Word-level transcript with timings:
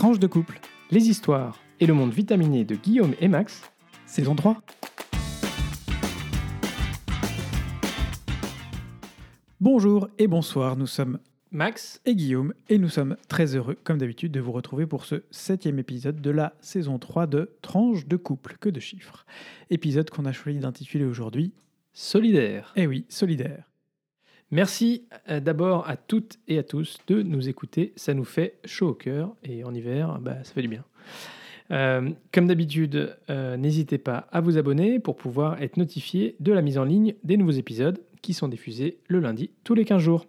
Tranche 0.00 0.18
de 0.18 0.26
couple, 0.26 0.58
Les 0.90 1.10
histoires 1.10 1.58
et 1.78 1.84
le 1.84 1.92
monde 1.92 2.10
vitaminé 2.10 2.64
de 2.64 2.74
Guillaume 2.74 3.12
et 3.20 3.28
Max. 3.28 3.70
saison 4.06 4.34
3. 4.34 4.62
Bonjour 9.60 10.08
et 10.16 10.26
bonsoir, 10.26 10.78
nous 10.78 10.86
sommes 10.86 11.18
Max 11.50 12.00
et 12.06 12.14
Guillaume 12.14 12.54
et 12.70 12.78
nous 12.78 12.88
sommes 12.88 13.18
très 13.28 13.54
heureux, 13.54 13.76
comme 13.84 13.98
d'habitude, 13.98 14.32
de 14.32 14.40
vous 14.40 14.52
retrouver 14.52 14.86
pour 14.86 15.04
ce 15.04 15.16
septième 15.30 15.78
épisode 15.78 16.22
de 16.22 16.30
la 16.30 16.54
saison 16.62 16.98
3 16.98 17.26
de 17.26 17.50
Tranche 17.60 18.06
de 18.06 18.16
couple, 18.16 18.56
que 18.58 18.70
de 18.70 18.80
chiffres. 18.80 19.26
Épisode 19.68 20.08
qu'on 20.08 20.24
a 20.24 20.32
choisi 20.32 20.60
d'intituler 20.60 21.04
aujourd'hui, 21.04 21.52
Solidaire. 21.92 22.72
eh 22.74 22.86
oui, 22.86 23.04
solidaire. 23.10 23.69
Merci 24.50 25.06
euh, 25.28 25.38
d'abord 25.38 25.88
à 25.88 25.96
toutes 25.96 26.38
et 26.48 26.58
à 26.58 26.64
tous 26.64 26.98
de 27.06 27.22
nous 27.22 27.48
écouter. 27.48 27.92
Ça 27.96 28.14
nous 28.14 28.24
fait 28.24 28.58
chaud 28.64 28.88
au 28.88 28.94
cœur 28.94 29.34
et 29.44 29.62
en 29.62 29.72
hiver, 29.72 30.18
bah, 30.20 30.42
ça 30.42 30.52
fait 30.52 30.62
du 30.62 30.68
bien. 30.68 30.84
Euh, 31.70 32.10
comme 32.32 32.48
d'habitude, 32.48 33.16
euh, 33.30 33.56
n'hésitez 33.56 33.98
pas 33.98 34.26
à 34.32 34.40
vous 34.40 34.58
abonner 34.58 34.98
pour 34.98 35.16
pouvoir 35.16 35.62
être 35.62 35.76
notifié 35.76 36.34
de 36.40 36.52
la 36.52 36.62
mise 36.62 36.78
en 36.78 36.84
ligne 36.84 37.14
des 37.22 37.36
nouveaux 37.36 37.52
épisodes 37.52 38.00
qui 38.22 38.34
sont 38.34 38.48
diffusés 38.48 38.98
le 39.06 39.20
lundi 39.20 39.50
tous 39.62 39.74
les 39.74 39.84
15 39.84 40.02
jours. 40.02 40.26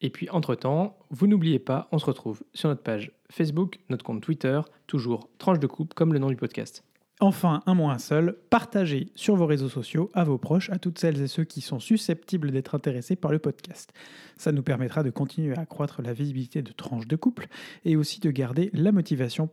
Et 0.00 0.10
puis, 0.10 0.30
entre-temps, 0.30 0.96
vous 1.10 1.26
n'oubliez 1.26 1.58
pas, 1.58 1.88
on 1.90 1.98
se 1.98 2.06
retrouve 2.06 2.44
sur 2.54 2.68
notre 2.68 2.82
page 2.82 3.10
Facebook, 3.30 3.80
notre 3.88 4.04
compte 4.04 4.22
Twitter, 4.22 4.60
toujours 4.86 5.28
Tranche 5.38 5.58
de 5.58 5.66
Coupe, 5.66 5.94
comme 5.94 6.12
le 6.12 6.20
nom 6.20 6.28
du 6.28 6.36
podcast. 6.36 6.84
Enfin, 7.18 7.62
un 7.64 7.74
mot 7.74 7.88
un 7.88 7.98
seul, 7.98 8.36
partagez 8.50 9.08
sur 9.14 9.36
vos 9.36 9.46
réseaux 9.46 9.70
sociaux 9.70 10.10
à 10.12 10.24
vos 10.24 10.36
proches, 10.36 10.68
à 10.68 10.78
toutes 10.78 10.98
celles 10.98 11.22
et 11.22 11.28
ceux 11.28 11.44
qui 11.44 11.62
sont 11.62 11.80
susceptibles 11.80 12.50
d'être 12.50 12.74
intéressés 12.74 13.16
par 13.16 13.32
le 13.32 13.38
podcast. 13.38 13.90
Ça 14.36 14.52
nous 14.52 14.62
permettra 14.62 15.02
de 15.02 15.08
continuer 15.08 15.56
à 15.56 15.62
accroître 15.62 16.02
la 16.02 16.12
visibilité 16.12 16.60
de 16.60 16.72
tranches 16.72 17.08
de 17.08 17.16
couple 17.16 17.46
et 17.86 17.96
aussi 17.96 18.20
de 18.20 18.30
garder 18.30 18.68
la 18.74 18.92
motivation 18.92 19.48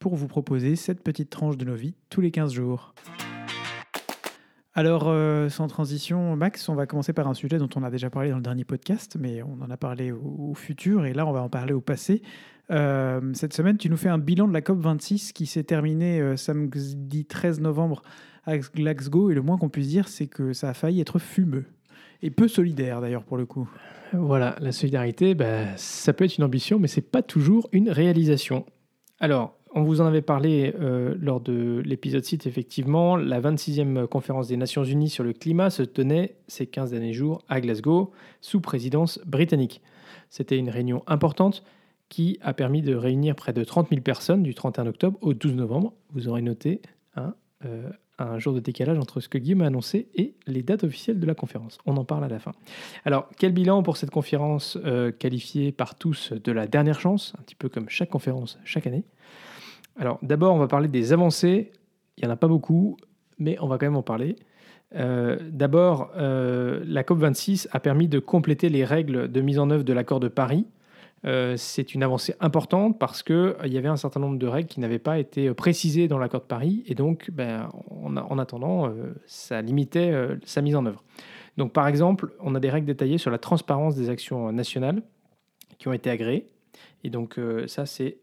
pour 0.00 0.16
vous 0.16 0.26
proposer 0.26 0.74
cette 0.74 1.04
petite 1.04 1.30
tranche 1.30 1.56
de 1.56 1.64
nos 1.64 1.76
vies 1.76 1.94
tous 2.10 2.20
les 2.20 2.32
15 2.32 2.52
jours. 2.52 2.94
Alors, 4.76 5.04
euh, 5.06 5.48
sans 5.50 5.68
transition, 5.68 6.34
Max, 6.34 6.68
on 6.68 6.74
va 6.74 6.86
commencer 6.86 7.12
par 7.12 7.28
un 7.28 7.34
sujet 7.34 7.58
dont 7.58 7.68
on 7.76 7.84
a 7.84 7.90
déjà 7.90 8.10
parlé 8.10 8.30
dans 8.30 8.38
le 8.38 8.42
dernier 8.42 8.64
podcast, 8.64 9.16
mais 9.20 9.40
on 9.40 9.62
en 9.62 9.70
a 9.70 9.76
parlé 9.76 10.10
au, 10.10 10.52
futur, 10.54 11.06
et 11.06 11.12
là, 11.12 11.26
on 11.26 11.32
va 11.32 11.42
en 11.42 11.48
parler 11.48 11.72
au 11.72 11.80
passé. 11.80 12.22
Euh, 12.72 13.20
cette 13.34 13.52
semaine, 13.52 13.76
tu 13.76 13.88
nous 13.88 13.96
fais 13.96 14.08
un 14.08 14.18
bilan 14.18 14.48
de 14.48 14.52
la 14.52 14.62
COP26 14.62 15.32
qui 15.32 15.46
s'est 15.46 15.62
terminée 15.62 16.20
euh, 16.20 16.36
samedi 16.36 17.24
13 17.24 17.60
novembre 17.60 18.02
à 18.46 18.58
Glasgow, 18.58 19.30
et 19.30 19.34
le 19.34 19.42
moins 19.42 19.58
qu'on 19.58 19.68
puisse 19.68 19.88
dire, 19.88 20.08
c'est 20.08 20.26
que 20.26 20.52
ça 20.52 20.70
a 20.70 20.74
failli 20.74 21.00
être 21.00 21.20
fumeux. 21.20 21.66
Et 22.22 22.30
peu 22.30 22.48
solidaire, 22.48 23.00
d'ailleurs, 23.00 23.22
pour 23.22 23.36
le 23.36 23.46
coup. 23.46 23.68
Voilà, 24.12 24.56
la 24.58 24.72
solidarité, 24.72 25.36
bah, 25.36 25.76
ça 25.76 26.12
peut 26.12 26.24
être 26.24 26.36
une 26.36 26.44
ambition, 26.44 26.80
mais 26.80 26.88
c'est 26.88 27.00
pas 27.00 27.22
toujours 27.22 27.68
une 27.70 27.90
réalisation. 27.90 28.66
Alors, 29.20 29.56
on 29.74 29.82
vous 29.82 30.00
en 30.00 30.06
avait 30.06 30.22
parlé 30.22 30.72
euh, 30.80 31.14
lors 31.20 31.40
de 31.40 31.82
l'épisode 31.84 32.24
6, 32.24 32.46
effectivement. 32.46 33.16
La 33.16 33.40
26e 33.40 34.06
conférence 34.06 34.48
des 34.48 34.56
Nations 34.56 34.84
Unies 34.84 35.10
sur 35.10 35.24
le 35.24 35.32
climat 35.32 35.70
se 35.70 35.82
tenait 35.82 36.36
ces 36.46 36.66
15 36.66 36.92
derniers 36.92 37.12
jours 37.12 37.42
à 37.48 37.60
Glasgow, 37.60 38.12
sous 38.40 38.60
présidence 38.60 39.20
britannique. 39.26 39.82
C'était 40.30 40.58
une 40.58 40.70
réunion 40.70 41.02
importante 41.06 41.64
qui 42.08 42.38
a 42.40 42.54
permis 42.54 42.82
de 42.82 42.94
réunir 42.94 43.34
près 43.34 43.52
de 43.52 43.64
30 43.64 43.88
000 43.88 44.00
personnes 44.00 44.42
du 44.42 44.54
31 44.54 44.86
octobre 44.86 45.18
au 45.20 45.34
12 45.34 45.54
novembre. 45.54 45.92
Vous 46.12 46.28
aurez 46.28 46.42
noté 46.42 46.80
euh, 47.18 47.90
un 48.18 48.38
jour 48.38 48.54
de 48.54 48.60
décalage 48.60 48.98
entre 48.98 49.18
ce 49.20 49.28
que 49.28 49.38
Guillaume 49.38 49.62
a 49.62 49.66
annoncé 49.66 50.08
et 50.14 50.34
les 50.46 50.62
dates 50.62 50.84
officielles 50.84 51.18
de 51.18 51.26
la 51.26 51.34
conférence. 51.34 51.78
On 51.84 51.96
en 51.96 52.04
parle 52.04 52.22
à 52.22 52.28
la 52.28 52.38
fin. 52.38 52.52
Alors, 53.04 53.28
quel 53.38 53.52
bilan 53.52 53.82
pour 53.82 53.96
cette 53.96 54.10
conférence 54.10 54.78
euh, 54.84 55.10
qualifiée 55.10 55.72
par 55.72 55.96
tous 55.96 56.32
de 56.32 56.52
la 56.52 56.68
dernière 56.68 57.00
chance, 57.00 57.32
un 57.38 57.42
petit 57.42 57.56
peu 57.56 57.68
comme 57.68 57.88
chaque 57.88 58.10
conférence 58.10 58.60
chaque 58.64 58.86
année? 58.86 59.04
Alors, 59.96 60.18
d'abord, 60.22 60.54
on 60.54 60.58
va 60.58 60.68
parler 60.68 60.88
des 60.88 61.12
avancées. 61.12 61.72
Il 62.16 62.24
n'y 62.24 62.28
en 62.28 62.32
a 62.32 62.36
pas 62.36 62.48
beaucoup, 62.48 62.96
mais 63.38 63.56
on 63.60 63.68
va 63.68 63.78
quand 63.78 63.86
même 63.86 63.96
en 63.96 64.02
parler. 64.02 64.36
Euh, 64.94 65.38
d'abord, 65.50 66.12
euh, 66.16 66.82
la 66.86 67.02
COP26 67.02 67.68
a 67.72 67.80
permis 67.80 68.08
de 68.08 68.18
compléter 68.18 68.68
les 68.68 68.84
règles 68.84 69.30
de 69.30 69.40
mise 69.40 69.58
en 69.58 69.70
œuvre 69.70 69.84
de 69.84 69.92
l'accord 69.92 70.20
de 70.20 70.28
Paris. 70.28 70.66
Euh, 71.24 71.54
c'est 71.56 71.94
une 71.94 72.02
avancée 72.02 72.34
importante 72.40 72.98
parce 72.98 73.22
qu'il 73.22 73.54
y 73.64 73.78
avait 73.78 73.88
un 73.88 73.96
certain 73.96 74.20
nombre 74.20 74.38
de 74.38 74.46
règles 74.46 74.68
qui 74.68 74.78
n'avaient 74.78 74.98
pas 74.98 75.18
été 75.18 75.52
précisées 75.54 76.06
dans 76.06 76.18
l'accord 76.18 76.42
de 76.42 76.46
Paris 76.46 76.84
et 76.86 76.94
donc, 76.94 77.30
ben, 77.32 77.70
en, 77.90 78.16
en, 78.16 78.38
attendant, 78.38 78.92
ça 79.24 79.62
limitait 79.62 80.12
sa 80.44 80.60
mise 80.60 80.76
en 80.76 80.84
œuvre. 80.84 81.02
Donc, 81.56 81.72
par 81.72 81.88
exemple, 81.88 82.32
on 82.40 82.54
a 82.54 82.60
des 82.60 82.68
règles 82.68 82.86
détaillées 82.86 83.18
sur 83.18 83.30
la 83.30 83.38
transparence 83.38 83.96
des 83.96 84.10
actions 84.10 84.52
nationales 84.52 85.02
qui 85.78 85.88
ont 85.88 85.92
été 85.94 86.10
agréées. 86.10 86.46
Et 87.04 87.10
donc, 87.10 87.40
ça, 87.68 87.86
c'est 87.86 88.18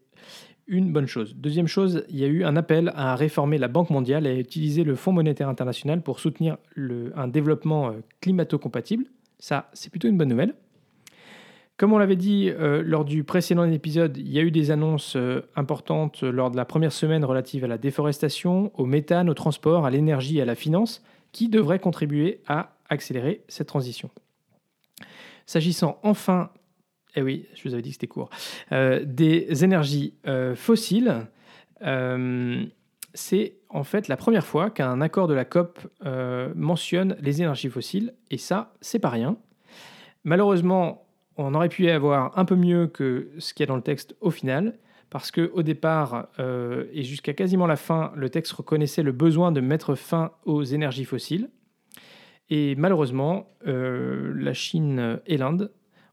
une 0.66 0.92
bonne 0.92 1.06
chose. 1.06 1.34
Deuxième 1.36 1.66
chose, 1.66 2.04
il 2.08 2.18
y 2.18 2.24
a 2.24 2.28
eu 2.28 2.44
un 2.44 2.56
appel 2.56 2.92
à 2.94 3.14
réformer 3.16 3.58
la 3.58 3.68
Banque 3.68 3.90
mondiale 3.90 4.26
et 4.26 4.30
à 4.30 4.34
utiliser 4.34 4.84
le 4.84 4.94
Fonds 4.94 5.12
monétaire 5.12 5.48
international 5.48 6.02
pour 6.02 6.20
soutenir 6.20 6.56
un 7.16 7.28
développement 7.28 7.88
euh, 7.88 8.00
climato-compatible. 8.20 9.04
Ça, 9.38 9.68
c'est 9.72 9.90
plutôt 9.90 10.08
une 10.08 10.16
bonne 10.16 10.28
nouvelle. 10.28 10.54
Comme 11.76 11.92
on 11.92 11.98
l'avait 11.98 12.16
dit 12.16 12.48
euh, 12.48 12.82
lors 12.84 13.04
du 13.04 13.24
précédent 13.24 13.64
épisode, 13.64 14.16
il 14.16 14.30
y 14.30 14.38
a 14.38 14.42
eu 14.42 14.50
des 14.50 14.70
annonces 14.70 15.16
euh, 15.16 15.40
importantes 15.56 16.22
lors 16.22 16.50
de 16.50 16.56
la 16.56 16.64
première 16.64 16.92
semaine 16.92 17.24
relative 17.24 17.64
à 17.64 17.66
la 17.66 17.78
déforestation, 17.78 18.70
au 18.74 18.86
méthane, 18.86 19.28
au 19.28 19.34
transport, 19.34 19.84
à 19.84 19.90
l'énergie 19.90 20.38
et 20.38 20.42
à 20.42 20.44
la 20.44 20.54
finance, 20.54 21.02
qui 21.32 21.48
devraient 21.48 21.80
contribuer 21.80 22.40
à 22.46 22.76
accélérer 22.88 23.42
cette 23.48 23.68
transition. 23.68 24.10
S'agissant 25.46 25.98
enfin 26.02 26.50
eh 27.14 27.22
oui, 27.22 27.46
je 27.54 27.68
vous 27.68 27.74
avais 27.74 27.82
dit 27.82 27.90
que 27.90 27.94
c'était 27.94 28.06
court. 28.06 28.30
Euh, 28.72 29.02
des 29.04 29.64
énergies 29.64 30.14
euh, 30.26 30.54
fossiles, 30.54 31.26
euh, 31.82 32.64
c'est 33.14 33.56
en 33.68 33.84
fait 33.84 34.08
la 34.08 34.16
première 34.16 34.46
fois 34.46 34.70
qu'un 34.70 35.00
accord 35.00 35.28
de 35.28 35.34
la 35.34 35.44
COP 35.44 35.80
mentionne 36.54 37.16
les 37.20 37.42
énergies 37.42 37.68
fossiles, 37.68 38.14
et 38.30 38.38
ça, 38.38 38.74
c'est 38.80 38.98
pas 38.98 39.10
rien. 39.10 39.36
Malheureusement, 40.24 41.06
on 41.36 41.54
aurait 41.54 41.68
pu 41.68 41.88
avoir 41.90 42.38
un 42.38 42.44
peu 42.44 42.56
mieux 42.56 42.86
que 42.86 43.30
ce 43.38 43.52
qu'il 43.52 43.64
y 43.64 43.66
a 43.66 43.66
dans 43.66 43.76
le 43.76 43.82
texte 43.82 44.14
au 44.20 44.30
final, 44.30 44.78
parce 45.10 45.30
qu'au 45.30 45.62
départ 45.62 46.28
et 46.38 47.02
jusqu'à 47.02 47.34
quasiment 47.34 47.66
la 47.66 47.76
fin, 47.76 48.12
le 48.14 48.30
texte 48.30 48.52
reconnaissait 48.52 49.02
le 49.02 49.12
besoin 49.12 49.52
de 49.52 49.60
mettre 49.60 49.94
fin 49.94 50.32
aux 50.44 50.62
énergies 50.62 51.04
fossiles. 51.04 51.50
Et 52.48 52.74
malheureusement, 52.76 53.48
la 53.64 54.54
Chine 54.54 55.20
et 55.26 55.36
l'Inde 55.36 55.70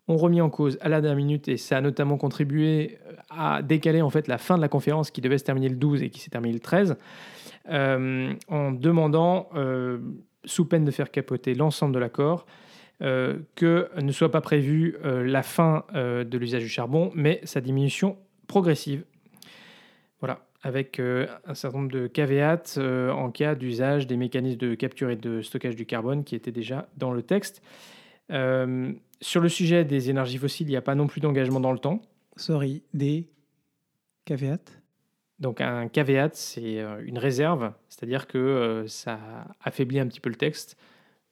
ont 0.09 0.17
remis 0.17 0.41
en 0.41 0.49
cause 0.49 0.77
à 0.81 0.89
la 0.89 1.01
dernière 1.01 1.17
minute 1.17 1.47
et 1.47 1.57
ça 1.57 1.77
a 1.77 1.81
notamment 1.81 2.17
contribué 2.17 2.97
à 3.29 3.61
décaler 3.61 4.01
en 4.01 4.09
fait 4.09 4.27
la 4.27 4.37
fin 4.37 4.57
de 4.57 4.61
la 4.61 4.67
conférence 4.67 5.11
qui 5.11 5.21
devait 5.21 5.37
se 5.37 5.43
terminer 5.43 5.69
le 5.69 5.75
12 5.75 6.03
et 6.03 6.09
qui 6.09 6.19
s'est 6.19 6.31
terminée 6.31 6.53
le 6.53 6.59
13 6.59 6.97
euh, 7.69 8.33
en 8.47 8.71
demandant, 8.71 9.49
euh, 9.55 9.99
sous 10.45 10.65
peine 10.65 10.85
de 10.85 10.91
faire 10.91 11.11
capoter 11.11 11.53
l'ensemble 11.53 11.93
de 11.93 11.99
l'accord, 11.99 12.45
euh, 13.01 13.37
que 13.55 13.89
ne 14.01 14.11
soit 14.11 14.31
pas 14.31 14.41
prévue 14.41 14.97
euh, 15.05 15.23
la 15.23 15.43
fin 15.43 15.85
euh, 15.93 16.23
de 16.23 16.37
l'usage 16.37 16.63
du 16.63 16.69
charbon, 16.69 17.11
mais 17.13 17.39
sa 17.43 17.61
diminution 17.61 18.17
progressive. 18.47 19.05
Voilà, 20.19 20.45
avec 20.63 20.99
euh, 20.99 21.27
un 21.45 21.53
certain 21.53 21.77
nombre 21.77 21.91
de 21.91 22.07
caveats 22.07 22.77
en 22.77 23.29
cas 23.29 23.55
d'usage 23.55 24.07
des 24.07 24.17
mécanismes 24.17 24.57
de 24.57 24.75
capture 24.75 25.11
et 25.11 25.15
de 25.15 25.41
stockage 25.41 25.75
du 25.75 25.85
carbone 25.85 26.23
qui 26.23 26.35
étaient 26.35 26.51
déjà 26.51 26.89
dans 26.97 27.11
le 27.11 27.21
texte. 27.21 27.61
Euh, 28.31 28.91
sur 29.21 29.41
le 29.41 29.49
sujet 29.49 29.85
des 29.85 30.09
énergies 30.09 30.37
fossiles, 30.37 30.67
il 30.67 30.71
n'y 30.71 30.77
a 30.77 30.81
pas 30.81 30.95
non 30.95 31.07
plus 31.07 31.21
d'engagement 31.21 31.59
dans 31.59 31.71
le 31.71 31.79
temps. 31.79 32.01
Sorry, 32.35 32.83
des 32.93 33.29
caveats? 34.25 34.57
Donc 35.39 35.61
un 35.61 35.87
caveat, 35.87 36.31
c'est 36.33 36.79
euh, 36.79 37.01
une 37.05 37.17
réserve, 37.17 37.73
c'est-à-dire 37.87 38.27
que 38.27 38.37
euh, 38.37 38.87
ça 38.87 39.47
affaiblit 39.61 39.99
un 39.99 40.07
petit 40.07 40.19
peu 40.19 40.29
le 40.29 40.35
texte. 40.35 40.77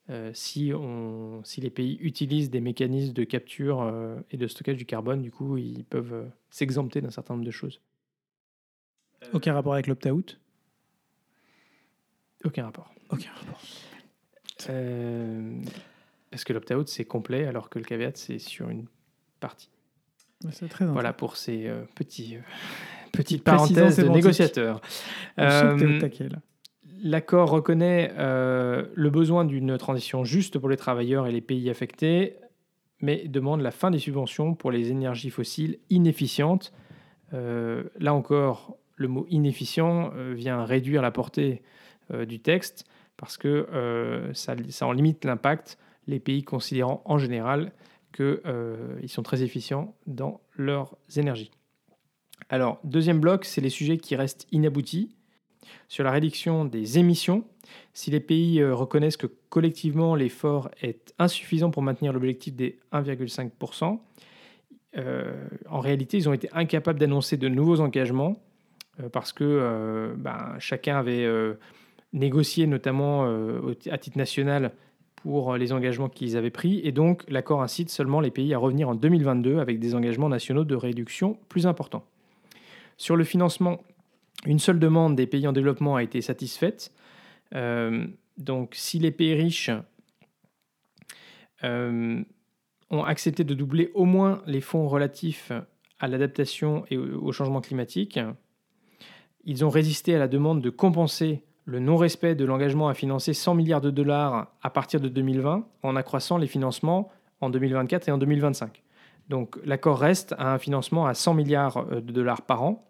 Euh, 0.10 0.32
si, 0.34 0.72
on, 0.74 1.44
si 1.44 1.60
les 1.60 1.70
pays 1.70 1.98
utilisent 2.00 2.50
des 2.50 2.62
mécanismes 2.62 3.12
de 3.12 3.26
capture 3.26 3.82
euh, 3.82 4.16
et 4.32 4.38
de 4.38 4.48
stockage 4.48 4.78
du 4.78 4.86
carbone, 4.86 5.22
du 5.22 5.32
coup, 5.32 5.58
ils 5.58 5.84
peuvent 5.84 6.14
euh, 6.14 6.26
s'exempter 6.50 7.02
d'un 7.02 7.10
certain 7.10 7.34
nombre 7.34 7.46
de 7.46 7.52
choses. 7.52 7.82
Aucun 9.34 9.54
rapport 9.54 9.74
avec 9.74 9.88
l'opt-out? 9.88 10.40
Aucun 12.46 12.64
rapport. 12.64 12.94
Aucun 13.10 13.32
rapport. 13.32 13.62
Parce 16.32 16.44
que 16.44 16.54
l'opt-out, 16.54 16.88
c'est 16.88 17.06
complet, 17.06 17.46
alors 17.46 17.70
que 17.70 17.80
le 17.80 17.86
caveat, 17.86 18.12
c'est 18.16 18.40
sur 18.40 18.70
une 18.70 18.86
partie? 19.40 19.70
C'est 20.52 20.70
très 20.70 20.86
Voilà 20.86 21.14
pour 21.14 21.36
ces 21.36 21.68
euh, 21.68 21.84
petits, 21.96 22.36
euh, 22.36 22.42
petites 23.12 23.44
parenthèses 23.44 23.98
de 23.98 24.08
négociateurs. 24.08 24.82
Euh. 25.40 26.00
L'accord 27.04 27.50
reconnaît 27.50 28.12
euh, 28.18 28.86
le 28.94 29.10
besoin 29.10 29.46
d'une 29.46 29.78
transition 29.78 30.24
juste 30.24 30.60
pour 30.60 30.70
les 30.70 30.78
travailleurs 30.78 31.28
et 31.28 31.32
les 31.32 31.42
pays 31.42 31.70
affectés, 31.70 32.38
mais 33.02 33.28
demande 33.28 33.62
la 33.62 33.72
fin 33.72 33.92
des 33.92 34.00
subventions 34.00 34.56
pour 34.56 34.72
les 34.72 34.92
énergies 34.92 35.30
fossiles 35.30 35.80
inefficientes. 35.90 36.74
Là 37.32 38.14
encore, 38.14 38.78
le 38.96 39.08
mot 39.08 39.28
inefficient 39.30 40.12
vient 40.34 40.66
réduire 40.66 41.04
la 41.04 41.12
portée 41.12 41.62
du 42.26 42.40
texte 42.40 42.86
parce 43.16 43.38
que 43.38 43.68
ça, 44.34 44.56
ça 44.70 44.88
en 44.88 44.94
limite 44.94 45.26
l'impact, 45.26 45.78
les 46.08 46.20
pays 46.20 46.44
considérant 46.44 47.02
en 47.06 47.18
général 47.18 47.72
qu'ils 48.14 49.10
sont 49.10 49.24
très 49.24 49.44
efficients 49.44 49.96
dans 50.08 50.42
leurs 50.56 50.98
énergies. 51.16 51.52
Alors, 52.50 52.80
deuxième 52.84 53.20
bloc, 53.20 53.46
c'est 53.46 53.62
les 53.62 53.70
sujets 53.70 53.98
qui 53.98 54.16
restent 54.16 54.48
inaboutis. 54.52 55.14
Sur 55.90 56.06
la 56.06 56.12
réduction 56.12 56.64
des 56.64 56.98
émissions, 56.98 57.44
si 57.94 58.10
les 58.10 58.22
pays 58.22 58.62
euh, 58.62 58.74
reconnaissent 58.74 59.18
que 59.18 59.28
collectivement 59.50 60.16
l'effort 60.16 60.70
est 60.82 61.14
insuffisant 61.20 61.72
pour 61.72 61.82
maintenir 61.82 62.14
l'objectif 62.14 62.56
des 62.56 62.80
1,5%, 62.94 64.00
euh, 64.98 65.48
en 65.70 65.80
réalité, 65.80 66.18
ils 66.18 66.30
ont 66.30 66.34
été 66.34 66.50
incapables 66.54 67.00
d'annoncer 67.00 67.36
de 67.36 67.50
nouveaux 67.50 67.82
engagements 67.82 68.42
euh, 69.02 69.10
parce 69.10 69.34
que 69.34 70.16
ben, 70.18 70.56
chacun 70.60 70.98
avait 70.98 71.28
négocié, 72.14 72.66
notamment 72.66 73.26
à 73.92 73.98
titre 73.98 74.18
national, 74.18 74.72
pour 75.18 75.58
les 75.58 75.74
engagements 75.74 76.10
qu'ils 76.10 76.38
avaient 76.38 76.52
pris. 76.52 76.80
Et 76.84 76.92
donc, 76.92 77.24
l'accord 77.28 77.62
incite 77.62 77.90
seulement 77.90 78.22
les 78.22 78.32
pays 78.32 78.54
à 78.54 78.58
revenir 78.58 78.90
en 78.90 78.96
2022 78.96 79.60
avec 79.60 79.80
des 79.80 79.96
engagements 79.96 80.30
nationaux 80.30 80.64
de 80.64 80.76
réduction 80.76 81.38
plus 81.50 81.68
importants. 81.68 82.06
Sur 82.98 83.16
le 83.16 83.24
financement, 83.24 83.82
une 84.46 84.60
seule 84.60 84.80
demande 84.80 85.16
des 85.16 85.28
pays 85.28 85.48
en 85.48 85.54
développement 85.54 85.96
a 85.96 86.04
été 86.04 86.22
satisfaite. 86.22 86.92
Euh, 87.54 88.08
donc, 88.38 88.74
si 88.76 89.00
les 89.00 89.12
pays 89.12 89.34
riches 89.34 89.72
euh, 91.64 92.24
ont 92.90 93.04
accepté 93.04 93.44
de 93.44 93.54
doubler 93.54 93.92
au 93.94 94.06
moins 94.06 94.42
les 94.46 94.62
fonds 94.62 94.88
relatifs 94.88 95.52
à 96.00 96.08
l'adaptation 96.08 96.86
et 96.92 96.98
au 96.98 97.32
changement 97.32 97.62
climatique, 97.62 98.20
ils 99.44 99.66
ont 99.66 99.70
résisté 99.70 100.14
à 100.14 100.20
la 100.20 100.28
demande 100.28 100.62
de 100.62 100.70
compenser 100.70 101.44
le 101.68 101.80
non-respect 101.80 102.34
de 102.34 102.46
l'engagement 102.46 102.88
à 102.88 102.94
financer 102.94 103.34
100 103.34 103.54
milliards 103.54 103.82
de 103.82 103.92
dollars 103.92 104.48
à 104.64 104.70
partir 104.70 105.02
de 105.02 105.10
2020 105.10 105.68
en 105.84 105.96
accroissant 105.98 106.38
les 106.38 106.48
financements 106.48 107.12
en 107.42 107.50
2024 107.50 108.08
et 108.08 108.12
en 108.12 108.18
2025. 108.18 108.82
Donc 109.28 109.60
l'accord 109.66 110.00
reste 110.00 110.34
à 110.38 110.54
un 110.54 110.60
financement 110.60 111.06
à 111.06 111.14
100 111.14 111.34
milliards 111.34 111.86
de 111.86 112.12
dollars 112.14 112.44
par 112.44 112.64
an, 112.64 112.88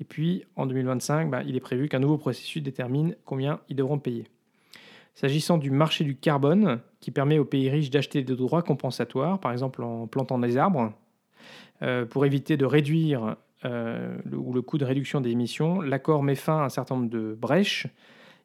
et 0.00 0.04
puis 0.04 0.44
en 0.56 0.64
2025, 0.64 1.30
bah, 1.30 1.42
il 1.44 1.56
est 1.56 1.60
prévu 1.60 1.88
qu'un 1.88 1.98
nouveau 1.98 2.16
processus 2.16 2.62
détermine 2.62 3.14
combien 3.26 3.60
ils 3.68 3.76
devront 3.76 3.98
payer. 3.98 4.26
S'agissant 5.14 5.58
du 5.58 5.70
marché 5.70 6.04
du 6.04 6.16
carbone, 6.16 6.80
qui 7.00 7.10
permet 7.10 7.38
aux 7.38 7.44
pays 7.44 7.68
riches 7.68 7.90
d'acheter 7.90 8.22
des 8.22 8.34
droits 8.34 8.62
compensatoires, 8.62 9.38
par 9.40 9.52
exemple 9.52 9.82
en 9.82 10.06
plantant 10.06 10.38
des 10.38 10.56
arbres, 10.56 10.92
euh, 11.82 12.06
pour 12.06 12.24
éviter 12.24 12.56
de 12.56 12.64
réduire 12.64 13.36
euh, 13.64 14.18
ou 14.32 14.52
le 14.52 14.62
coût 14.62 14.78
de 14.78 14.84
réduction 14.84 15.20
des 15.20 15.30
émissions, 15.30 15.80
l'accord 15.80 16.22
met 16.22 16.34
fin 16.34 16.58
à 16.58 16.64
un 16.64 16.68
certain 16.68 16.96
nombre 16.96 17.10
de 17.10 17.34
brèches. 17.34 17.86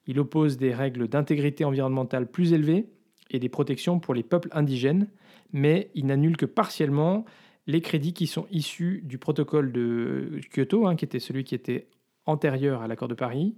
Il 0.07 0.19
oppose 0.19 0.57
des 0.57 0.73
règles 0.73 1.07
d'intégrité 1.07 1.65
environnementale 1.65 2.27
plus 2.27 2.53
élevées 2.53 2.87
et 3.29 3.39
des 3.39 3.49
protections 3.49 3.99
pour 3.99 4.13
les 4.13 4.23
peuples 4.23 4.49
indigènes, 4.51 5.07
mais 5.51 5.91
il 5.95 6.05
n'annule 6.05 6.37
que 6.37 6.45
partiellement 6.45 7.25
les 7.67 7.81
crédits 7.81 8.13
qui 8.13 8.27
sont 8.27 8.47
issus 8.51 9.01
du 9.03 9.17
protocole 9.17 9.71
de 9.71 10.39
Kyoto, 10.53 10.87
hein, 10.87 10.95
qui 10.95 11.05
était 11.05 11.19
celui 11.19 11.43
qui 11.43 11.55
était 11.55 11.87
antérieur 12.25 12.81
à 12.81 12.87
l'accord 12.87 13.07
de 13.07 13.13
Paris, 13.13 13.55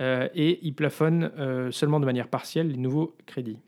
euh, 0.00 0.28
et 0.34 0.58
il 0.62 0.74
plafonne 0.74 1.30
euh, 1.38 1.70
seulement 1.70 2.00
de 2.00 2.06
manière 2.06 2.28
partielle 2.28 2.68
les 2.68 2.78
nouveaux 2.78 3.16
crédits. 3.26 3.58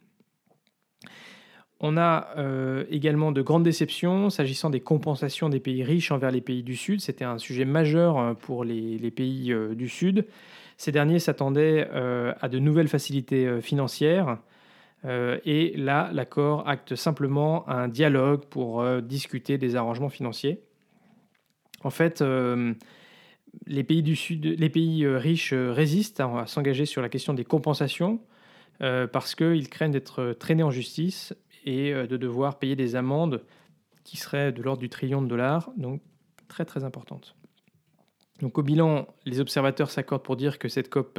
On 1.87 1.99
a 1.99 2.29
euh, 2.39 2.85
également 2.91 3.31
de 3.31 3.43
grandes 3.43 3.65
déceptions 3.65 4.31
s'agissant 4.31 4.71
des 4.71 4.81
compensations 4.81 5.51
des 5.51 5.61
pays 5.61 5.85
riches 5.85 6.11
envers 6.11 6.31
les 6.31 6.41
pays 6.41 6.63
du 6.63 6.77
Sud. 6.77 7.01
C'était 7.01 7.27
un 7.27 7.37
sujet 7.37 7.67
majeur 7.67 8.37
pour 8.39 8.65
les, 8.65 9.11
pays 9.11 9.55
du 9.77 9.89
Sud. 9.91 10.27
Ces 10.79 10.93
derniers 10.93 11.19
s'attendaient 11.19 11.87
à 12.41 12.49
de 12.49 12.59
nouvelles 12.59 12.89
facilités 12.89 13.61
financières 13.61 14.39
euh, 15.05 15.39
et 15.45 15.77
là, 15.77 16.11
l'accord 16.13 16.67
acte 16.69 16.95
simplement 16.95 17.69
un 17.69 17.89
dialogue 17.89 18.45
pour 18.47 18.81
euh, 18.81 19.01
discuter 19.01 19.59
des 19.59 19.77
arrangements 19.77 20.09
financiers. 20.09 20.63
En 21.83 21.91
fait, 21.91 22.23
euh, 22.23 22.73
les 23.67 23.85
pays 23.85 24.03
du 24.03 24.17
Sud, 24.17 24.47
les 24.47 24.71
pays 24.71 25.07
riches 25.07 25.53
résistent 25.53 26.21
à, 26.21 26.45
s'engager 26.47 26.87
sur 26.87 27.03
la 27.03 27.09
question 27.09 27.35
des 27.35 27.45
compensations 27.45 28.21
parce 28.81 29.37
qu'ils 29.37 29.71
craignent 29.71 29.93
d'être 29.93 30.33
traînés 30.33 30.65
en 30.65 30.73
justice 30.73 31.33
et 31.65 31.93
de 31.93 32.17
devoir 32.17 32.59
payer 32.59 32.77
des 32.77 32.97
amendes 32.97 33.43
qui 34.05 34.17
seraient 34.17 34.53
de 34.53 34.63
l'ordre 34.63 34.81
du 34.81 34.89
trillion 34.89 35.23
de 35.23 35.27
dollars, 35.27 35.71
donc 35.77 36.03
très 36.49 36.65
très 36.65 36.85
importantes. 36.85 37.35
Donc 38.41 38.59
au 38.59 38.63
bilan, 38.63 39.07
les 39.25 39.41
observateurs 39.41 39.91
s'accordent 39.91 40.23
pour 40.23 40.37
dire 40.37 40.59
que 40.59 40.69
cette 40.69 40.91
COP 40.91 41.19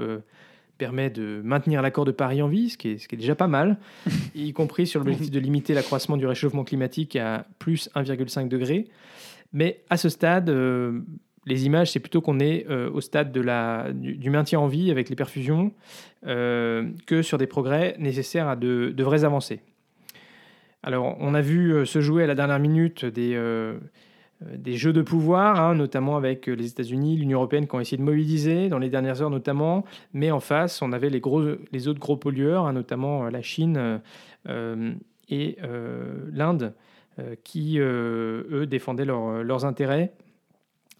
permet 0.78 1.10
de 1.10 1.42
maintenir 1.44 1.82
l'accord 1.82 2.06
de 2.06 2.12
Paris 2.12 2.42
en 2.42 2.48
vie, 2.48 2.70
ce 2.70 2.78
qui 2.78 2.90
est, 2.90 2.98
ce 2.98 3.08
qui 3.08 3.16
est 3.16 3.18
déjà 3.18 3.36
pas 3.36 3.48
mal, 3.48 3.78
y 4.36 4.54
compris 4.54 4.88
sur 4.88 5.00
l'objectif 5.00 5.32
de 5.32 5.40
limiter 5.40 5.74
l'accroissement 5.74 6.18
du 6.18 6.26
réchauffement 6.26 6.64
climatique 6.64 7.16
à 7.16 7.46
plus 7.60 7.90
1,5 7.96 8.48
degré. 8.48 8.88
Mais 9.54 9.84
à 9.90 9.98
ce 9.98 10.10
stade, 10.10 10.50
euh, 10.50 11.02
les 11.46 11.66
images, 11.66 11.92
c'est 11.92 12.00
plutôt 12.00 12.22
qu'on 12.22 12.40
est 12.40 12.66
euh, 12.70 12.90
au 12.92 13.02
stade 13.02 13.32
de 13.32 13.42
la, 13.42 13.92
du, 13.94 14.30
maintien 14.30 14.60
en 14.60 14.68
vie 14.68 14.92
avec 14.92 15.10
les 15.10 15.16
perfusions 15.16 15.72
euh, 16.26 16.90
que 17.06 17.22
sur 17.22 17.38
des 17.38 17.48
progrès 17.48 17.96
nécessaires 18.00 18.48
à 18.48 18.56
de, 18.56 18.94
de, 18.96 19.04
vraies 19.04 19.24
avancées. 19.24 19.62
Alors, 20.86 21.18
on 21.20 21.34
a 21.34 21.42
vu 21.42 21.86
se 21.86 22.00
jouer 22.00 22.24
à 22.24 22.28
la 22.28 22.36
dernière 22.36 22.60
minute 22.60 23.06
des 23.06 23.36
euh, 24.44 24.58
des 24.58 24.76
jeux 24.76 24.92
de 24.92 25.02
pouvoir, 25.02 25.62
hein, 25.62 25.76
notamment 25.76 26.18
avec 26.18 26.50
euh, 26.50 26.54
les 26.54 26.68
États-Unis, 26.68 27.16
l'Union 27.16 27.38
européenne 27.40 27.68
qui 27.68 27.76
ont 27.76 27.80
essayé 27.80 27.98
de 27.98 28.04
mobiliser 28.04 28.68
dans 28.68 28.80
les 28.80 28.90
dernières 28.90 29.22
heures 29.22 29.30
notamment, 29.30 29.86
mais 30.14 30.30
en 30.30 30.42
face, 30.42 30.82
on 30.82 30.92
avait 30.92 31.10
les, 31.10 31.88
autres 31.88 32.00
gros 32.00 32.18
pollueurs, 32.18 32.66
hein, 32.66 32.74
notamment 32.74 33.26
euh, 33.26 33.30
la 33.30 33.42
Chine 33.42 34.02
et 35.30 35.58
l'Inde, 36.32 36.74
qui, 37.44 37.80
eux, 37.80 38.66
défendaient 38.70 39.06
leurs 39.06 39.66
intérêts. 39.66 40.14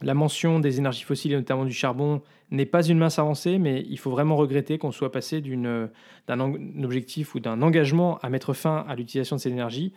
La 0.02 0.14
mention 0.14 0.60
des 0.60 0.80
énergies 0.80 1.04
fossiles 1.04 1.34
et 1.34 1.36
notamment 1.36 1.66
du 1.66 1.74
charbon 1.74 2.22
n'est 2.52 2.66
pas 2.66 2.84
une 2.86 2.98
mince 2.98 3.20
avancée, 3.20 3.58
mais 3.58 3.84
il 3.90 3.98
faut 3.98 4.12
vraiment 4.12 4.36
regretter 4.36 4.78
qu'on 4.78 4.92
soit 4.92 5.12
passé 5.12 5.42
d'un 5.42 6.40
objectif 6.84 7.36
ou 7.36 7.40
d'un 7.40 7.62
engagement 7.62 8.18
à 8.20 8.30
mettre 8.30 8.54
fin 8.54 8.86
à 8.88 8.96
l'utilisation 8.96 9.36
de 9.36 9.42
ces 9.42 9.50
énergies 9.50 9.94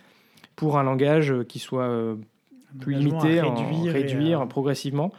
pour 0.56 0.78
un 0.78 0.82
langage 0.82 1.34
qui 1.48 1.58
soit 1.58 2.16
plus 2.80 2.94
limité, 2.94 3.40
réduire, 3.40 3.92
réduire 3.92 4.48
progressivement 4.48 5.12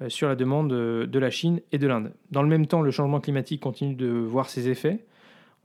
euh, 0.00 0.08
sur 0.08 0.28
la 0.28 0.36
demande 0.36 0.70
de 0.70 1.18
la 1.18 1.30
Chine 1.30 1.60
et 1.72 1.78
de 1.78 1.86
l'Inde. 1.86 2.12
Dans 2.30 2.42
le 2.42 2.48
même 2.48 2.66
temps, 2.66 2.82
le 2.82 2.90
changement 2.90 3.20
climatique 3.20 3.60
continue 3.60 3.94
de 3.94 4.08
voir 4.08 4.48
ses 4.48 4.68
effets. 4.68 5.04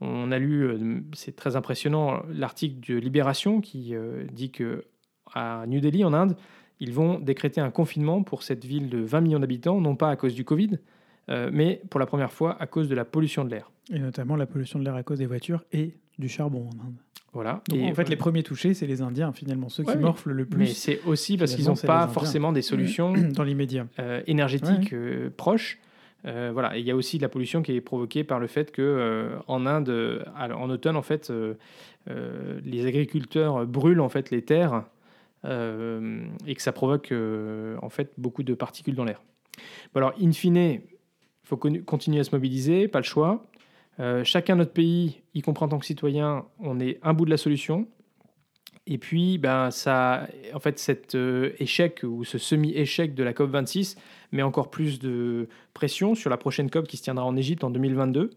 On 0.00 0.32
a 0.32 0.38
lu, 0.38 0.62
euh, 0.62 1.00
c'est 1.12 1.36
très 1.36 1.54
impressionnant, 1.54 2.22
l'article 2.28 2.92
de 2.92 2.98
Libération 2.98 3.60
qui 3.60 3.94
euh, 3.94 4.24
dit 4.32 4.50
que 4.50 4.84
à 5.32 5.64
New 5.66 5.80
Delhi, 5.80 6.04
en 6.04 6.12
Inde, 6.12 6.36
ils 6.80 6.92
vont 6.92 7.18
décréter 7.18 7.60
un 7.60 7.70
confinement 7.70 8.22
pour 8.22 8.42
cette 8.42 8.64
ville 8.64 8.88
de 8.88 8.98
20 8.98 9.20
millions 9.20 9.38
d'habitants, 9.38 9.80
non 9.80 9.96
pas 9.96 10.10
à 10.10 10.16
cause 10.16 10.34
du 10.34 10.44
Covid, 10.44 10.78
mais 11.28 11.80
pour 11.90 12.00
la 12.00 12.06
première 12.06 12.32
fois 12.32 12.56
à 12.60 12.66
cause 12.66 12.88
de 12.88 12.94
la 12.94 13.04
pollution 13.04 13.44
de 13.44 13.50
l'air. 13.50 13.70
Et 13.92 13.98
notamment 13.98 14.36
la 14.36 14.46
pollution 14.46 14.78
de 14.78 14.84
l'air 14.84 14.94
à 14.94 15.02
cause 15.02 15.18
des 15.18 15.26
voitures 15.26 15.64
et 15.72 15.94
du 16.18 16.28
charbon 16.28 16.68
en 16.68 16.86
Inde. 16.86 16.96
Voilà. 17.34 17.62
et 17.72 17.90
en 17.90 17.94
fait, 17.94 18.08
les 18.08 18.16
premiers 18.16 18.44
touchés, 18.44 18.74
c'est 18.74 18.86
les 18.86 19.02
Indiens, 19.02 19.32
finalement, 19.32 19.68
ceux 19.68 19.82
qui 19.82 19.98
morflent 19.98 20.30
le 20.30 20.46
plus. 20.46 20.58
Mais 20.58 20.66
c'est 20.66 21.00
aussi 21.04 21.36
parce 21.36 21.56
qu'ils 21.56 21.66
n'ont 21.66 21.74
pas 21.74 22.06
forcément 22.06 22.52
des 22.52 22.62
solutions 22.62 23.12
dans 23.34 23.42
l'immédiat 23.42 23.86
euh, 23.98 24.22
énergétiques 24.28 24.92
euh, 24.92 25.30
proches. 25.36 25.80
Euh, 26.26 26.50
voilà. 26.54 26.78
il 26.78 26.86
y 26.86 26.90
a 26.92 26.96
aussi 26.96 27.18
de 27.18 27.22
la 27.22 27.28
pollution 27.28 27.60
qui 27.60 27.72
est 27.72 27.80
provoquée 27.80 28.22
par 28.24 28.38
le 28.38 28.46
fait 28.46 28.70
que 28.70 29.32
en 29.46 29.66
Inde, 29.66 30.24
en 30.36 30.70
automne, 30.70 30.96
en 30.96 31.02
fait, 31.02 31.30
les 32.06 32.86
agriculteurs 32.86 33.66
brûlent 33.66 34.00
en 34.00 34.08
fait 34.08 34.30
les 34.30 34.42
terres 34.42 34.84
et 35.44 36.54
que 36.54 36.62
ça 36.62 36.72
provoque 36.72 37.12
en 37.12 37.90
fait 37.90 38.12
beaucoup 38.16 38.44
de 38.44 38.54
particules 38.54 38.94
dans 38.94 39.04
l'air. 39.04 39.20
alors, 39.94 40.14
in 40.22 40.32
fine, 40.32 40.80
il 41.44 41.48
faut 41.48 41.56
continuer 41.56 42.20
à 42.20 42.24
se 42.24 42.34
mobiliser, 42.34 42.88
pas 42.88 43.00
le 43.00 43.04
choix. 43.04 43.46
Euh, 44.00 44.24
chacun 44.24 44.56
notre 44.56 44.72
pays, 44.72 45.22
y 45.34 45.42
compris 45.42 45.64
en 45.64 45.68
tant 45.68 45.78
que 45.78 45.86
citoyen, 45.86 46.46
on 46.58 46.80
est 46.80 46.98
un 47.02 47.12
bout 47.12 47.26
de 47.26 47.30
la 47.30 47.36
solution. 47.36 47.86
Et 48.86 48.98
puis, 48.98 49.38
ben, 49.38 49.70
ça, 49.70 50.26
en 50.52 50.58
fait, 50.58 50.78
cet 50.78 51.14
euh, 51.14 51.52
échec 51.58 52.00
ou 52.02 52.24
ce 52.24 52.38
semi-échec 52.38 53.14
de 53.14 53.22
la 53.22 53.32
COP 53.32 53.50
26 53.50 53.96
met 54.32 54.42
encore 54.42 54.70
plus 54.70 54.98
de 54.98 55.48
pression 55.74 56.14
sur 56.14 56.28
la 56.28 56.36
prochaine 56.36 56.70
COP 56.70 56.86
qui 56.86 56.96
se 56.96 57.02
tiendra 57.02 57.24
en 57.24 57.36
Égypte 57.36 57.64
en 57.64 57.70
2022, 57.70 58.30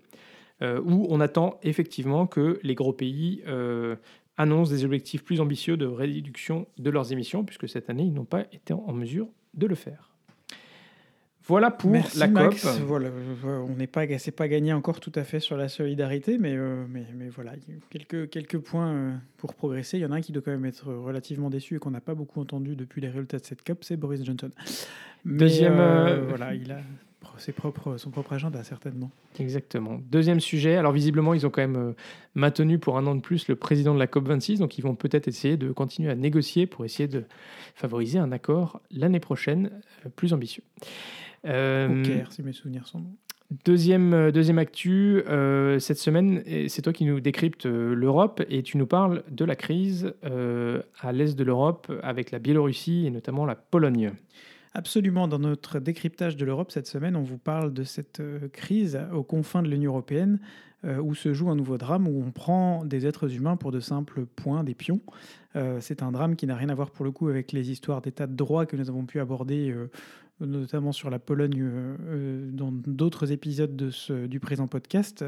euh, 0.61 0.81
où 0.85 1.07
on 1.09 1.19
attend 1.19 1.59
effectivement 1.63 2.27
que 2.27 2.59
les 2.63 2.75
gros 2.75 2.93
pays 2.93 3.41
annoncent 4.37 4.71
des 4.71 4.85
objectifs 4.85 5.23
plus 5.23 5.41
ambitieux 5.41 5.77
de 5.77 5.85
réduction 5.85 6.67
de 6.77 6.89
leurs 6.89 7.11
émissions, 7.11 7.43
puisque 7.43 7.67
cette 7.67 7.89
année, 7.89 8.03
ils 8.03 8.13
n'ont 8.13 8.25
pas 8.25 8.41
été 8.51 8.73
en 8.73 8.93
mesure 8.93 9.27
de 9.53 9.65
le 9.65 9.75
faire. 9.75 10.16
Voilà 11.47 11.71
pour 11.71 11.93
la 12.17 12.27
Max. 12.27 12.61
COP. 12.61 12.73
Voilà, 12.85 13.09
on 13.45 13.75
n'est 13.75 13.87
pas, 13.87 14.05
c'est 14.17 14.31
pas 14.31 14.49
gagné 14.49 14.73
encore 14.73 14.99
tout 14.99 15.13
à 15.15 15.23
fait 15.23 15.39
sur 15.39 15.55
la 15.55 15.69
solidarité, 15.69 16.37
mais, 16.37 16.53
euh, 16.55 16.85
mais, 16.89 17.05
mais, 17.15 17.29
voilà, 17.29 17.53
quelques, 17.89 18.29
quelques 18.29 18.57
points 18.57 18.91
euh, 18.91 19.13
pour 19.37 19.53
progresser. 19.53 19.97
Il 19.97 20.01
y 20.01 20.05
en 20.05 20.11
a 20.11 20.15
un 20.15 20.21
qui 20.21 20.33
doit 20.33 20.41
quand 20.43 20.51
même 20.51 20.65
être 20.65 20.91
relativement 20.91 21.49
déçu 21.49 21.77
et 21.77 21.79
qu'on 21.79 21.91
n'a 21.91 22.01
pas 22.01 22.15
beaucoup 22.15 22.41
entendu 22.41 22.75
depuis 22.75 22.99
les 22.99 23.07
résultats 23.07 23.39
de 23.39 23.45
cette 23.45 23.63
COP, 23.63 23.83
c'est 23.85 23.95
Boris 23.95 24.23
Johnson. 24.25 24.51
Deuxième, 25.23 25.79
euh, 25.79 26.25
voilà, 26.27 26.53
il 26.53 26.71
a 26.71 26.79
ses 27.37 27.51
propres, 27.51 27.97
son 27.97 28.09
propre 28.09 28.33
agenda, 28.33 28.63
certainement. 28.63 29.11
Exactement. 29.39 30.01
Deuxième 30.11 30.39
sujet, 30.39 30.75
alors 30.75 30.91
visiblement, 30.91 31.33
ils 31.33 31.45
ont 31.45 31.49
quand 31.49 31.61
même 31.61 31.93
maintenu 32.33 32.79
pour 32.79 32.97
un 32.97 33.05
an 33.05 33.15
de 33.15 33.21
plus 33.21 33.47
le 33.47 33.55
président 33.55 33.93
de 33.93 33.99
la 33.99 34.07
COP26, 34.07 34.57
donc 34.57 34.77
ils 34.77 34.81
vont 34.81 34.95
peut-être 34.95 35.27
essayer 35.27 35.55
de 35.55 35.71
continuer 35.71 36.09
à 36.09 36.15
négocier 36.15 36.65
pour 36.65 36.83
essayer 36.83 37.07
de 37.07 37.23
favoriser 37.75 38.17
un 38.17 38.31
accord 38.31 38.81
l'année 38.91 39.19
prochaine 39.19 39.69
plus 40.15 40.33
ambitieux. 40.33 40.63
Euh, 41.45 42.25
si 42.29 42.43
mes 42.43 42.53
souvenirs 42.53 42.87
sont 42.87 42.99
bons. 42.99 43.15
Deuxième, 43.63 44.13
euh, 44.13 44.31
deuxième 44.31 44.59
actu, 44.59 45.23
euh, 45.29 45.79
cette 45.79 45.99
semaine, 45.99 46.43
c'est 46.67 46.81
toi 46.81 46.91
qui 46.91 47.05
nous 47.05 47.21
décryptes 47.21 47.65
euh, 47.65 47.93
l'Europe 47.95 48.43
et 48.49 48.61
tu 48.61 48.77
nous 48.77 48.87
parles 48.87 49.23
de 49.31 49.45
la 49.45 49.55
crise 49.55 50.13
à 50.21 51.11
l'est 51.13 51.37
de 51.37 51.43
l'Europe 51.45 51.91
avec 52.03 52.31
la 52.31 52.39
Biélorussie 52.39 53.05
et 53.05 53.09
notamment 53.09 53.45
la 53.45 53.55
Pologne. 53.55 54.11
Absolument, 54.73 55.29
dans 55.29 55.39
notre 55.39 55.79
décryptage 55.79 56.35
de 56.35 56.43
l'Europe 56.43 56.71
cette 56.71 56.87
semaine, 56.87 57.15
on 57.15 57.23
vous 57.23 57.37
parle 57.37 57.73
de 57.73 57.83
cette 57.83 58.21
crise 58.51 58.99
aux 59.13 59.23
confins 59.23 59.63
de 59.63 59.69
l'Union 59.69 59.91
européenne 59.91 60.39
où 60.83 61.15
se 61.15 61.33
joue 61.33 61.49
un 61.49 61.55
nouveau 61.55 61.77
drame, 61.77 62.07
où 62.07 62.23
on 62.23 62.31
prend 62.31 62.85
des 62.85 63.07
êtres 63.07 63.33
humains 63.33 63.55
pour 63.55 63.71
de 63.71 63.79
simples 63.79 64.25
points, 64.25 64.63
des 64.63 64.75
pions. 64.75 65.01
c'est 65.79 66.03
un 66.03 66.11
drame 66.11 66.35
qui 66.35 66.45
n'a 66.45 66.55
rien 66.55 66.69
à 66.69 66.75
voir 66.75 66.91
pour 66.91 67.05
le 67.05 67.11
coup 67.11 67.29
avec 67.29 67.51
les 67.51 67.71
histoires 67.71 68.01
d'état 68.01 68.27
de 68.27 68.35
droit 68.35 68.67
que 68.67 68.75
nous 68.75 68.89
avons 68.89 69.05
pu 69.05 69.19
aborder 69.19 69.73
notamment 70.39 70.91
sur 70.91 71.09
la 71.09 71.19
Pologne 71.19 71.61
euh, 71.61 71.95
euh, 72.07 72.49
dans 72.51 72.71
d'autres 72.71 73.31
épisodes 73.31 73.75
de 73.75 73.89
ce, 73.89 74.27
du 74.27 74.39
présent 74.39 74.67
podcast. 74.67 75.25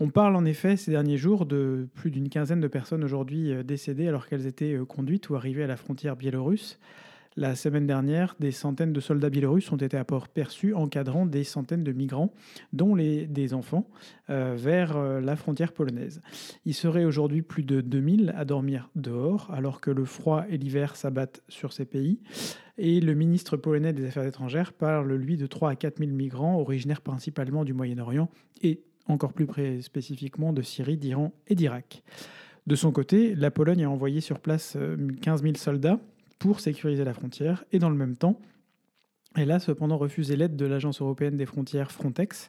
On 0.00 0.10
parle 0.10 0.36
en 0.36 0.44
effet 0.44 0.76
ces 0.76 0.92
derniers 0.92 1.16
jours 1.16 1.44
de 1.44 1.88
plus 1.94 2.10
d'une 2.10 2.28
quinzaine 2.28 2.60
de 2.60 2.68
personnes 2.68 3.02
aujourd'hui 3.02 3.52
euh, 3.52 3.62
décédées 3.62 4.06
alors 4.06 4.26
qu'elles 4.26 4.46
étaient 4.46 4.78
conduites 4.86 5.28
ou 5.30 5.36
arrivées 5.36 5.64
à 5.64 5.66
la 5.66 5.76
frontière 5.76 6.16
biélorusse. 6.16 6.78
La 7.38 7.54
semaine 7.54 7.86
dernière, 7.86 8.34
des 8.40 8.50
centaines 8.50 8.92
de 8.92 8.98
soldats 8.98 9.30
biélorusses 9.30 9.70
ont 9.70 9.76
été 9.76 9.96
à 9.96 10.04
port 10.04 10.26
perçus 10.26 10.74
encadrant 10.74 11.24
des 11.24 11.44
centaines 11.44 11.84
de 11.84 11.92
migrants, 11.92 12.32
dont 12.72 12.96
des 12.96 13.54
enfants, 13.54 13.88
vers 14.28 14.98
la 14.98 15.36
frontière 15.36 15.70
polonaise. 15.70 16.20
Il 16.64 16.74
serait 16.74 17.04
aujourd'hui 17.04 17.42
plus 17.42 17.62
de 17.62 17.80
2000 17.80 18.34
à 18.36 18.44
dormir 18.44 18.90
dehors, 18.96 19.52
alors 19.54 19.80
que 19.80 19.92
le 19.92 20.04
froid 20.04 20.46
et 20.50 20.58
l'hiver 20.58 20.96
s'abattent 20.96 21.40
sur 21.48 21.72
ces 21.72 21.84
pays. 21.84 22.18
Et 22.76 23.00
le 23.00 23.14
ministre 23.14 23.56
polonais 23.56 23.92
des 23.92 24.06
Affaires 24.06 24.26
étrangères 24.26 24.72
parle, 24.72 25.12
lui, 25.12 25.36
de 25.36 25.46
3 25.46 25.70
à 25.70 25.76
4 25.76 25.98
000 25.98 26.10
migrants 26.10 26.58
originaires 26.58 27.02
principalement 27.02 27.64
du 27.64 27.72
Moyen-Orient 27.72 28.28
et 28.62 28.80
encore 29.06 29.32
plus 29.32 29.46
spécifiquement 29.82 30.52
de 30.52 30.62
Syrie, 30.62 30.96
d'Iran 30.96 31.32
et 31.46 31.54
d'Irak. 31.54 32.02
De 32.66 32.74
son 32.74 32.90
côté, 32.90 33.36
la 33.36 33.52
Pologne 33.52 33.84
a 33.84 33.90
envoyé 33.90 34.20
sur 34.20 34.40
place 34.40 34.76
15 35.22 35.40
euh, 35.40 35.44
000 35.44 35.56
soldats 35.56 36.00
pour 36.38 36.60
sécuriser 36.60 37.04
la 37.04 37.14
frontière 37.14 37.64
et 37.72 37.78
dans 37.78 37.90
le 37.90 37.96
même 37.96 38.16
temps, 38.16 38.40
elle 39.36 39.50
a 39.50 39.58
cependant 39.58 39.98
refusé 39.98 40.36
l'aide 40.36 40.56
de 40.56 40.66
l'Agence 40.66 41.00
européenne 41.00 41.36
des 41.36 41.46
frontières 41.46 41.92
Frontex. 41.92 42.48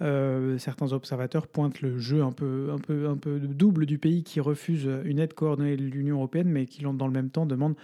Euh, 0.00 0.58
certains 0.58 0.92
observateurs 0.92 1.46
pointent 1.46 1.80
le 1.80 1.98
jeu 1.98 2.22
un 2.22 2.32
peu, 2.32 2.70
un, 2.72 3.16
peu, 3.16 3.38
double 3.40 3.86
du 3.86 3.98
pays 3.98 4.24
qui 4.24 4.40
refuse 4.40 4.88
une 5.04 5.18
aide 5.18 5.34
coordonnée 5.34 5.76
de 5.76 5.82
l'Union 5.82 6.16
européenne, 6.16 6.48
mais 6.48 6.66
qui, 6.66 6.82
dans 6.82 7.06
le 7.06 7.12
même 7.12 7.30
temps, 7.30 7.46
demande 7.46 7.74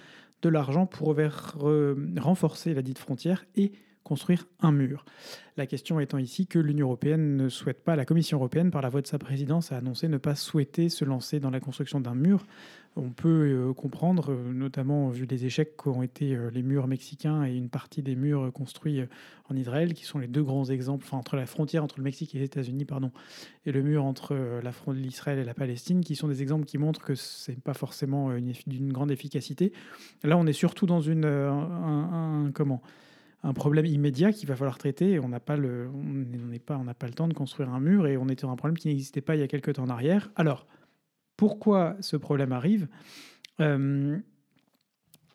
de 0.42 0.48
l'argent 0.48 0.86
pour 0.86 1.14
renforcer 2.18 2.74
la 2.74 2.82
dite 2.82 2.98
frontière 2.98 3.44
et 3.56 3.72
construire 4.02 4.46
un 4.60 4.72
mur. 4.72 5.04
La 5.56 5.66
question 5.66 6.00
étant 6.00 6.18
ici 6.18 6.46
que 6.46 6.58
l'Union 6.58 6.86
européenne 6.86 7.36
ne 7.36 7.48
souhaite 7.48 7.84
pas, 7.84 7.96
la 7.96 8.06
Commission 8.06 8.38
européenne, 8.38 8.70
par 8.70 8.82
la 8.82 8.88
voix 8.88 9.02
de 9.02 9.06
sa 9.06 9.18
présidence, 9.18 9.72
a 9.72 9.76
annoncé 9.76 10.08
ne 10.08 10.16
pas 10.16 10.34
souhaiter 10.34 10.88
se 10.88 11.04
lancer 11.04 11.38
dans 11.38 11.50
la 11.50 11.60
construction 11.60 12.00
d'un 12.00 12.14
mur. 12.14 12.46
On 12.96 13.10
peut 13.10 13.68
euh, 13.68 13.72
comprendre, 13.72 14.32
euh, 14.32 14.52
notamment 14.52 15.10
vu 15.10 15.24
les 15.24 15.44
échecs 15.44 15.76
qu'ont 15.76 16.02
été 16.02 16.34
euh, 16.34 16.50
les 16.50 16.62
murs 16.62 16.88
mexicains 16.88 17.44
et 17.44 17.54
une 17.54 17.68
partie 17.68 18.02
des 18.02 18.16
murs 18.16 18.52
construits 18.52 19.02
en 19.48 19.56
Israël, 19.56 19.94
qui 19.94 20.04
sont 20.04 20.18
les 20.18 20.26
deux 20.26 20.42
grands 20.42 20.64
exemples, 20.64 21.04
enfin, 21.06 21.16
entre 21.16 21.36
la 21.36 21.46
frontière 21.46 21.84
entre 21.84 21.98
le 21.98 22.04
Mexique 22.04 22.34
et 22.34 22.38
les 22.38 22.46
États-Unis, 22.46 22.84
pardon, 22.84 23.12
et 23.64 23.72
le 23.72 23.82
mur 23.82 24.04
entre 24.04 24.36
l'Israël 24.92 25.38
et 25.38 25.44
la 25.44 25.54
Palestine, 25.54 26.02
qui 26.02 26.16
sont 26.16 26.28
des 26.28 26.42
exemples 26.42 26.64
qui 26.64 26.78
montrent 26.78 27.02
que 27.02 27.14
c'est 27.14 27.60
pas 27.60 27.74
forcément 27.74 28.30
d'une 28.66 28.92
grande 28.92 29.10
efficacité. 29.10 29.72
Là, 30.24 30.36
on 30.36 30.46
est 30.46 30.52
surtout 30.52 30.86
dans 30.86 31.00
une, 31.00 31.24
un 31.24 32.50
comment 32.52 32.82
un 33.42 33.52
problème 33.54 33.86
immédiat 33.86 34.32
qu'il 34.32 34.48
va 34.48 34.56
falloir 34.56 34.78
traiter. 34.78 35.18
on 35.18 35.28
n'a 35.28 35.40
pas 35.40 35.56
le, 35.56 35.88
on 35.94 36.02
n'est 36.02 36.58
pas, 36.58 36.76
on 36.76 36.84
n'a 36.84 36.94
pas 36.94 37.06
le 37.06 37.14
temps 37.14 37.28
de 37.28 37.34
construire 37.34 37.70
un 37.70 37.80
mur 37.80 38.06
et 38.06 38.16
on 38.16 38.28
était 38.28 38.42
dans 38.42 38.52
un 38.52 38.56
problème 38.56 38.76
qui 38.76 38.88
n'existait 38.88 39.22
pas 39.22 39.34
il 39.34 39.40
y 39.40 39.42
a 39.42 39.48
quelques 39.48 39.74
temps 39.74 39.84
en 39.84 39.88
arrière. 39.88 40.30
Alors, 40.36 40.66
pourquoi 41.40 41.96
ce 42.00 42.18
problème 42.18 42.52
arrive 42.52 42.86
euh, 43.60 44.18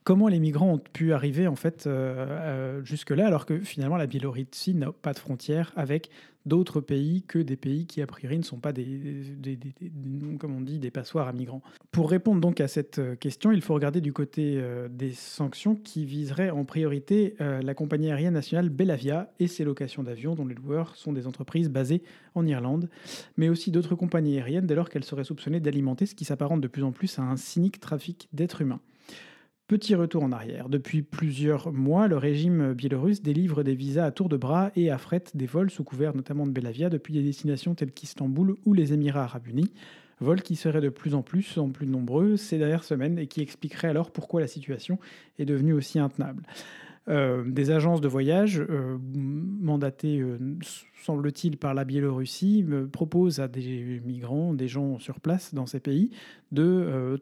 Comment 0.06 0.28
les 0.28 0.38
migrants 0.38 0.74
ont 0.74 0.78
pu 0.78 1.14
arriver 1.14 1.48
en 1.48 1.56
fait 1.56 1.88
euh, 1.88 2.28
euh, 2.30 2.86
jusque-là 2.86 3.26
alors 3.26 3.48
que 3.48 3.58
finalement 3.62 3.98
la 3.98 4.06
Biélorussie 4.06 4.76
n'a 4.76 4.92
pas 4.92 5.14
de 5.14 5.18
frontières 5.18 5.74
avec 5.76 6.12
d'autres 6.46 6.80
pays 6.80 7.24
que 7.24 7.40
des 7.40 7.56
pays 7.56 7.88
qui 7.88 8.04
a 8.04 8.06
priori 8.06 8.38
ne 8.38 8.44
sont 8.44 8.60
pas 8.60 8.72
des, 8.72 8.92
passoires 10.94 11.28
à 11.28 11.34
migrants. 11.34 11.64
Pour 11.92 12.12
répondre 12.12 12.40
donc 12.40 12.62
à 12.62 12.68
cette 12.68 13.00
euh, 13.00 13.16
question, 13.16 13.52
il 13.52 13.64
faut 13.64 13.74
regarder 13.74 14.00
du 14.00 14.14
côté 14.14 14.62
des 14.92 15.12
sanctions 15.12 15.74
qui 15.74 16.06
viseraient 16.06 16.52
en 16.52 16.66
priorité 16.66 17.36
la 17.40 17.74
compagnie 17.74 18.12
aérienne 18.12 18.36
nationale 18.36 18.70
Belavia 18.70 19.34
et 19.40 19.48
ses 19.48 19.64
locations 19.64 20.04
d'avions 20.04 20.36
dont 20.36 20.46
les 20.46 20.54
loueurs 20.54 20.96
sont 20.96 21.14
des 21.14 21.26
entreprises 21.26 21.70
basées 21.70 22.04
en 22.36 22.46
Irlande, 22.46 22.90
mais 23.38 23.50
aussi 23.50 23.72
d'autres 23.72 23.96
compagnies 23.96 24.38
aériennes 24.38 24.68
dès 24.68 24.76
lors 24.76 24.90
qu'elles 24.90 25.04
seraient 25.04 25.24
soupçonnées 25.24 25.60
d'alimenter 25.60 26.06
ce 26.06 26.14
qui 26.14 26.26
s'apparente 26.26 26.62
de 26.62 26.68
plus 26.68 26.84
en 26.84 26.92
plus 26.92 27.18
à 27.18 27.24
un 27.24 27.38
cynique 27.38 27.80
trafic 27.80 28.30
d'êtres 28.34 28.62
humains. 28.62 28.82
Petit 29.68 29.96
retour 29.96 30.22
en 30.22 30.32
arrière. 30.32 30.70
Depuis 30.70 31.02
plusieurs 31.02 31.74
mois, 31.74 32.08
le 32.08 32.18
régime 32.18 32.74
biélorusse 32.74 33.24
délivre 33.24 33.64
des 33.64 33.74
visas 33.74 34.06
à 34.06 34.12
tour 34.12 34.30
de 34.30 34.38
bras 34.38 34.72
et 34.76 34.92
affrète 34.92 35.36
des 35.36 35.48
vols 35.48 35.72
sous 35.72 35.84
couvert 35.84 36.16
notamment 36.16 36.46
de 36.46 36.52
Belavia 36.52 36.92
depuis 36.92 37.16
des 37.16 37.24
destinations 37.24 37.74
telles 37.74 37.92
qu'Istanbul 37.92 38.58
ou 38.66 38.74
les 38.76 38.94
Émirats 38.94 39.24
arabes 39.24 39.48
unis. 39.48 39.74
Vols 40.20 40.44
qui 40.44 40.56
seraient 40.56 40.82
de 40.82 40.90
plus 40.90 41.16
en 41.16 41.24
plus, 41.24 41.58
en 41.58 41.72
plus 41.72 41.88
nombreux 41.88 42.38
ces 42.38 42.60
dernières 42.60 42.84
semaines 42.84 43.18
et 43.18 43.26
qui 43.26 43.42
expliqueraient 43.42 43.88
alors 43.88 44.12
pourquoi 44.12 44.40
la 44.40 44.46
situation 44.46 45.00
est 45.40 45.46
devenue 45.46 45.74
aussi 45.74 45.98
intenable. 45.98 46.44
Euh, 47.08 47.44
des 47.46 47.70
agences 47.70 48.02
de 48.02 48.08
voyage 48.08 48.60
euh, 48.60 48.98
mandatées, 49.14 50.20
euh, 50.20 50.40
semble-t-il, 51.04 51.58
par 51.58 51.76
la 51.76 51.86
Biélorussie 51.86 52.66
proposent 52.92 53.40
à 53.40 53.48
des 53.48 54.02
migrants, 54.04 54.54
des 54.54 54.68
gens 54.68 54.98
sur 54.98 55.20
place 55.20 55.54
dans 55.54 55.68
ces 55.68 55.80
pays, 55.80 56.10
de 56.52 57.20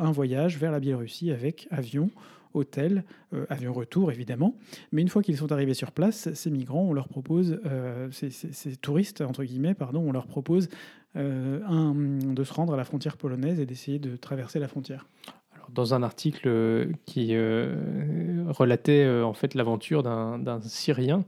un 0.00 0.10
voyage 0.10 0.58
vers 0.58 0.72
la 0.72 0.80
Biélorussie 0.80 1.30
avec 1.30 1.68
avion, 1.70 2.10
hôtel, 2.52 3.04
avion 3.48 3.72
retour 3.72 4.10
évidemment. 4.10 4.56
Mais 4.90 5.02
une 5.02 5.08
fois 5.08 5.22
qu'ils 5.22 5.36
sont 5.36 5.52
arrivés 5.52 5.74
sur 5.74 5.92
place, 5.92 6.32
ces 6.34 6.50
migrants, 6.50 6.82
on 6.82 6.92
leur 6.92 7.08
propose, 7.08 7.60
ces, 8.10 8.76
touristes 8.76 9.20
entre 9.20 9.44
guillemets, 9.44 9.74
pardon, 9.74 10.02
on 10.04 10.12
leur 10.12 10.26
propose 10.26 10.68
de 11.14 12.44
se 12.44 12.52
rendre 12.52 12.74
à 12.74 12.76
la 12.76 12.84
frontière 12.84 13.16
polonaise 13.16 13.60
et 13.60 13.66
d'essayer 13.66 13.98
de 14.00 14.16
traverser 14.16 14.58
la 14.58 14.68
frontière 14.68 15.06
dans 15.70 15.94
un 15.94 16.02
article 16.02 16.44
euh, 16.46 16.86
qui 17.06 17.28
euh, 17.32 18.44
relatait 18.48 19.04
euh, 19.04 19.24
en 19.24 19.32
fait 19.32 19.54
l'aventure 19.54 20.02
d'un 20.02 20.60
Syrien. 20.62 21.24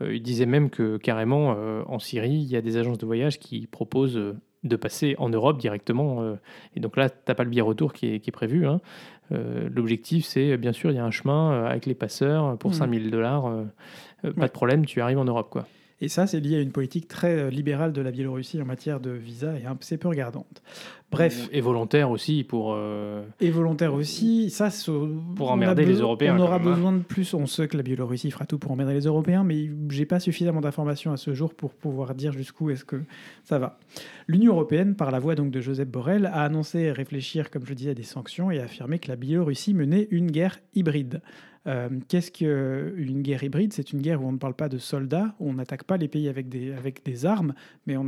il 0.00 0.22
disait 0.22 0.46
même 0.46 0.70
que 0.70 0.96
carrément 0.96 1.56
en 1.86 1.98
Syrie, 2.00 2.34
il 2.34 2.50
y 2.50 2.56
a 2.56 2.60
des 2.60 2.76
agences 2.76 2.98
de 2.98 3.06
voyage 3.06 3.38
qui 3.38 3.66
proposent 3.66 4.20
de 4.64 4.76
passer 4.76 5.14
en 5.18 5.28
Europe 5.28 5.58
directement. 5.58 6.36
et 6.74 6.80
donc 6.80 6.96
là, 6.96 7.08
tu 7.08 7.16
n'as 7.28 7.34
pas 7.34 7.44
le 7.44 7.50
billet 7.50 7.62
retour 7.62 7.92
qui 7.92 8.06
est, 8.06 8.30
prévu. 8.32 8.66
Hein. 8.66 8.80
L'objectif, 9.30 10.24
c'est 10.24 10.56
bien 10.56 10.72
sûr, 10.72 10.90
il 10.90 10.96
y 10.96 10.98
a 10.98 11.04
un 11.04 11.12
chemin 11.12 11.66
avec 11.66 11.86
les 11.86 11.94
passeurs 11.94 12.58
pour 12.58 12.74
5000 12.74 13.06
mmh. 13.06 13.10
dollars. 13.10 13.44
pas 14.22 14.48
de 14.48 14.52
problème, 14.52 14.86
tu 14.86 15.00
arrives 15.00 15.18
en 15.18 15.24
Europe. 15.24 15.50
quoi. 15.50 15.66
Et 16.02 16.08
ça, 16.08 16.26
c'est 16.26 16.40
lié 16.40 16.56
à 16.56 16.60
une 16.60 16.72
politique 16.72 17.06
très 17.06 17.38
euh, 17.38 17.48
libérale 17.48 17.92
de 17.92 18.02
la 18.02 18.10
Biélorussie 18.10 18.60
en 18.60 18.64
matière 18.64 18.98
de 18.98 19.10
visa 19.10 19.54
et 19.56 19.66
assez 19.66 19.96
peu 19.98 20.08
regardante. 20.08 20.60
Bref. 21.12 21.48
Et 21.52 21.60
volontaire 21.60 22.10
aussi 22.10 22.42
pour. 22.42 22.72
Euh, 22.74 23.22
et 23.40 23.50
volontaire 23.50 23.94
aussi. 23.94 24.50
Ça, 24.50 24.68
pour 25.36 25.52
emmerder 25.52 25.84
les 25.84 26.00
Européens. 26.00 26.36
On 26.36 26.42
aura 26.42 26.56
hein. 26.56 26.58
besoin 26.58 26.92
de 26.92 27.02
plus. 27.02 27.34
On 27.34 27.46
sait 27.46 27.68
que 27.68 27.76
la 27.76 27.84
Biélorussie 27.84 28.32
fera 28.32 28.46
tout 28.46 28.58
pour 28.58 28.72
emmerder 28.72 28.94
les 28.94 29.04
Européens, 29.04 29.44
mais 29.44 29.70
j'ai 29.90 30.04
pas 30.04 30.18
suffisamment 30.18 30.60
d'informations 30.60 31.12
à 31.12 31.16
ce 31.16 31.34
jour 31.34 31.54
pour 31.54 31.72
pouvoir 31.72 32.16
dire 32.16 32.32
jusqu'où 32.32 32.70
est-ce 32.70 32.84
que 32.84 33.00
ça 33.44 33.60
va. 33.60 33.78
L'Union 34.26 34.54
européenne, 34.54 34.96
par 34.96 35.12
la 35.12 35.20
voix 35.20 35.36
donc 35.36 35.52
de 35.52 35.60
Joseph 35.60 35.88
Borrell, 35.88 36.26
a 36.26 36.42
annoncé 36.42 36.90
réfléchir, 36.90 37.48
comme 37.48 37.64
je 37.64 37.74
disais, 37.74 37.90
à 37.90 37.94
des 37.94 38.02
sanctions 38.02 38.50
et 38.50 38.58
a 38.58 38.64
affirmé 38.64 38.98
que 38.98 39.08
la 39.08 39.16
Biélorussie 39.16 39.72
menait 39.72 40.08
une 40.10 40.32
guerre 40.32 40.58
hybride. 40.74 41.20
Euh, 41.66 41.88
qu'est-ce 42.08 42.32
qu'une 42.32 43.22
guerre 43.22 43.44
hybride 43.44 43.72
C'est 43.72 43.92
une 43.92 44.00
guerre 44.00 44.22
où 44.22 44.26
on 44.26 44.32
ne 44.32 44.38
parle 44.38 44.54
pas 44.54 44.68
de 44.68 44.78
soldats, 44.78 45.34
où 45.38 45.48
on 45.48 45.54
n'attaque 45.54 45.84
pas 45.84 45.96
les 45.96 46.08
pays 46.08 46.28
avec 46.28 46.48
des, 46.48 47.26
armes, 47.26 47.54
mais 47.86 47.96
on, 47.96 48.06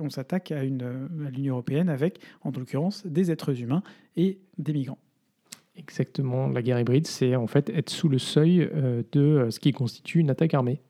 on 0.00 0.10
s'attaque 0.10 0.52
à, 0.52 0.58
à 0.58 0.64
l'Union 0.64 1.54
européenne 1.54 1.88
avec, 1.88 2.20
en 2.42 2.50
l'occurrence, 2.50 3.06
des 3.06 3.30
êtres 3.30 3.60
humains 3.60 3.82
et 4.16 4.38
des 4.58 4.72
migrants. 4.72 4.98
Exactement, 5.76 6.48
la 6.48 6.62
guerre 6.62 6.80
hybride, 6.80 7.06
c'est 7.06 7.36
en 7.36 7.46
fait 7.46 7.68
être 7.70 7.90
sous 7.90 8.08
le 8.08 8.18
seuil 8.18 8.62
euh, 8.62 9.02
de 9.12 9.20
euh, 9.20 9.50
ce 9.50 9.60
qui 9.60 9.72
constitue 9.72 10.20
une 10.20 10.30
attaque 10.30 10.54
armée. 10.54 10.80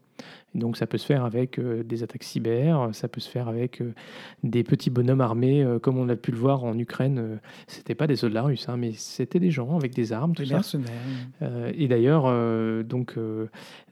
Donc 0.57 0.77
ça 0.77 0.87
peut 0.87 0.99
se 0.99 1.07
faire 1.07 1.25
avec 1.25 1.61
des 1.61 2.03
attaques 2.03 2.25
cyber, 2.25 2.91
ça 2.93 3.09
peut 3.09 3.21
se 3.21 3.29
faire 3.29 3.49
avec 3.49 3.83
des 4.43 4.65
petits 4.65 4.91
bonhommes 4.91 5.21
armés, 5.21 5.67
comme 5.83 5.99
on 5.99 6.09
a 6.09 6.17
pu 6.17 6.31
le 6.31 6.39
voir 6.39 6.65
en 6.65 6.79
Ukraine. 6.79 7.39
c'était 7.67 7.95
pas 7.95 8.07
des 8.07 8.17
soldats 8.17 8.43
russes, 8.43 8.69
hein, 8.69 8.77
mais 8.77 8.93
c'était 8.93 9.41
des 9.41 9.51
gens 9.51 9.77
avec 9.77 9.95
des 9.95 10.13
armes, 10.13 10.35
tout 10.35 10.43
des 10.43 10.49
ça. 10.49 10.55
mercenaires. 10.57 11.73
et 11.75 11.89
d'ailleurs, 11.89 12.85
donc 12.85 13.17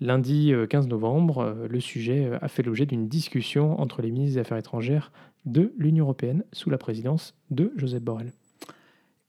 lundi 0.01 0.53
15 0.69 0.89
novembre, 0.89 1.57
le 1.69 1.81
sujet 1.81 2.31
a 2.41 2.49
fait 2.49 2.63
l'objet 2.63 2.87
d'une 2.87 3.09
discussion 3.09 3.81
entre 3.81 4.03
les 4.03 4.11
ministres 4.11 4.35
des 4.35 4.41
Affaires 4.41 4.59
étrangères 4.59 5.13
de 5.45 5.73
l'Union 5.79 6.05
européenne 6.05 6.45
sous 6.53 6.71
la 6.71 6.79
présidence 6.79 7.35
de 7.51 7.73
Joseph 7.77 8.03
Borrell. 8.03 8.33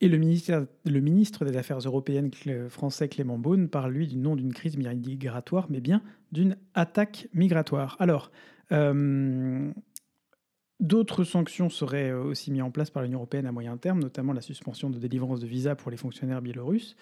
Et 0.01 0.09
le 0.09 0.17
ministre, 0.17 1.45
des 1.45 1.57
Affaires 1.57 1.79
européennes 1.79 2.29
français 2.69 3.07
Clément 3.07 3.37
Beaune 3.37 3.69
parle, 3.69 3.93
lui, 3.93 4.07
du 4.07 4.17
nom 4.17 4.35
d'une 4.35 4.53
crise 4.53 4.77
migratoire, 4.77 5.67
mais 5.69 5.79
bien 5.79 6.01
d'une 6.31 6.57
attaque 6.73 7.29
migratoire. 7.33 7.95
Alors, 7.99 8.29
euh, 8.71 9.71
D'autres 10.81 11.23
sanctions 11.23 11.69
seraient 11.69 12.09
euh, 12.09 12.21
aussi 12.21 12.51
mises 12.51 12.61
en 12.61 12.69
place 12.69 12.89
par 12.89 13.01
l'Union 13.01 13.19
européenne 13.19 13.45
à 13.45 13.53
moyen 13.53 13.77
terme, 13.77 14.01
notamment 14.01 14.33
la 14.33 14.41
suspension 14.41 14.89
de 14.89 14.99
délivrance 14.99 15.39
de 15.39 15.47
visas 15.47 15.75
pour 15.75 15.89
les 15.89 15.95
fonctionnaires 15.95 16.41
biélorusses. 16.41 16.97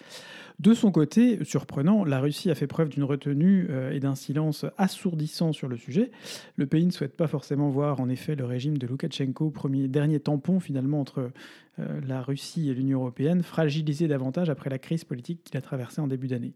De 0.60 0.74
son 0.74 0.92
côté, 0.92 1.44
surprenant, 1.44 2.04
la 2.04 2.20
Russie 2.20 2.52
a 2.52 2.54
fait 2.54 2.68
preuve 2.68 2.88
d'une 2.88 3.02
retenue 3.02 3.66
euh, 3.70 3.90
et 3.90 3.98
d'un 3.98 4.14
silence 4.14 4.64
assourdissant 4.78 5.52
sur 5.52 5.66
le 5.66 5.76
sujet. 5.76 6.12
Le 6.54 6.66
pays 6.66 6.86
ne 6.86 6.92
souhaite 6.92 7.16
pas 7.16 7.26
forcément 7.26 7.68
voir 7.68 7.98
en 7.98 8.08
effet 8.08 8.36
le 8.36 8.44
régime 8.44 8.78
de 8.78 8.86
Loukachenko, 8.86 9.52
dernier 9.88 10.20
tampon 10.20 10.60
finalement 10.60 11.00
entre 11.00 11.32
euh, 11.80 12.00
la 12.06 12.22
Russie 12.22 12.70
et 12.70 12.74
l'Union 12.74 13.00
européenne, 13.00 13.42
fragilisé 13.42 14.06
davantage 14.06 14.50
après 14.50 14.70
la 14.70 14.78
crise 14.78 15.02
politique 15.02 15.42
qu'il 15.42 15.56
a 15.56 15.60
traversée 15.60 16.00
en 16.00 16.06
début 16.06 16.28
d'année. 16.28 16.52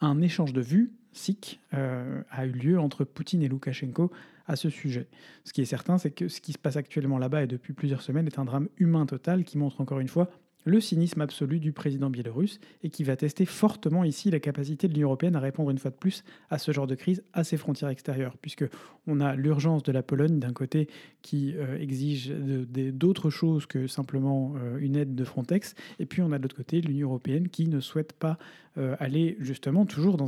Un 0.00 0.20
échange 0.20 0.52
de 0.52 0.62
vues, 0.62 0.90
SIC, 1.12 1.60
a 1.72 2.44
eu 2.44 2.50
lieu 2.50 2.78
entre 2.78 3.04
Poutine 3.04 3.42
et 3.42 3.48
Loukachenko 3.48 4.10
à 4.46 4.56
ce 4.56 4.70
sujet. 4.70 5.08
Ce 5.44 5.52
qui 5.52 5.62
est 5.62 5.66
certain, 5.66 5.98
c'est 5.98 6.10
que 6.10 6.28
ce 6.28 6.40
qui 6.40 6.52
se 6.52 6.58
passe 6.58 6.76
actuellement 6.76 7.18
là-bas 7.18 7.42
et 7.42 7.46
depuis 7.46 7.72
plusieurs 7.72 8.02
semaines 8.02 8.26
est 8.26 8.38
un 8.38 8.44
drame 8.44 8.68
humain 8.78 9.06
total 9.06 9.44
qui 9.44 9.58
montre 9.58 9.80
encore 9.80 10.00
une 10.00 10.08
fois 10.08 10.30
le 10.66 10.80
cynisme 10.80 11.20
absolu 11.20 11.60
du 11.60 11.72
président 11.72 12.10
biélorusse 12.10 12.58
et 12.82 12.90
qui 12.90 13.04
va 13.04 13.16
tester 13.16 13.46
fortement 13.46 14.04
ici 14.04 14.30
la 14.30 14.40
capacité 14.40 14.88
de 14.88 14.92
l'Union 14.92 15.08
européenne 15.08 15.36
à 15.36 15.40
répondre 15.40 15.70
une 15.70 15.78
fois 15.78 15.92
de 15.92 15.96
plus 15.96 16.24
à 16.50 16.58
ce 16.58 16.72
genre 16.72 16.88
de 16.88 16.96
crise 16.96 17.22
à 17.32 17.44
ses 17.44 17.56
frontières 17.56 17.88
extérieures, 17.88 18.36
puisque 18.36 18.64
on 19.06 19.20
a 19.20 19.36
l'urgence 19.36 19.84
de 19.84 19.92
la 19.92 20.02
Pologne 20.02 20.40
d'un 20.40 20.52
côté 20.52 20.88
qui 21.22 21.54
euh, 21.56 21.78
exige 21.78 22.30
d'autres 22.30 23.30
choses 23.30 23.66
que 23.66 23.86
simplement 23.86 24.54
euh, 24.56 24.78
une 24.78 24.96
aide 24.96 25.14
de 25.14 25.24
Frontex, 25.24 25.74
et 26.00 26.06
puis 26.06 26.20
on 26.20 26.32
a 26.32 26.38
de 26.38 26.42
l'autre 26.42 26.56
côté 26.56 26.80
l'Union 26.80 27.08
européenne 27.08 27.48
qui 27.48 27.68
ne 27.68 27.78
souhaite 27.78 28.12
pas 28.12 28.36
euh, 28.76 28.96
aller 28.98 29.36
justement 29.38 29.86
toujours 29.86 30.16
dans... 30.16 30.26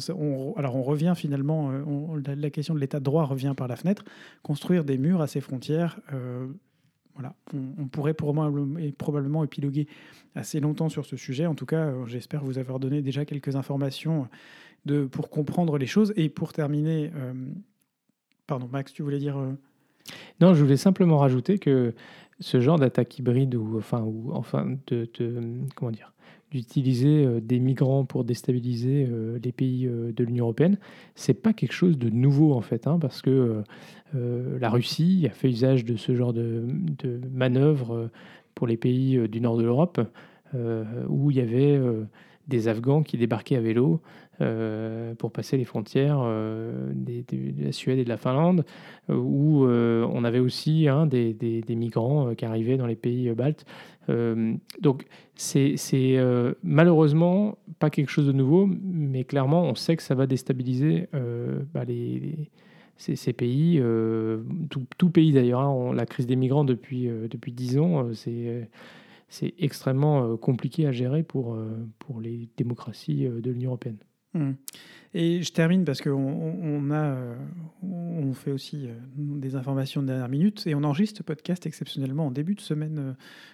alors 0.57 0.77
on 0.77 0.83
revient 0.83 1.15
finalement, 1.17 1.73
la, 2.25 2.51
question 2.51 2.75
de 2.75 2.79
l'état 2.79 3.01
de 3.01 3.05
droit 3.05 3.25
revient 3.25 3.55
par 3.57 3.67
la 3.67 3.75
fenêtre, 3.75 4.05
construire 4.43 4.85
des 4.85 4.99
murs 4.99 5.21
à 5.21 5.27
ses 5.27 5.41
frontières 5.41 6.01
On, 7.55 7.89
pourrait 7.89 8.15
probablement 8.15 9.45
épiloguer 9.45 9.89
assez 10.35 10.61
longtemps 10.61 10.89
sur 10.89 11.07
ce 11.07 11.17
sujet. 11.17 11.47
En 11.47 11.55
tout 11.55 11.67
cas, 11.67 11.87
euh, 11.87 12.07
j'espère 12.07 12.45
vous 12.45 12.59
avoir 12.59 12.79
donné 12.79 13.03
déjà 13.03 13.25
quelques 13.25 13.57
informations 13.57 14.29
pour 15.11 15.31
comprendre 15.31 15.79
les 15.79 15.87
choses. 15.87 16.13
Et 16.17 16.29
pour 16.29 16.53
terminer, 16.53 17.11
euh, 17.15 17.33
pardon, 18.47 18.69
Max, 18.71 18.93
tu 18.93 19.03
voulais 19.03 19.19
dire 19.19 19.37
euh, 19.39 19.53
Non, 20.41 20.55
je 20.55 20.63
voulais 20.63 20.77
simplement 20.77 21.19
rajouter 21.19 21.59
que 21.59 21.95
ce 22.41 22.61
genre 22.61 22.79
d'attaque 22.79 23.19
hybride 23.19 23.55
ou 23.57 23.79
enfin 23.79 24.03
ou 24.03 24.31
enfin 24.33 24.77
de 24.87 25.11
comment 25.75 25.91
dire 25.91 26.13
d'utiliser 26.51 27.25
euh, 27.25 27.41
des 27.41 27.59
migrants 27.59 28.05
pour 28.05 28.25
déstabiliser 28.25 29.07
euh, 29.11 29.39
les 29.43 29.53
pays 29.53 29.87
euh, 29.87 30.13
de 30.13 30.25
l'Union 30.25 30.47
européenne, 30.47 30.79
c'est 31.15 31.35
pas 31.35 31.53
quelque 31.53 31.73
chose 31.73 31.99
de 31.99 32.09
nouveau 32.09 32.55
en 32.55 32.61
fait, 32.61 32.87
hein, 32.87 32.99
parce 33.01 33.23
que 33.23 33.63
la 34.15 34.71
Russie 34.71 35.27
a 35.31 35.35
fait 35.35 35.51
usage 35.51 35.85
de 35.85 35.97
ce 35.97 36.15
genre 36.15 36.33
de, 36.33 36.65
manœuvres 37.31 38.09
pour 38.55 38.67
les 38.67 38.79
pays 38.79 39.29
du 39.29 39.41
nord 39.43 39.59
de 39.59 39.65
l'Europe, 39.65 40.01
où 41.09 41.31
il 41.31 41.37
y 41.37 41.41
avait 41.41 41.79
des 42.47 42.69
Afghans 42.69 43.03
qui 43.03 43.19
débarquaient 43.19 43.57
à 43.57 43.61
vélo 43.61 44.01
euh, 44.41 45.17
pour 45.17 45.33
passer 45.33 45.57
les 45.57 45.65
frontières 45.65 46.21
euh, 46.23 46.93
de 46.95 47.65
la 47.65 47.73
Suède 47.73 47.99
et 47.99 48.05
de 48.05 48.09
la 48.09 48.17
Finlande, 48.17 48.65
euh, 49.11 49.17
où 49.17 49.65
on 49.67 50.23
avait 50.23 50.39
aussi 50.39 50.87
hein, 50.87 51.07
des, 51.07 51.65
migrants 51.71 52.35
qui 52.37 52.45
arrivaient 52.45 52.77
dans 52.77 52.87
les 52.87 52.95
pays 52.95 53.31
baltes. 53.33 53.67
donc 54.81 55.07
c'est 55.35 55.75
malheureusement 56.63 57.59
pas 57.81 57.91
quelque 57.91 58.11
chose 58.11 58.27
de 58.27 58.33
nouveau, 58.33 58.69
mais 58.69 59.25
clairement 59.25 59.65
on 59.65 59.75
sait 59.75 59.97
que 59.97 60.03
ça 60.03 60.15
va 60.15 60.27
déstabiliser 60.27 61.09
bah, 61.75 61.85
ces, 62.97 63.33
pays, 63.33 63.83
tout, 64.99 65.11
pays 65.11 65.33
d'ailleurs. 65.33 65.61
Hein, 65.61 65.95
la 65.95 66.07
crise 66.07 66.27
des 66.27 66.37
migrants 66.37 66.65
depuis, 66.65 67.09
depuis 67.29 67.53
10 67.53 67.79
ans, 67.79 68.15
c'est 68.15 68.69
c'est 69.31 69.53
extrêmement 69.59 70.39
compliqué 70.39 70.87
à 70.87 70.93
gérer 70.93 71.23
pour, 71.23 71.55
pour 71.99 72.21
les 72.21 72.49
démocraties 72.57 73.27
de 73.27 73.51
l'Union 73.51 73.71
européenne. 73.71 73.99
Mmh. 74.35 74.53
Et 75.15 75.43
je 75.43 75.53
termine 75.53 75.85
parce 75.85 76.03
qu'on 76.03 76.13
euh, 76.13 77.35
on 77.83 78.33
fait 78.35 78.53
aussi 78.53 78.87
euh, 78.87 78.93
des 79.17 79.57
informations 79.57 80.03
de 80.03 80.07
dernière 80.07 80.29
minute 80.29 80.67
et 80.67 80.75
on 80.75 80.85
enregistre 80.85 81.19
ce 81.19 81.23
podcast 81.23 81.65
exceptionnellement 81.67 82.27
en 82.27 82.31
début 82.31 82.55
de 82.55 82.61
semaine. 82.61 82.99
Euh, 82.99 83.13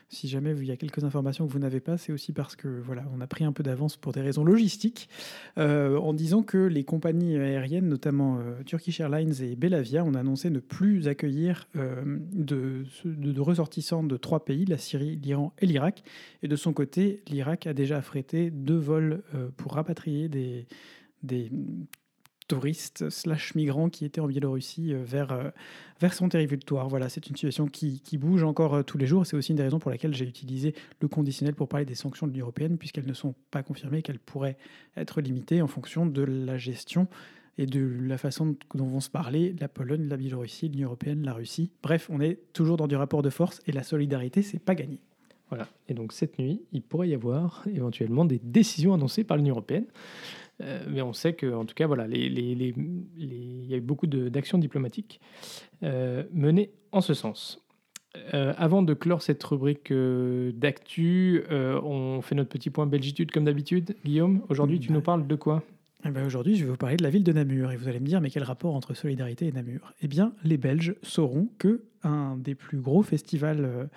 si 0.09 0.29
jamais 0.29 0.53
il 0.57 0.65
y 0.65 0.73
a 0.73 0.77
quelques 0.77 1.05
informations 1.05 1.47
que 1.47 1.53
vous 1.53 1.59
n'avez 1.61 1.81
pas, 1.81 1.97
c'est 1.97 2.13
aussi 2.13 2.33
parce 2.33 2.57
que 2.57 2.69
voilà, 2.69 3.05
on 3.17 3.21
a 3.21 3.27
pris 3.27 3.45
un 3.45 3.53
peu 3.53 3.63
d'avance 3.63 3.97
pour 3.97 4.13
des 4.13 4.21
raisons 4.21 4.45
logistiques, 4.45 5.09
en 5.57 6.13
disant 6.13 6.43
que 6.43 6.59
les 6.59 6.85
compagnies 6.85 7.37
aériennes, 7.37 7.89
notamment 7.89 8.39
Turkish 8.65 9.01
Airlines 9.01 9.35
et 9.43 9.57
Belavia, 9.57 10.05
ont 10.05 10.15
annoncé 10.15 10.51
ne 10.51 10.61
plus 10.61 11.09
accueillir 11.09 11.67
de, 11.75 12.85
ressortissants 13.41 14.05
de 14.05 14.17
trois 14.17 14.45
pays, 14.45 14.67
la 14.67 14.79
Syrie, 14.79 15.17
l'Iran 15.17 15.53
et 15.59 15.67
l'Irak. 15.67 16.05
Et 16.45 16.49
de 16.49 16.55
son 16.55 16.73
côté, 16.73 17.23
l'Irak 17.27 17.67
a 17.67 17.75
déjà 17.75 17.97
affrété 17.97 18.53
deux 18.53 18.79
vols 18.79 19.23
pour 19.57 19.73
rapatrier 19.73 20.29
des 20.29 20.67
des 21.25 21.51
touristes 22.49 23.09
slash 23.11 23.55
migrants 23.55 23.89
qui 23.89 24.05
étaient 24.05 24.21
en 24.21 24.27
Biélorussie 24.27 24.93
euh, 24.93 25.03
vers, 25.05 25.33
euh, 25.33 25.51
vers 26.01 26.13
son 26.13 26.29
territoire. 26.29 26.89
Voilà, 26.89 27.09
c'est 27.09 27.27
une 27.27 27.37
situation 27.37 27.67
qui, 27.67 28.01
qui 28.01 28.19
bouge 28.19 28.45
encore 28.45 28.75
euh, 28.75 28.83
tous 28.83 28.99
les 28.99 29.07
jours. 29.07 29.27
C'est 29.27 29.37
aussi 29.37 29.53
une 29.53 29.57
des 29.57 29.63
raisons 29.63 29.79
pour 29.79 29.91
lesquelles 29.91 30.15
j'ai 30.15 30.27
utilisé 30.27 30.75
le 31.01 31.09
conditionnel 31.09 31.55
pour 31.55 31.69
parler 31.69 31.87
des 31.87 31.95
sanctions 31.95 32.27
de 32.27 32.33
l'Union 32.33 32.45
européenne, 32.45 32.77
puisqu'elles 32.77 33.07
ne 33.07 33.15
sont 33.15 33.35
pas 33.51 33.63
confirmées, 33.63 34.03
qu'elles 34.03 34.19
pourraient 34.19 34.57
être 34.97 35.21
limitées 35.21 35.63
en 35.63 35.67
fonction 35.69 36.07
de 36.07 36.23
la 36.23 36.59
gestion 36.59 37.09
et 37.57 37.67
de 37.67 37.81
la 38.03 38.19
façon 38.19 38.57
dont 38.75 38.87
vont 38.87 39.01
se 39.01 39.11
parler 39.11 39.55
la 39.61 39.69
Pologne, 39.69 40.09
la 40.09 40.17
Biélorussie, 40.17 40.69
l'Union 40.69 40.89
européenne, 40.89 41.23
la 41.25 41.35
Russie. 41.35 41.71
Bref, 41.83 42.11
on 42.11 42.21
est 42.21 42.41
toujours 42.53 42.77
dans 42.77 42.89
du 42.89 42.97
rapport 42.97 43.23
de 43.23 43.31
force 43.31 43.63
et 43.67 43.73
la 43.73 43.85
solidarité, 43.85 44.43
c'est 44.43 44.59
pas 44.59 44.75
gagné. 44.75 44.99
Voilà. 45.51 45.69
Et 45.89 45.95
donc 45.95 46.13
cette 46.13 46.39
nuit, 46.39 46.63
il 46.73 46.83
pourrait 46.83 47.09
y 47.09 47.15
avoir 47.15 47.65
éventuellement 47.73 48.25
des 48.25 48.41
décisions 48.43 48.93
annoncées 48.93 49.25
par 49.25 49.37
l'Union 49.37 49.53
européenne. 49.55 49.87
Euh, 50.61 50.85
mais 50.89 51.03
on 51.03 51.13
sait 51.13 51.35
qu'en 51.35 51.65
tout 51.65 51.75
cas, 51.75 51.87
voilà, 51.87 52.07
les, 52.07 52.27
il 52.27 53.67
y 53.69 53.75
a 53.75 53.77
eu 53.77 53.81
beaucoup 53.81 54.07
d'actions 54.07 54.59
diplomatiques 54.59 55.21
euh, 55.83 56.25
menées 56.33 56.71
en 56.93 57.01
ce 57.01 57.15
sens. 57.15 57.61
Euh, 58.33 58.55
avant 58.57 58.83
de 58.83 58.95
clore 58.95 59.23
cette 59.23 59.43
rubrique 59.43 59.93
d'actu, 59.93 61.43
on 61.51 62.21
fait 62.23 62.35
notre 62.35 62.51
petit 62.51 62.71
point 62.71 62.87
belgitude 62.87 63.33
comme 63.33 63.45
d'habitude. 63.45 63.97
Guillaume, 64.05 64.43
aujourd'hui, 64.49 64.79
tu 64.79 64.93
nous 64.93 65.01
parles 65.01 65.27
de 65.27 65.35
quoi? 65.35 65.63
Eh 66.07 66.11
ben 66.11 66.27
aujourd'hui, 66.27 66.55
je 66.55 66.65
vais 66.65 66.71
vous 66.71 66.77
parler 66.77 66.97
de 66.97 67.03
la 67.03 67.09
ville 67.09 67.25
de 67.25 67.33
Namur 67.33 67.73
et 67.73 67.77
vous 67.77 67.89
allez 67.89 67.99
me 67.99 68.05
dire 68.05 68.21
mais 68.21 68.29
quel 68.29 68.43
rapport 68.43 68.75
entre 68.75 68.93
solidarité 68.93 69.47
et 69.47 69.53
Namur? 69.53 69.95
Eh 70.03 70.07
bien, 70.07 70.35
les 70.45 70.59
Belges 70.59 70.97
sauront 71.03 71.49
que 71.59 71.85
un 72.03 72.37
des 72.37 72.55
plus 72.55 72.79
gros 72.79 73.03
festivals 73.03 73.89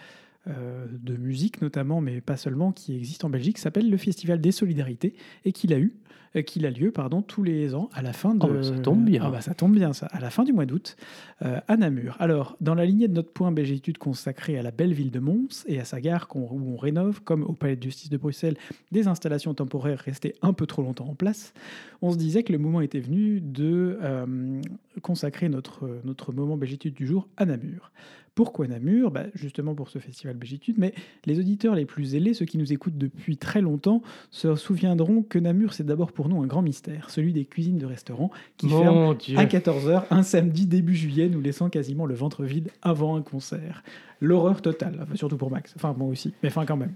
de 0.48 1.18
musique 1.18 1.62
notamment, 1.62 2.02
mais 2.02 2.22
pas 2.22 2.38
seulement, 2.38 2.72
qui 2.72 2.96
existe 2.96 3.26
en 3.26 3.30
Belgique, 3.30 3.58
s'appelle 3.58 3.90
le 3.90 3.98
Festival 3.98 4.40
des 4.40 4.52
Solidarités 4.52 5.14
et 5.46 5.52
qu'il 5.52 5.74
a 5.74 5.80
eu 5.80 5.94
euh, 6.36 6.42
qu'il 6.42 6.66
a 6.66 6.70
lieu 6.70 6.92
pardon, 6.92 7.22
tous 7.22 7.44
les 7.44 7.76
ans 7.76 7.90
à 7.94 8.02
la 8.02 8.14
fin 8.14 8.36
de. 8.36 8.46
Oh, 8.46 8.64
ça 8.64 8.78
tombe 8.80 9.04
bien. 9.04 9.22
Ah 9.26 9.30
bah, 9.30 9.42
ça 9.42 9.54
tombe 9.54 9.74
bien, 9.74 9.94
ça. 9.94 10.08
À 10.08 10.20
la 10.20 10.30
fin 10.30 10.44
du 10.44 10.54
mois 10.54 10.66
d'août, 10.66 10.96
euh, 11.44 11.60
à 11.68 11.78
Namur. 11.78 12.16
Alors, 12.20 12.58
dans 12.62 12.76
la 12.76 12.86
lignée 12.86 13.08
de 13.08 13.14
notre 13.14 13.32
point 13.32 13.52
Belgitude 13.52 13.98
consacré 13.98 14.58
à 14.58 14.62
la 14.62 14.72
belle 14.72 14.94
ville 14.94 15.12
de 15.12 15.20
Mons 15.20 15.64
et 15.68 15.80
à 15.80 15.86
sa 15.86 16.02
gare 16.02 16.28
où 16.36 16.74
on 16.74 16.78
rénove, 16.78 17.22
comme 17.22 17.44
au 17.44 17.54
Palais 17.54 17.76
de 17.76 17.84
justice 17.84 18.10
de 18.10 18.18
Bruxelles, 18.18 18.58
des 18.92 19.08
installations 19.08 19.54
temporaires 19.54 20.00
restées 20.00 20.36
un 20.42 20.54
peu 20.54 20.66
trop 20.66 20.82
longtemps 20.82 21.08
en 21.08 21.16
place, 21.16 21.54
on 22.02 22.12
se 22.12 22.18
disait 22.18 22.44
que 22.44 22.52
le 22.52 22.60
moment 22.60 22.82
était 22.82 23.00
venu 23.00 23.40
de 23.42 23.98
euh, 24.02 24.62
consacrer 25.02 25.50
notre, 25.50 26.02
notre 26.04 26.34
moment 26.34 26.58
Belgitude 26.58 26.94
du 26.94 27.08
jour 27.08 27.28
à 27.38 27.46
Namur. 27.46 27.92
Pourquoi 28.38 28.68
Namur? 28.68 29.10
Bah, 29.10 29.24
Justement 29.34 29.74
pour 29.74 29.90
ce 29.90 29.98
festival 29.98 30.36
Belgitude, 30.36 30.76
mais 30.78 30.94
les 31.26 31.40
auditeurs 31.40 31.74
les 31.74 31.86
plus 31.86 32.14
ailés, 32.14 32.36
ceux 32.36 32.46
qui 32.46 32.60
nous 32.60 32.72
écoutent 32.72 32.96
depuis 32.96 33.36
très 33.36 33.62
longtemps, 33.62 34.04
se 34.30 34.54
souviendront 34.54 35.24
que 35.24 35.40
Namur, 35.40 35.74
c'est 35.74 35.84
d'abord 35.84 36.12
pour 36.12 36.30
nous 36.30 36.40
un 36.44 36.46
grand 36.46 36.62
mystère, 36.62 37.10
celui 37.10 37.34
des 37.34 37.46
cuisines 37.46 37.80
de 37.80 37.88
restaurants 37.88 38.30
qui 38.58 38.70
ferment 38.70 39.10
à 39.10 39.46
14h 39.46 40.04
un 40.12 40.22
samedi 40.22 40.68
début 40.68 40.94
juillet, 40.94 41.30
nous 41.30 41.42
laissant 41.42 41.70
quasiment 41.70 42.06
le 42.06 42.14
ventre 42.14 42.44
vide 42.44 42.70
avant 42.84 43.16
un 43.16 43.24
concert. 43.24 43.84
L'horreur 44.22 44.62
totale, 44.62 45.08
surtout 45.16 45.38
pour 45.38 45.50
Max, 45.50 45.74
enfin 45.76 45.96
moi 45.98 46.08
aussi, 46.08 46.32
mais 46.44 46.50
enfin 46.50 46.66
quand 46.68 46.78
même. 46.78 46.94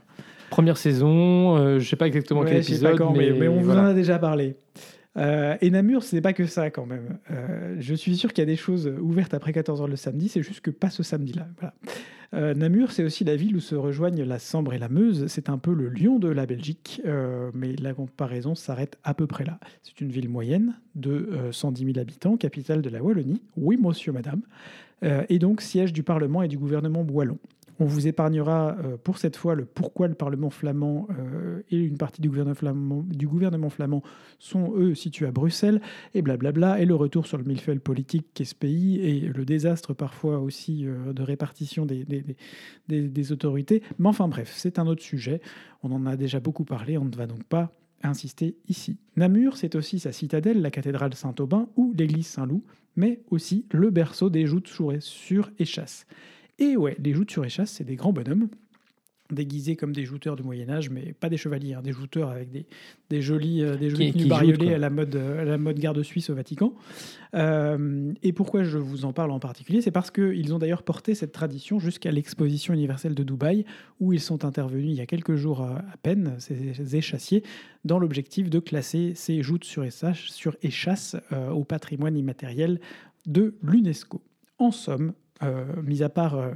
Première 0.51 0.77
saison, 0.77 1.57
je 1.57 1.61
euh, 1.63 1.79
je 1.79 1.89
sais 1.89 1.95
pas 1.95 2.05
exactement 2.05 2.43
quel 2.43 2.57
épisode, 2.57 3.01
mais, 3.15 3.47
on 3.47 3.61
vous 3.61 3.71
en 3.71 3.85
a 3.85 3.95
déjà 3.95 4.19
parlé. 4.19 4.57
Euh, 5.17 5.57
et 5.61 5.69
Namur, 5.69 6.03
ce 6.03 6.15
n'est 6.15 6.21
pas 6.21 6.33
que 6.33 6.45
ça 6.45 6.69
quand 6.69 6.85
même. 6.85 7.19
Euh, 7.31 7.75
je 7.79 7.93
suis 7.93 8.15
sûr 8.15 8.31
qu'il 8.31 8.41
y 8.41 8.43
a 8.43 8.45
des 8.45 8.55
choses 8.55 8.87
ouvertes 8.99 9.33
après 9.33 9.51
14h 9.51 9.87
le 9.87 9.95
samedi, 9.95 10.29
c'est 10.29 10.43
juste 10.43 10.61
que 10.61 10.71
pas 10.71 10.89
ce 10.89 11.03
samedi-là. 11.03 11.47
Euh, 12.33 12.53
Namur, 12.53 12.91
c'est 12.93 13.03
aussi 13.03 13.25
la 13.25 13.35
ville 13.35 13.57
où 13.57 13.59
se 13.59 13.75
rejoignent 13.75 14.23
la 14.23 14.39
Sambre 14.39 14.73
et 14.73 14.77
la 14.77 14.87
Meuse. 14.87 15.27
C'est 15.27 15.49
un 15.49 15.57
peu 15.57 15.73
le 15.73 15.89
Lyon 15.89 16.17
de 16.17 16.29
la 16.29 16.45
Belgique, 16.45 17.01
mais 17.53 17.75
la 17.75 17.93
comparaison 17.93 18.55
s'arrête 18.55 18.97
à 19.03 19.13
peu 19.13 19.27
près 19.27 19.43
là. 19.43 19.59
C'est 19.83 19.99
une 19.99 20.11
ville 20.11 20.29
moyenne 20.29 20.79
de 20.95 21.29
euh, 21.33 21.51
110 21.51 21.85
000 21.85 21.99
habitants, 21.99 22.37
capitale 22.37 22.81
de 22.81 22.89
la 22.89 23.03
Wallonie. 23.03 23.41
Oui, 23.57 23.77
monsieur, 23.77 24.11
madame. 24.11 24.41
Et 25.29 25.39
donc 25.39 25.61
siège 25.61 25.93
du 25.93 26.03
Parlement 26.03 26.43
et 26.43 26.47
du 26.47 26.59
gouvernement 26.59 27.01
wallon. 27.01 27.39
On 27.81 27.85
vous 27.85 28.05
épargnera 28.05 28.77
euh, 28.77 28.95
pour 28.95 29.17
cette 29.17 29.35
fois 29.35 29.55
le 29.55 29.65
pourquoi 29.65 30.07
le 30.07 30.13
Parlement 30.13 30.51
flamand 30.51 31.07
euh, 31.17 31.63
et 31.71 31.77
une 31.77 31.97
partie 31.97 32.21
du 32.21 32.29
gouvernement 32.29 33.69
flamand, 33.71 34.03
sont, 34.37 34.73
eux, 34.75 34.93
situés 34.93 35.25
à 35.25 35.31
Bruxelles, 35.31 35.81
et 36.13 36.21
blablabla, 36.21 36.79
et 36.79 36.85
le 36.85 36.93
retour 36.93 37.25
sur 37.25 37.39
le 37.39 37.43
millefeuille 37.43 37.79
politique 37.79 38.27
qu'est 38.35 38.45
ce 38.45 38.53
pays, 38.53 38.99
et 38.99 39.21
le 39.21 39.45
désastre 39.45 39.95
parfois 39.95 40.37
aussi 40.37 40.85
euh, 40.85 41.11
de 41.11 41.23
répartition 41.23 41.87
des, 41.87 42.05
des, 42.87 43.31
autorités. 43.31 43.81
Mais 43.97 44.09
enfin 44.09 44.27
bref, 44.27 44.53
c'est 44.55 44.77
un 44.77 44.85
autre 44.85 45.01
sujet. 45.01 45.41
On 45.81 45.91
en 45.91 46.05
a 46.05 46.15
déjà 46.15 46.39
beaucoup 46.39 46.65
parlé, 46.65 46.99
on 46.99 47.05
ne 47.05 47.15
va 47.15 47.25
donc 47.25 47.43
pas 47.45 47.71
insister 48.03 48.57
ici. 48.69 48.99
Namur, 49.15 49.57
c'est 49.57 49.73
aussi 49.73 49.97
sa 49.97 50.11
citadelle, 50.11 50.61
la 50.61 50.69
cathédrale 50.69 51.15
Saint-Aubin 51.15 51.67
ou 51.75 51.95
l'église 51.97 52.27
Saint-Loup, 52.27 52.63
mais 52.95 53.23
aussi 53.31 53.65
le 53.71 53.89
berceau 53.89 54.29
des 54.29 54.45
joutes 54.45 54.67
sur 54.67 54.93
sur 55.01 55.49
échasse. 55.57 56.05
Et 56.61 56.77
ouais, 56.77 56.95
les 57.03 57.13
joutes 57.13 57.31
sur 57.31 57.43
échasse, 57.43 57.71
c'est 57.71 57.83
des 57.83 57.95
grands 57.95 58.13
bonhommes, 58.13 58.47
déguisés 59.31 59.75
comme 59.75 59.93
des 59.93 60.05
jouteurs 60.05 60.35
du 60.35 60.43
Moyen-Âge, 60.43 60.89
mais 60.89 61.13
pas 61.13 61.27
des 61.27 61.37
chevaliers, 61.37 61.73
hein, 61.73 61.81
des 61.81 61.91
jouteurs 61.91 62.29
avec 62.29 62.51
des, 62.51 62.67
des 63.09 63.21
jolis, 63.21 63.63
euh, 63.63 63.75
des 63.75 63.89
jolis 63.89 64.13
tenues 64.13 64.27
bariolées 64.27 64.73
à 64.73 64.77
la 64.77 64.89
mode, 64.89 65.15
euh, 65.15 65.41
à 65.41 65.45
la 65.45 65.57
mode 65.57 65.79
garde 65.79 66.01
suisse 66.03 66.29
au 66.29 66.35
Vatican. 66.35 66.73
Euh, 67.33 68.13
et 68.23 68.33
pourquoi 68.33 68.63
je 68.63 68.77
vous 68.77 69.05
en 69.05 69.13
parle 69.13 69.31
en 69.31 69.39
particulier 69.39 69.81
C'est 69.81 69.91
parce 69.91 70.11
qu'ils 70.11 70.53
ont 70.53 70.59
d'ailleurs 70.59 70.83
porté 70.83 71.15
cette 71.15 71.31
tradition 71.31 71.79
jusqu'à 71.79 72.11
l'exposition 72.11 72.73
universelle 72.73 73.15
de 73.15 73.23
Dubaï, 73.23 73.65
où 73.99 74.13
ils 74.13 74.19
sont 74.19 74.45
intervenus 74.45 74.91
il 74.91 74.95
y 74.95 75.01
a 75.01 75.05
quelques 75.05 75.35
jours 75.35 75.61
euh, 75.61 75.75
à 75.75 75.97
peine, 76.01 76.35
ces 76.39 76.95
échassiers, 76.95 77.43
dans 77.85 77.99
l'objectif 77.99 78.49
de 78.49 78.59
classer 78.59 79.13
ces 79.15 79.41
joutes 79.41 79.63
sur 79.63 79.83
échasse, 79.83 80.17
sur 80.17 80.55
échasse 80.61 81.15
euh, 81.31 81.49
au 81.49 81.63
patrimoine 81.63 82.17
immatériel 82.17 82.79
de 83.25 83.55
l'UNESCO. 83.63 84.21
En 84.59 84.71
somme, 84.71 85.13
mis 85.83 86.03
à 86.03 86.09
part 86.09 86.35
euh, 86.35 86.51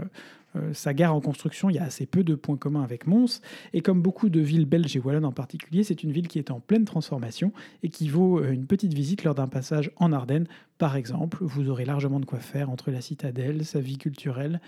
euh, 0.55 0.73
sa 0.73 0.93
gare 0.93 1.13
en 1.13 1.21
construction, 1.21 1.69
il 1.69 1.75
y 1.75 1.79
a 1.79 1.83
assez 1.83 2.05
peu 2.05 2.23
de 2.23 2.35
points 2.35 2.57
communs 2.57 2.83
avec 2.83 3.07
Mons. 3.07 3.41
Et 3.73 3.81
comme 3.81 4.01
beaucoup 4.01 4.29
de 4.29 4.39
villes 4.39 4.65
belges 4.65 4.95
et 4.95 4.99
wallonnes 4.99 5.25
en 5.25 5.31
particulier, 5.31 5.83
c'est 5.83 6.03
une 6.03 6.11
ville 6.11 6.27
qui 6.27 6.39
est 6.39 6.51
en 6.51 6.59
pleine 6.59 6.85
transformation 6.85 7.51
et 7.83 7.89
qui 7.89 8.09
vaut 8.09 8.39
euh, 8.39 8.51
une 8.51 8.65
petite 8.65 8.93
visite 8.93 9.23
lors 9.23 9.35
d'un 9.35 9.47
passage 9.47 9.91
en 9.97 10.11
Ardennes. 10.11 10.47
Par 10.77 10.95
exemple, 10.95 11.39
vous 11.41 11.69
aurez 11.69 11.85
largement 11.85 12.19
de 12.19 12.25
quoi 12.25 12.39
faire 12.39 12.69
entre 12.69 12.91
la 12.91 13.01
citadelle, 13.01 13.65
sa 13.65 13.79
vie 13.79 13.97
culturelle. 13.97 14.61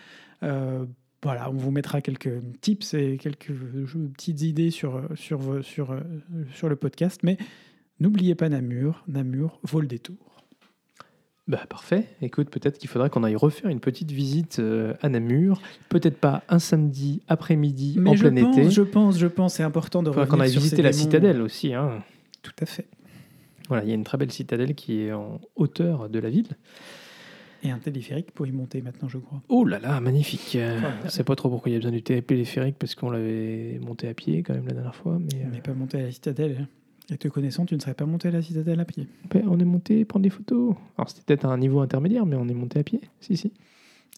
Euh, 0.43 0.85
voilà, 1.23 1.49
on 1.49 1.53
vous 1.53 1.71
mettra 1.71 2.01
quelques 2.01 2.41
tips 2.61 2.93
et 2.93 3.17
quelques 3.17 3.49
euh, 3.49 4.09
petites 4.13 4.41
idées 4.41 4.71
sur, 4.71 5.01
sur, 5.15 5.63
sur, 5.63 5.91
euh, 5.91 6.01
sur 6.53 6.69
le 6.69 6.75
podcast. 6.75 7.21
Mais 7.23 7.37
n'oubliez 7.99 8.35
pas 8.35 8.49
Namur. 8.49 9.03
Namur 9.07 9.59
vaut 9.63 9.81
le 9.81 9.87
détour. 9.87 10.26
Bah 11.47 11.61
parfait. 11.69 12.05
Écoute, 12.21 12.49
peut-être 12.49 12.77
qu'il 12.77 12.89
faudrait 12.89 13.09
qu'on 13.09 13.23
aille 13.23 13.37
refaire 13.37 13.69
une 13.69 13.79
petite 13.79 14.11
visite 14.11 14.59
euh, 14.59 14.93
à 15.01 15.07
Namur. 15.07 15.61
Peut-être 15.87 16.17
pas 16.17 16.43
un 16.49 16.59
samedi 16.59 17.21
après-midi 17.29 17.97
en 18.05 18.13
plein 18.15 18.31
pense, 18.35 18.57
été. 18.57 18.69
je 18.71 18.81
pense, 18.81 19.17
je 19.17 19.27
pense, 19.27 19.53
c'est 19.53 19.63
important 19.63 20.03
de 20.03 20.09
revenir 20.09 20.27
qu'on 20.27 20.39
aille 20.41 20.49
sur 20.51 20.59
visiter 20.61 20.81
la 20.81 20.89
démons. 20.91 21.03
citadelle 21.03 21.41
aussi. 21.41 21.73
hein. 21.73 22.03
Tout 22.43 22.51
à 22.61 22.65
fait. 22.65 22.85
Voilà, 23.69 23.83
il 23.83 23.89
y 23.89 23.91
a 23.91 23.95
une 23.95 24.03
très 24.03 24.17
belle 24.17 24.31
citadelle 24.31 24.75
qui 24.75 25.01
est 25.03 25.13
en 25.13 25.39
hauteur 25.55 26.09
de 26.09 26.19
la 26.19 26.29
ville. 26.29 26.47
Et 27.63 27.71
un 27.71 27.79
téléphérique 27.79 28.31
pour 28.31 28.45
y 28.45 28.51
monter 28.51 28.81
maintenant, 28.81 29.07
je 29.09 29.17
crois. 29.17 29.41
Oh 29.49 29.65
là 29.65 29.79
là, 29.79 29.99
magnifique. 29.99 30.55
Euh, 30.55 30.77
Voilà. 30.79 30.95
Je 31.05 31.09
sais 31.09 31.23
pas 31.23 31.35
trop 31.35 31.49
pourquoi 31.49 31.69
il 31.69 31.73
y 31.73 31.75
a 31.75 31.79
besoin 31.79 31.91
du 31.91 32.03
téléphérique 32.03 32.75
parce 32.77 32.93
qu'on 32.93 33.09
l'avait 33.09 33.79
monté 33.81 34.07
à 34.07 34.13
pied 34.13 34.43
quand 34.43 34.53
même 34.53 34.67
la 34.67 34.73
dernière 34.73 34.95
fois. 34.95 35.17
Mais 35.19 35.43
On 35.45 35.49
n'est 35.49 35.61
pas 35.61 35.73
monté 35.73 35.97
à 35.97 36.01
la 36.03 36.11
citadelle. 36.11 36.57
hein. 36.61 36.67
Et 37.11 37.17
te 37.17 37.27
connaissant, 37.29 37.65
tu 37.65 37.75
ne 37.75 37.79
serais 37.79 37.93
pas 37.93 38.05
monté 38.05 38.27
à 38.27 38.31
la 38.31 38.41
citadelle 38.41 38.79
à 38.81 38.85
pied. 38.85 39.07
euh, 39.35 39.41
on 39.47 39.57
est 39.59 39.65
monté 39.65 40.03
prendre 40.03 40.23
des 40.23 40.29
photos. 40.29 40.75
Alors 40.97 41.09
c'était 41.09 41.21
peut-être 41.25 41.45
à 41.45 41.49
un 41.49 41.57
niveau 41.57 41.79
intermédiaire, 41.79 42.25
mais 42.25 42.35
on 42.35 42.47
est 42.49 42.53
monté 42.53 42.79
à 42.79 42.83
pied. 42.83 43.01
Si, 43.21 43.37
si. 43.37 43.53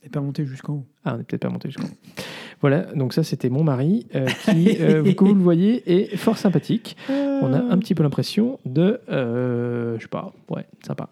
Et 0.04 0.10
pas 0.10 0.22
monté 0.22 0.46
jusqu'en 0.46 0.74
haut. 0.74 0.86
Ah, 1.04 1.14
on 1.14 1.18
n'est 1.18 1.24
peut-être 1.24 1.42
pas 1.44 1.50
monté 1.50 1.70
jusqu'en 1.70 1.86
haut. 1.86 2.24
Voilà, 2.62 2.82
donc 2.96 3.14
ça 3.14 3.24
c'était 3.24 3.50
mon 3.50 3.64
mari 3.64 4.08
euh, 4.16 4.26
qui, 4.46 4.78
euh, 4.82 5.14
comme 5.14 5.30
vous 5.30 5.36
le 5.36 5.42
voyez, 5.42 5.84
est 5.92 6.16
fort 6.18 6.38
sympathique. 6.38 6.98
On 7.10 7.54
a 7.54 7.60
un 7.62 7.78
petit 7.78 7.96
peu 7.96 8.04
l'impression 8.04 8.60
de. 8.66 9.00
euh, 9.10 9.98
je 9.98 10.04
sais 10.04 10.08
pas, 10.10 10.34
ouais, 10.50 10.66
sympa. 10.86 11.10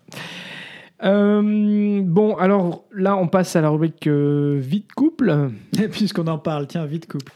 Euh, 1.04 2.02
bon, 2.04 2.36
alors 2.38 2.86
là, 2.92 3.16
on 3.18 3.28
passe 3.28 3.56
à 3.56 3.62
la 3.62 3.70
rubrique 3.70 4.08
euh, 4.08 4.58
vie 4.60 4.80
de 4.80 4.92
couple. 4.96 5.52
Puisqu'on 5.92 6.26
en 6.28 6.40
parle, 6.40 6.66
tiens, 6.68 6.86
vite 6.86 7.08
couple. 7.08 7.32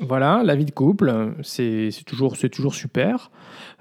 Voilà, 0.00 0.42
la 0.44 0.56
vie 0.56 0.64
de 0.64 0.70
couple, 0.70 1.12
c'est 1.42 1.90
toujours, 2.06 2.36
toujours 2.36 2.74
super. 2.74 3.30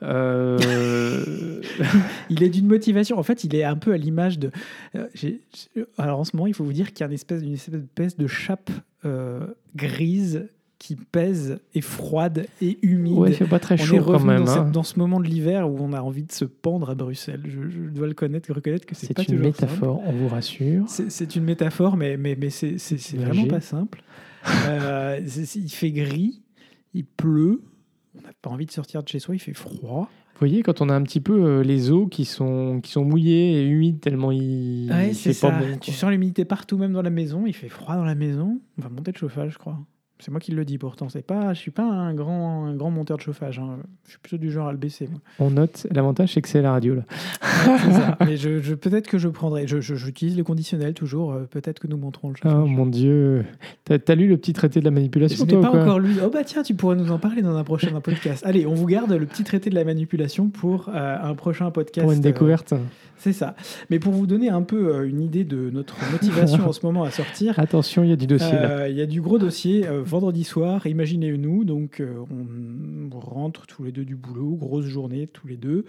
Euh, 0.03 1.62
Il 2.29 2.43
est 2.43 2.49
d'une 2.49 2.67
motivation. 2.67 3.17
En 3.17 3.23
fait, 3.23 3.43
il 3.43 3.55
est 3.55 3.63
un 3.63 3.75
peu 3.75 3.93
à 3.93 3.97
l'image 3.97 4.39
de. 4.39 4.51
euh, 4.95 5.08
alors 5.97 6.19
en 6.19 6.23
ce 6.23 6.36
moment, 6.36 6.47
il 6.47 6.53
faut 6.53 6.63
vous 6.63 6.73
dire 6.73 6.91
qu'il 6.93 7.01
y 7.01 7.03
a 7.03 7.08
une 7.08 7.13
espèce, 7.13 7.41
une 7.41 7.53
espèce 7.53 8.17
de 8.17 8.27
chape 8.27 8.69
euh, 9.05 9.47
grise 9.75 10.47
qui 10.77 10.95
pèse 10.95 11.60
et 11.75 11.82
froide 11.82 12.47
et 12.62 12.79
humide. 12.82 13.17
ouais, 13.17 13.34
c'est 13.34 13.47
pas 13.49 13.60
très 13.60 13.75
on 13.75 13.84
chaud 13.84 13.95
est 13.97 13.99
quand 13.99 14.23
même. 14.23 14.45
dans, 14.45 14.51
hein. 14.51 14.63
cette- 14.63 14.71
dans 14.71 14.84
ce 14.84 14.97
moment 14.97 15.19
de 15.19 15.25
l'hiver 15.27 15.69
où 15.69 15.77
on 15.82 15.91
a 15.91 16.01
envie 16.01 16.23
de 16.23 16.32
se 16.32 16.45
pendre 16.45 16.89
à 16.89 16.95
Bruxelles. 16.95 17.41
Je, 17.45 17.67
je 17.69 17.79
dois 17.89 18.08
le 18.08 18.13
connaître, 18.13 18.49
reconnaître 18.53 18.86
que 18.86 18.95
c'est 18.95 19.08
C'est 19.08 19.13
pas 19.13 19.23
une 19.23 19.27
simple. 19.29 19.41
métaphore, 19.41 20.01
on 20.05 20.12
vous 20.13 20.29
rassure. 20.29 20.86
C'est 20.88 21.36
une 21.36 21.43
métaphore, 21.43 21.97
mais, 21.97 22.15
mais, 22.15 22.38
mais 22.39 22.49
c'est 22.49 22.77
vraiment 23.17 23.45
pas 23.47 23.60
simple. 23.62 24.01
Euh, 24.47 25.19
il 25.56 25.69
fait 25.69 25.91
gris, 25.91 26.41
il 26.93 27.06
pleut, 27.06 27.62
on 28.17 28.21
n'a 28.21 28.32
pas 28.41 28.49
envie 28.49 28.65
de 28.65 28.71
sortir 28.71 29.04
de 29.04 29.08
chez 29.08 29.19
soi, 29.19 29.36
il 29.36 29.39
fait 29.39 29.54
froid. 29.54 30.10
Vous 30.34 30.47
voyez, 30.47 30.63
quand 30.63 30.80
on 30.82 30.88
a 30.88 30.93
un 30.95 31.04
petit 31.04 31.19
peu 31.19 31.43
euh, 31.43 31.63
les 31.63 31.91
eaux 31.91 32.08
qui 32.08 32.23
sont, 32.23 32.80
qui 32.82 32.91
sont 32.91 33.04
mouillées 33.04 33.60
et 33.62 33.67
humides 33.67 33.99
tellement 33.99 34.32
il, 34.32 34.89
Ouais, 34.89 35.10
il 35.10 35.15
c'est 35.15 35.34
fait 35.34 35.47
pas 35.49 35.60
bon. 35.60 35.78
tu 35.82 35.91
sens 35.91 36.10
l'humidité 36.10 36.45
partout, 36.45 36.78
même 36.78 36.93
dans 36.93 37.02
la 37.02 37.10
maison. 37.10 37.45
Il 37.45 37.54
fait 37.54 37.67
froid 37.67 37.95
dans 37.95 38.06
la 38.06 38.15
maison. 38.15 38.60
On 38.78 38.82
va 38.82 38.89
monter 38.89 39.12
le 39.12 39.17
chauffage, 39.17 39.52
je 39.54 39.58
crois. 39.58 39.78
C'est 40.21 40.32
moi 40.32 40.41
qui 40.41 40.51
le 40.51 40.65
dis 40.65 40.77
pourtant. 40.77 41.08
C'est 41.08 41.25
pas, 41.25 41.53
je 41.53 41.60
suis 41.60 41.71
pas 41.71 41.84
un 41.86 42.13
grand, 42.13 42.65
un 42.65 42.75
grand 42.75 42.91
monteur 42.91 43.15
de 43.17 43.21
chauffage. 43.21 43.58
hein. 43.60 43.77
Je 44.05 44.12
suis 44.12 44.19
plutôt 44.19 44.38
du 44.38 44.51
genre 44.51 44.67
à 44.67 44.71
le 44.73 44.77
baisser. 44.77 45.08
moi. 45.10 45.19
On 45.39 45.49
note, 45.51 45.88
l'avantage 45.91 46.34
c'est 46.34 46.41
que 46.41 46.49
c'est 46.49 46.62
la 46.62 46.71
radio 46.71 46.95
là. 46.95 47.03
Ça. 47.41 48.17
Mais 48.25 48.36
je, 48.38 48.62
je- 48.62 48.75
peut-être 48.75 49.08
que 49.08 49.17
je 49.17 49.27
prendrai. 49.29 49.65
Je, 49.67 49.79
je- 49.79 49.95
j'utilise 49.95 50.36
le 50.38 50.43
conditionnel 50.43 50.93
toujours. 50.93 51.32
euh, 51.34 51.47
peut-être 51.49 51.79
que 51.79 51.88
nous 51.88 51.97
monterons 51.97 52.29
le 52.29 52.36
Oh 52.43 52.49
chauffage. 52.49 52.69
mon 52.69 52.86
dieu. 52.86 53.45
T'as 53.86 53.97
as 54.08 54.15
lu 54.15 54.27
le 54.27 54.38
petit 54.38 54.53
traité 54.53 54.79
de 54.82 54.86
la 54.86 54.89
je 54.91 54.95
manipulation 54.95 55.45
n'ai 55.45 55.51
toi 55.53 55.62
pas 55.62 55.82
encore 55.82 55.99
lu. 55.99 56.15
Oh 56.23 56.29
bah 56.29 56.43
tiens, 56.43 56.63
tu 56.63 56.73
pourrais 56.75 56.95
nous 56.97 57.12
en 57.12 57.17
parler 57.19 57.41
dans 57.41 57.55
un 57.55 57.63
prochain 57.63 57.99
podcast. 58.01 58.45
Allez, 58.45 58.65
on 58.65 58.73
vous 58.73 58.86
garde 58.88 59.12
le 59.13 59.25
petit 59.25 59.43
traité 59.45 59.69
de 59.69 59.75
la 59.75 59.84
manipulation 59.86 60.49
pour 60.49 60.89
euh, 60.89 61.17
un 61.21 61.34
prochain 61.34 61.71
podcast. 61.71 62.03
Pour 62.03 62.12
une 62.12 62.19
euh, 62.19 62.23
découverte. 62.23 62.73
C'est 63.19 63.34
ça. 63.34 63.55
Mais 63.89 63.99
pour 63.99 64.13
vous 64.13 64.25
donner 64.25 64.49
un 64.49 64.62
peu 64.63 64.95
euh, 64.95 65.08
une 65.08 65.21
idée 65.21 65.43
de 65.43 65.69
notre 65.69 65.95
motivation 66.12 66.67
en 66.67 66.71
ce 66.73 66.86
moment 66.86 67.03
à 67.03 67.12
sortir, 67.12 67.53
Attention, 67.60 68.03
il 68.03 68.10
y 68.10 68.13
a 68.13 68.15
du 68.15 68.25
dossier. 68.27 68.53
Euh, 68.53 68.88
Il 68.89 68.97
y 68.97 69.01
a 69.01 69.05
du 69.05 69.21
gros 69.21 69.38
dossier. 69.38 69.86
euh, 69.88 70.01
vendredi 70.03 70.43
soir, 70.43 70.88
imaginez-nous, 70.88 71.65
donc 71.65 72.01
on 73.12 73.19
rentre 73.19 73.67
tous 73.67 73.84
les 73.84 73.91
deux 73.91 74.05
du 74.05 74.15
boulot, 74.15 74.55
grosse 74.55 74.86
journée 74.86 75.27
tous 75.27 75.47
les 75.47 75.58
deux. 75.58 75.86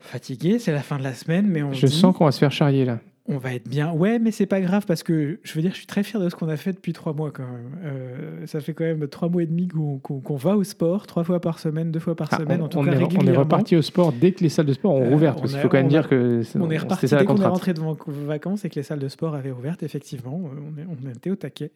Fatigué, 0.00 0.58
c'est 0.58 0.72
la 0.72 0.80
fin 0.82 0.98
de 0.98 1.02
la 1.04 1.14
semaine, 1.14 1.46
mais 1.46 1.62
on 1.62 1.72
Je 1.72 1.86
dit, 1.86 1.92
sens 1.92 2.16
qu'on 2.16 2.24
va 2.24 2.32
se 2.32 2.38
faire 2.38 2.52
charrier 2.52 2.84
là. 2.84 3.00
On 3.30 3.38
va 3.38 3.54
être 3.54 3.68
bien. 3.68 3.92
Ouais, 3.92 4.18
mais 4.18 4.30
c'est 4.32 4.46
pas 4.46 4.60
grave 4.60 4.84
parce 4.86 5.02
que 5.02 5.38
je 5.42 5.52
veux 5.54 5.62
dire, 5.62 5.70
je 5.70 5.76
suis 5.76 5.86
très 5.86 6.02
fier 6.02 6.20
de 6.20 6.28
ce 6.28 6.34
qu'on 6.36 6.48
a 6.48 6.56
fait 6.56 6.72
depuis 6.72 6.92
trois 6.92 7.12
mois 7.12 7.30
quand 7.30 7.44
même. 7.44 7.78
Euh, 7.84 8.46
ça 8.46 8.60
fait 8.60 8.74
quand 8.74 8.84
même 8.84 9.06
trois 9.08 9.28
mois 9.28 9.42
et 9.42 9.46
demi 9.46 9.68
qu'on 9.68 10.36
va 10.36 10.56
au 10.56 10.64
sport, 10.64 11.06
trois 11.06 11.24
fois 11.24 11.40
par 11.40 11.58
semaine, 11.58 11.90
deux 11.90 12.00
fois 12.00 12.14
par 12.16 12.28
Ah, 12.32 12.38
semaine, 12.38 12.60
on, 12.60 12.64
en 12.64 12.68
tout 12.68 12.78
on 12.78 12.84
cas 12.84 12.92
est, 12.92 13.16
on 13.18 13.26
est 13.26 13.36
reparti 13.36 13.76
au 13.76 13.82
sport 13.82 14.12
dès 14.12 14.32
que 14.32 14.42
les 14.42 14.48
salles 14.48 14.66
de 14.66 14.72
sport 14.72 14.92
ont 14.94 15.04
Euh, 15.04 15.08
rouvert. 15.10 15.36
on 15.36 15.40
Parce 15.40 15.52
qu'il 15.52 15.60
faut 15.60 15.68
quand 15.68 15.78
même 15.78 15.86
a- 15.86 15.88
dire 15.88 16.08
que 16.08 16.42
c'est- 16.42 16.58
On 16.58 16.70
est 16.70 16.78
reparti 16.78 17.08
ça 17.08 17.18
dès 17.18 17.24
qu'on 17.24 17.36
est 17.36 17.46
rentré 17.46 17.72
de 17.72 17.80
vacances 18.26 18.64
et 18.64 18.68
que 18.68 18.74
les 18.74 18.82
salles 18.82 18.98
de 18.98 19.08
sport 19.08 19.34
avaient 19.34 19.52
ouvertes, 19.52 19.82
effectivement. 19.82 20.40
euh, 20.44 20.60
On, 20.76 20.78
est- 20.80 20.86
on 21.06 21.10
était 21.10 21.30
au 21.30 21.36
taquet. 21.36 21.70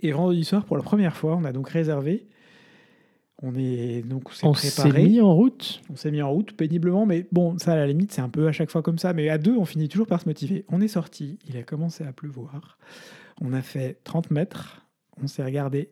Et 0.00 0.12
vendredi 0.12 0.44
soir, 0.44 0.64
pour 0.66 0.76
la 0.76 0.82
première 0.82 1.16
fois, 1.16 1.36
on 1.40 1.44
a 1.44 1.52
donc 1.52 1.68
réservé. 1.70 2.26
On 3.42 3.54
est 3.56 4.02
donc 4.02 4.30
on 4.46 4.54
s'est 4.54 4.70
mis 5.08 5.20
en 5.20 5.34
route. 5.34 5.82
On 5.90 5.96
s'est 5.96 6.10
mis 6.10 6.22
en 6.22 6.30
route 6.30 6.52
péniblement, 6.52 7.04
mais 7.04 7.26
bon, 7.32 7.58
ça 7.58 7.72
à 7.72 7.76
la 7.76 7.86
limite, 7.86 8.12
c'est 8.12 8.20
un 8.22 8.28
peu 8.28 8.46
à 8.46 8.52
chaque 8.52 8.70
fois 8.70 8.82
comme 8.82 8.98
ça. 8.98 9.12
Mais 9.12 9.28
à 9.28 9.38
deux, 9.38 9.56
on 9.56 9.64
finit 9.64 9.88
toujours 9.88 10.06
par 10.06 10.20
se 10.20 10.28
motiver. 10.28 10.64
On 10.68 10.80
est 10.80 10.88
sorti, 10.88 11.38
il 11.48 11.56
a 11.56 11.62
commencé 11.62 12.04
à 12.04 12.12
pleuvoir. 12.12 12.78
On 13.40 13.52
a 13.52 13.60
fait 13.62 13.98
30 14.04 14.30
mètres, 14.30 14.86
on 15.20 15.26
s'est 15.26 15.44
regardé. 15.44 15.90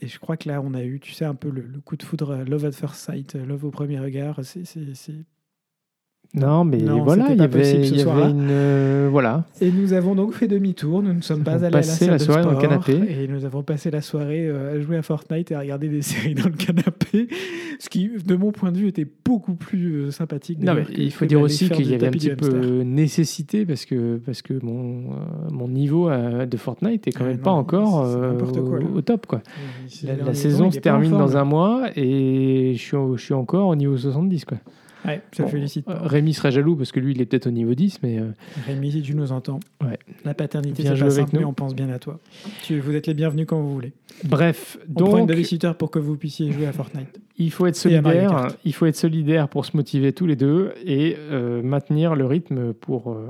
Et 0.00 0.06
je 0.08 0.18
crois 0.18 0.36
que 0.36 0.48
là, 0.48 0.60
on 0.62 0.74
a 0.74 0.82
eu, 0.82 0.98
tu 1.00 1.12
sais, 1.12 1.24
un 1.24 1.34
peu 1.34 1.50
le, 1.50 1.62
le 1.62 1.80
coup 1.80 1.96
de 1.96 2.02
foudre, 2.02 2.30
euh, 2.30 2.44
love 2.44 2.64
at 2.64 2.72
first 2.72 2.96
sight, 2.96 3.36
euh, 3.36 3.44
love 3.44 3.64
au 3.64 3.70
premier 3.70 4.00
regard. 4.00 4.40
C'est, 4.44 4.64
c'est, 4.64 4.94
c'est- 4.94 5.24
Non, 6.34 6.64
mais 6.64 6.78
Non, 6.78 7.02
voilà, 7.04 7.26
il 7.30 7.38
y 7.38 7.42
avait, 7.42 7.86
il 7.86 7.98
y 7.98 8.02
une. 8.02 8.48
euh, 8.50 9.08
voilà. 9.10 9.44
Et 9.60 9.70
nous 9.70 9.92
avons 9.92 10.14
donc 10.14 10.32
fait 10.32 10.48
demi-tour. 10.48 11.02
Nous 11.02 11.12
ne 11.12 11.20
sommes 11.20 11.42
pas 11.42 11.56
allés 11.56 11.66
à 11.66 11.70
la 11.70 11.82
salle 11.82 12.08
la 12.08 12.16
de 12.16 12.22
soirée 12.22 12.42
dans 12.42 12.52
le 12.52 12.56
canapé. 12.56 12.94
Et 13.22 13.28
nous 13.28 13.44
avons 13.44 13.62
passé 13.62 13.90
la 13.90 14.00
soirée 14.00 14.46
euh, 14.48 14.76
à 14.76 14.80
jouer 14.80 14.96
à 14.96 15.02
Fortnite 15.02 15.50
et 15.50 15.54
à 15.54 15.60
regarder 15.60 15.88
des 15.90 16.00
séries 16.02 16.34
dans 16.34 16.46
le 16.48 16.52
canapé. 16.56 17.28
Ce 17.78 17.90
qui, 17.90 18.08
de 18.24 18.34
mon 18.34 18.50
point 18.50 18.72
de 18.72 18.78
vue, 18.78 18.88
était 18.88 19.06
beaucoup 19.26 19.54
plus 19.54 19.92
euh, 20.06 20.10
sympathique. 20.10 20.58
Non, 20.62 20.72
mais 20.74 20.86
il 20.96 21.10
faut 21.12 21.26
dire 21.26 21.40
aussi 21.40 21.68
qu'il 21.68 21.90
y 21.90 21.94
avait 21.94 22.06
un 22.06 22.10
petit 22.12 22.30
peu 22.30 22.80
nécessité 22.82 23.66
parce 23.66 23.84
que, 23.84 24.16
parce 24.24 24.40
que 24.40 24.54
mon, 24.62 25.12
euh, 25.12 25.14
mon 25.50 25.68
niveau 25.68 26.08
de 26.10 26.56
Fortnite 26.56 27.08
est 27.08 27.12
quand 27.12 27.24
Ouais, 27.24 27.30
même 27.30 27.36
non, 27.38 27.42
pas 27.42 27.50
encore 27.50 28.06
euh, 28.06 28.38
quoi, 28.38 28.78
au, 28.80 28.96
au 28.96 29.00
top. 29.02 29.26
Quoi. 29.26 29.42
La, 30.04 30.16
la 30.16 30.34
saison 30.34 30.70
se 30.70 30.78
termine 30.78 31.10
dans 31.10 31.36
un 31.36 31.44
mois 31.44 31.88
et 31.94 32.72
je 32.74 32.80
suis, 32.80 32.96
je 33.16 33.22
suis 33.22 33.34
encore 33.34 33.68
au 33.68 33.76
niveau 33.76 33.98
70. 33.98 34.46
Quoi. 34.46 34.56
Ouais, 35.04 35.20
ça 35.32 35.42
Bon, 35.42 35.48
félicite. 35.48 35.84
pas. 35.84 36.00
Rémi 36.06 36.32
serait 36.32 36.52
jaloux 36.52 36.76
parce 36.76 36.92
que 36.92 37.00
lui, 37.00 37.12
il 37.12 37.20
est 37.20 37.26
peut-être 37.26 37.46
au 37.48 37.50
niveau 37.50 37.74
10, 37.74 38.00
mais 38.02 38.18
euh, 38.20 38.30
Rémi, 38.66 38.92
si 38.92 39.02
tu 39.02 39.14
nous 39.14 39.32
entends, 39.32 39.58
Ouais. 39.82 39.98
la 40.24 40.34
paternité, 40.34 40.82
c'est 40.84 40.90
pas 40.94 41.00
avec 41.00 41.12
simple, 41.12 41.30
nous. 41.34 41.40
mais 41.40 41.44
on 41.46 41.52
pense 41.54 41.74
bien 41.74 41.88
à 41.90 41.98
toi. 41.98 42.20
Tu, 42.62 42.78
vous 42.80 42.94
êtes 42.94 43.06
les 43.08 43.14
bienvenus 43.14 43.46
quand 43.46 43.60
vous 43.60 43.72
voulez. 43.72 43.92
bref. 44.24 44.78
On 44.88 44.92
prend 44.94 45.06
une 45.12 45.18
Donc, 45.20 45.28
babysitter 45.28 45.72
pour 45.78 45.90
que 45.90 45.98
vous 45.98 46.16
puissiez 46.16 46.52
jouer 46.52 46.66
à 46.66 46.72
Fortnite. 46.72 47.20
il 47.36 47.50
faut 47.50 47.66
être 47.66 47.76
solidaire. 47.76 48.48
Il 48.64 48.74
faut 48.74 48.86
être 48.86 48.96
solidaire 48.96 49.48
pour 49.48 49.64
se 49.66 49.76
motiver 49.76 50.12
tous 50.12 50.26
les 50.26 50.36
deux 50.36 50.72
et 50.84 51.16
euh, 51.18 51.62
maintenir 51.62 52.14
le 52.14 52.26
rythme 52.26 52.72
pour 52.72 53.10
euh, 53.12 53.26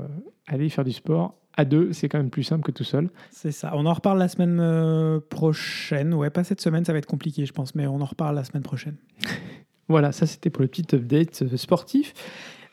aller 0.47 0.69
faire 0.69 0.83
du 0.83 0.91
sport. 0.91 1.35
À 1.55 1.65
deux, 1.65 1.93
c'est 1.93 2.09
quand 2.09 2.17
même 2.17 2.31
plus 2.31 2.41
simple 2.43 2.63
que 2.63 2.71
tout 2.71 2.83
seul. 2.83 3.09
C'est 3.29 3.51
ça. 3.51 3.73
On 3.75 3.85
en 3.85 3.93
reparle 3.93 4.17
la 4.17 4.27
semaine 4.27 5.19
prochaine. 5.29 6.13
Ouais, 6.15 6.29
pas 6.31 6.43
cette 6.43 6.61
semaine, 6.61 6.83
ça 6.83 6.93
va 6.93 6.97
être 6.99 7.05
compliqué, 7.05 7.45
je 7.45 7.53
pense, 7.53 7.75
mais 7.75 7.85
on 7.87 8.01
en 8.01 8.05
reparle 8.05 8.35
la 8.35 8.43
semaine 8.43 8.63
prochaine. 8.63 8.95
Voilà, 9.89 10.11
ça 10.11 10.25
c'était 10.25 10.49
pour 10.49 10.61
le 10.61 10.67
petit 10.67 10.95
update 10.95 11.43
euh, 11.43 11.57
sportif. 11.57 12.13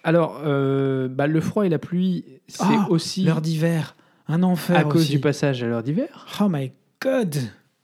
Alors, 0.05 0.41
euh, 0.45 1.09
bah, 1.09 1.27
le 1.27 1.41
froid 1.41 1.67
et 1.67 1.69
la 1.69 1.79
pluie, 1.79 2.25
c'est 2.47 2.63
Ah, 2.65 2.87
aussi 2.91 3.25
L'heure 3.25 3.41
d'hiver, 3.43 3.97
un 4.29 4.43
enfer 4.43 4.77
à 4.79 4.85
cause 4.85 5.03
aussi. 5.03 5.11
du 5.13 5.21
passage 5.21 5.63
à 5.63 5.67
l'heure 5.67 5.83
d'hiver. 5.83 6.27
Oh 6.41 6.49
my 6.49 6.73
god 7.03 7.35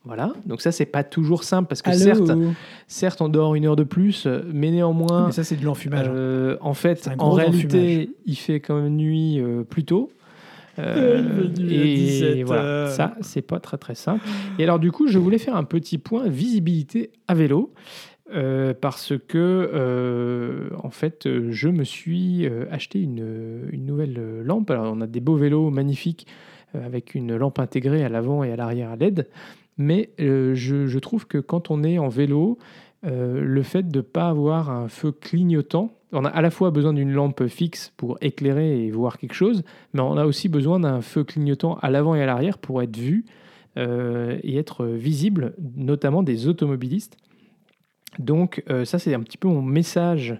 Voilà, 0.03 0.31
donc 0.45 0.61
ça 0.61 0.71
c'est 0.71 0.85
pas 0.85 1.03
toujours 1.03 1.43
simple 1.43 1.67
parce 1.67 1.81
que 1.81 1.89
Allô 1.89 1.99
certes, 1.99 2.31
certes 2.87 3.21
on 3.21 3.29
dort 3.29 3.53
une 3.55 3.65
heure 3.65 3.75
de 3.75 3.83
plus, 3.83 4.25
mais 4.51 4.71
néanmoins, 4.71 5.27
Mais 5.27 5.31
ça, 5.33 5.43
c'est 5.43 5.57
de 5.57 5.65
l'enfumage. 5.65 6.07
hein. 6.07 6.11
euh, 6.15 6.57
en 6.61 6.73
fait, 6.73 7.07
en 7.19 7.31
réalité, 7.31 8.09
il 8.25 8.35
fait 8.35 8.59
quand 8.61 8.81
même 8.81 8.95
nuit 8.95 9.39
euh, 9.39 9.63
plus 9.63 9.83
tôt. 9.83 10.09
Euh, 10.79 11.47
et 11.69 11.95
17 11.95 12.43
voilà, 12.43 12.89
ça 12.91 13.15
c'est 13.21 13.41
pas 13.41 13.59
très 13.59 13.77
très 13.77 13.95
simple. 13.95 14.23
Et 14.59 14.63
alors 14.63 14.79
du 14.79 14.91
coup, 14.91 15.07
je 15.07 15.17
voulais 15.19 15.39
faire 15.39 15.55
un 15.55 15.63
petit 15.63 15.97
point 15.97 16.27
visibilité 16.29 17.11
à 17.27 17.33
vélo. 17.33 17.73
Euh, 18.33 18.73
parce 18.73 19.13
que 19.17 19.37
euh, 19.73 20.69
en 20.83 20.89
fait 20.89 21.29
je 21.49 21.69
me 21.69 21.85
suis 21.85 22.45
euh, 22.45 22.65
acheté 22.71 23.01
une, 23.01 23.69
nouvelle 23.71 24.41
lampe. 24.43 24.69
Alors 24.69 24.91
on 24.93 24.99
a 24.99 25.07
des 25.07 25.21
beaux 25.21 25.37
vélos 25.37 25.69
magnifiques 25.69 26.27
avec 26.73 27.15
une 27.15 27.37
lampe 27.37 27.59
intégrée 27.59 28.03
à 28.03 28.09
l'avant 28.09 28.43
et 28.43 28.51
à 28.51 28.57
l'arrière 28.57 28.91
à 28.91 28.97
LED, 28.97 29.29
mais 29.77 30.09
je, 30.17 30.99
trouve 30.99 31.25
que 31.25 31.37
quand 31.37 31.71
on 31.71 31.83
est 31.83 31.97
en 31.97 32.09
vélo, 32.09 32.57
le 33.03 33.63
fait 33.63 33.83
de 33.83 33.99
ne 33.99 34.01
pas 34.01 34.27
avoir 34.27 34.69
un 34.69 34.89
feu 34.89 35.13
clignotant, 35.13 35.93
on 36.11 36.25
a 36.25 36.29
à 36.29 36.41
la 36.41 36.51
fois 36.51 36.69
besoin 36.71 36.93
d'une 36.93 37.13
lampe 37.13 37.47
fixe 37.47 37.93
pour 37.95 38.17
éclairer 38.19 38.85
et 38.85 38.91
voir 38.91 39.17
quelque 39.17 39.33
chose, 39.33 39.63
mais 39.93 40.01
on 40.01 40.17
a 40.17 40.25
aussi 40.25 40.49
besoin 40.49 40.81
d'un 40.81 40.99
feu 41.01 41.23
clignotant 41.23 41.77
à 41.81 41.89
l'avant 41.89 42.15
et 42.15 42.21
à 42.21 42.25
l'arrière 42.25 42.57
pour 42.57 42.81
être 42.81 42.97
vu 42.97 43.25
et 43.77 44.57
être 44.57 44.85
visible, 44.85 45.53
notamment 45.77 46.21
des 46.21 46.47
automobilistes. 46.47 47.17
Donc 48.19 48.63
euh, 48.69 48.85
ça 48.85 48.99
c'est 48.99 49.13
un 49.13 49.21
petit 49.21 49.37
peu 49.37 49.47
mon 49.47 49.61
message 49.61 50.37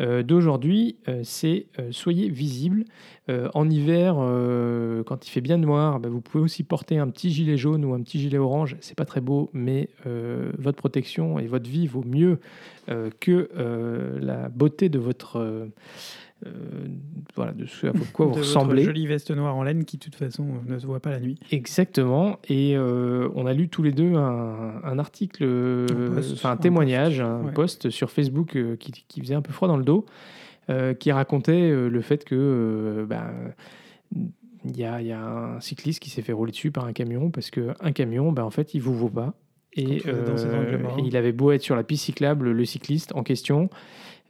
euh, 0.00 0.24
d'aujourd'hui, 0.24 0.96
euh, 1.08 1.20
c'est 1.22 1.66
soyez 1.90 2.28
visibles. 2.28 2.84
Euh, 3.30 3.48
en 3.54 3.70
hiver, 3.70 4.16
quand 5.06 5.26
il 5.26 5.30
fait 5.30 5.40
bien 5.40 5.56
noir, 5.56 6.00
bah, 6.00 6.08
vous 6.08 6.20
pouvez 6.20 6.42
aussi 6.42 6.62
porter 6.62 6.98
un 6.98 7.08
petit 7.08 7.30
gilet 7.30 7.56
jaune 7.56 7.84
ou 7.84 7.94
un 7.94 8.02
petit 8.02 8.18
gilet 8.20 8.38
orange. 8.38 8.76
C'est 8.80 8.96
pas 8.96 9.04
très 9.04 9.20
beau, 9.20 9.50
mais 9.52 9.88
votre 10.58 10.76
protection 10.76 11.38
et 11.38 11.46
votre 11.46 11.68
vie 11.68 11.86
vaut 11.86 12.04
mieux 12.04 12.38
que 13.20 13.48
la 14.20 14.48
beauté 14.48 14.88
de 14.88 14.98
votre 14.98 15.68
euh, 16.46 16.86
voilà 17.34 17.52
de 17.52 17.66
ce 17.66 17.86
à 17.86 17.92
quoi 18.12 18.26
vous 18.26 18.32
de 18.32 18.36
votre 18.38 18.48
ressemblez. 18.48 18.82
jolie 18.84 19.06
veste 19.06 19.30
noire 19.30 19.56
en 19.56 19.62
laine 19.62 19.84
qui, 19.84 19.96
de 19.98 20.04
toute 20.04 20.14
façon, 20.14 20.46
ne 20.66 20.78
se 20.78 20.86
voit 20.86 21.00
pas 21.00 21.10
la 21.10 21.20
nuit. 21.20 21.38
Exactement. 21.50 22.38
Et 22.48 22.76
euh, 22.76 23.28
on 23.34 23.46
a 23.46 23.52
lu 23.52 23.68
tous 23.68 23.82
les 23.82 23.92
deux 23.92 24.14
un, 24.14 24.80
un 24.82 24.98
article, 24.98 25.42
euh, 25.44 25.86
Un 26.12 26.14
post, 26.16 26.32
enfin 26.34 26.50
un 26.50 26.52
un 26.52 26.56
témoignage, 26.56 27.18
post, 27.18 27.28
un 27.28 27.44
ouais. 27.44 27.52
post 27.52 27.90
sur 27.90 28.10
Facebook 28.10 28.56
euh, 28.56 28.76
qui, 28.76 28.92
qui 28.92 29.20
faisait 29.20 29.34
un 29.34 29.42
peu 29.42 29.52
froid 29.52 29.68
dans 29.68 29.76
le 29.78 29.84
dos, 29.84 30.06
qui 30.98 31.12
racontait 31.12 31.70
le 31.70 32.00
fait 32.00 32.24
que 32.24 33.04
ben, 33.06 33.52
il 34.64 34.76
y, 34.78 34.84
a, 34.84 35.02
il 35.02 35.06
y 35.06 35.12
a 35.12 35.20
un 35.22 35.60
cycliste 35.60 36.00
qui 36.00 36.08
s'est 36.08 36.22
fait 36.22 36.32
rouler 36.32 36.52
dessus 36.52 36.70
par 36.70 36.86
un 36.86 36.94
camion 36.94 37.30
parce 37.30 37.50
qu'un 37.50 37.92
camion, 37.94 38.32
ben, 38.32 38.44
en 38.44 38.50
fait, 38.50 38.72
il 38.72 38.80
vous 38.80 38.94
vaut 38.94 39.10
pas. 39.10 39.34
Euh, 39.78 40.88
et 40.98 41.02
il 41.04 41.16
avait 41.16 41.32
beau 41.32 41.52
être 41.52 41.62
sur 41.62 41.76
la 41.76 41.82
piste 41.82 42.04
cyclable, 42.04 42.50
le 42.50 42.64
cycliste 42.64 43.12
en 43.14 43.22
question. 43.22 43.68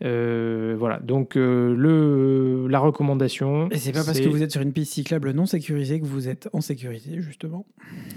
Euh, 0.03 0.75
voilà, 0.77 0.99
donc 0.99 1.37
euh, 1.37 1.75
le, 1.75 2.67
la 2.69 2.81
recommandation. 2.81 3.69
Et 3.71 3.79
c'est 3.79 3.93
pas 3.93 4.05
parce 4.05 4.21
que 4.21 4.29
vous 4.29 4.43
êtes 4.43 4.51
sur 4.51 4.61
une 4.61 4.73
piste 4.73 4.93
cyclable 4.93 5.31
non 5.31 5.47
sécurisée 5.47 6.01
que 6.01 6.05
vous 6.05 6.29
êtes 6.29 6.49
en 6.53 6.61
sécurité, 6.61 7.21
justement. 7.21 7.65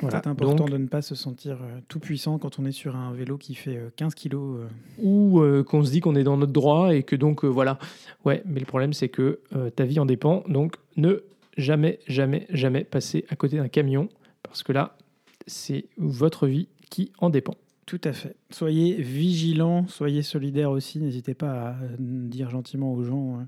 voilà. 0.02 0.22
C'est 0.24 0.30
important 0.30 0.56
Donc, 0.56 0.72
de 0.72 0.78
ne 0.78 0.88
pas 0.88 1.02
se 1.02 1.14
sentir 1.14 1.60
euh, 1.62 1.80
tout 1.88 2.00
puissant 2.00 2.40
quand 2.40 2.60
on 2.60 2.66
est 2.66 2.72
sur 2.72 2.96
un 2.96 3.14
vélo 3.14 3.38
qui 3.38 3.54
fait 3.54 3.78
euh, 3.78 3.90
15 3.96 4.16
kilos. 4.16 4.62
ou 4.98 5.40
euh, 5.40 5.64
qu'on 5.64 5.84
se 5.84 5.92
dit 5.92 6.00
qu'on 6.00 6.16
est 6.16 6.24
dans 6.24 6.38
notre 6.38 6.52
droit 6.54 6.96
et 6.96 7.04
que 7.04 7.16
donc 7.16 7.46
voilà. 7.46 7.78
Ouais, 8.26 8.42
mais 8.46 8.60
le 8.60 8.66
problème 8.66 8.94
c'est 8.94 9.10
que 9.10 9.40
ta 9.76 9.86
vie 9.86 10.00
en 10.00 10.06
dépend. 10.06 10.44
Donc 10.48 10.76
ne 10.98 11.24
jamais, 11.58 12.00
jamais, 12.08 12.48
jamais 12.50 12.84
passer 12.84 13.26
à 13.30 13.36
côté 13.36 13.58
d'un 13.58 13.68
camion 13.68 14.10
parce 14.44 14.64
que 14.64 14.72
là, 14.72 14.98
c'est 15.46 15.86
votre 15.98 16.48
vie 16.48 16.68
qui 16.90 17.12
en 17.20 17.30
dépend. 17.30 17.56
Tout 17.88 18.02
à 18.04 18.14
fait. 18.14 18.36
Soyez 18.52 19.02
vigilants, 19.02 19.88
soyez 19.88 20.22
solidaires 20.22 20.70
aussi. 20.72 21.00
N'hésitez 21.00 21.34
pas 21.34 21.70
à 21.70 21.76
euh, 21.82 21.96
dire 22.00 22.50
gentiment 22.52 22.94
aux 22.94 23.04
gens 23.04 23.40
euh, 23.40 23.44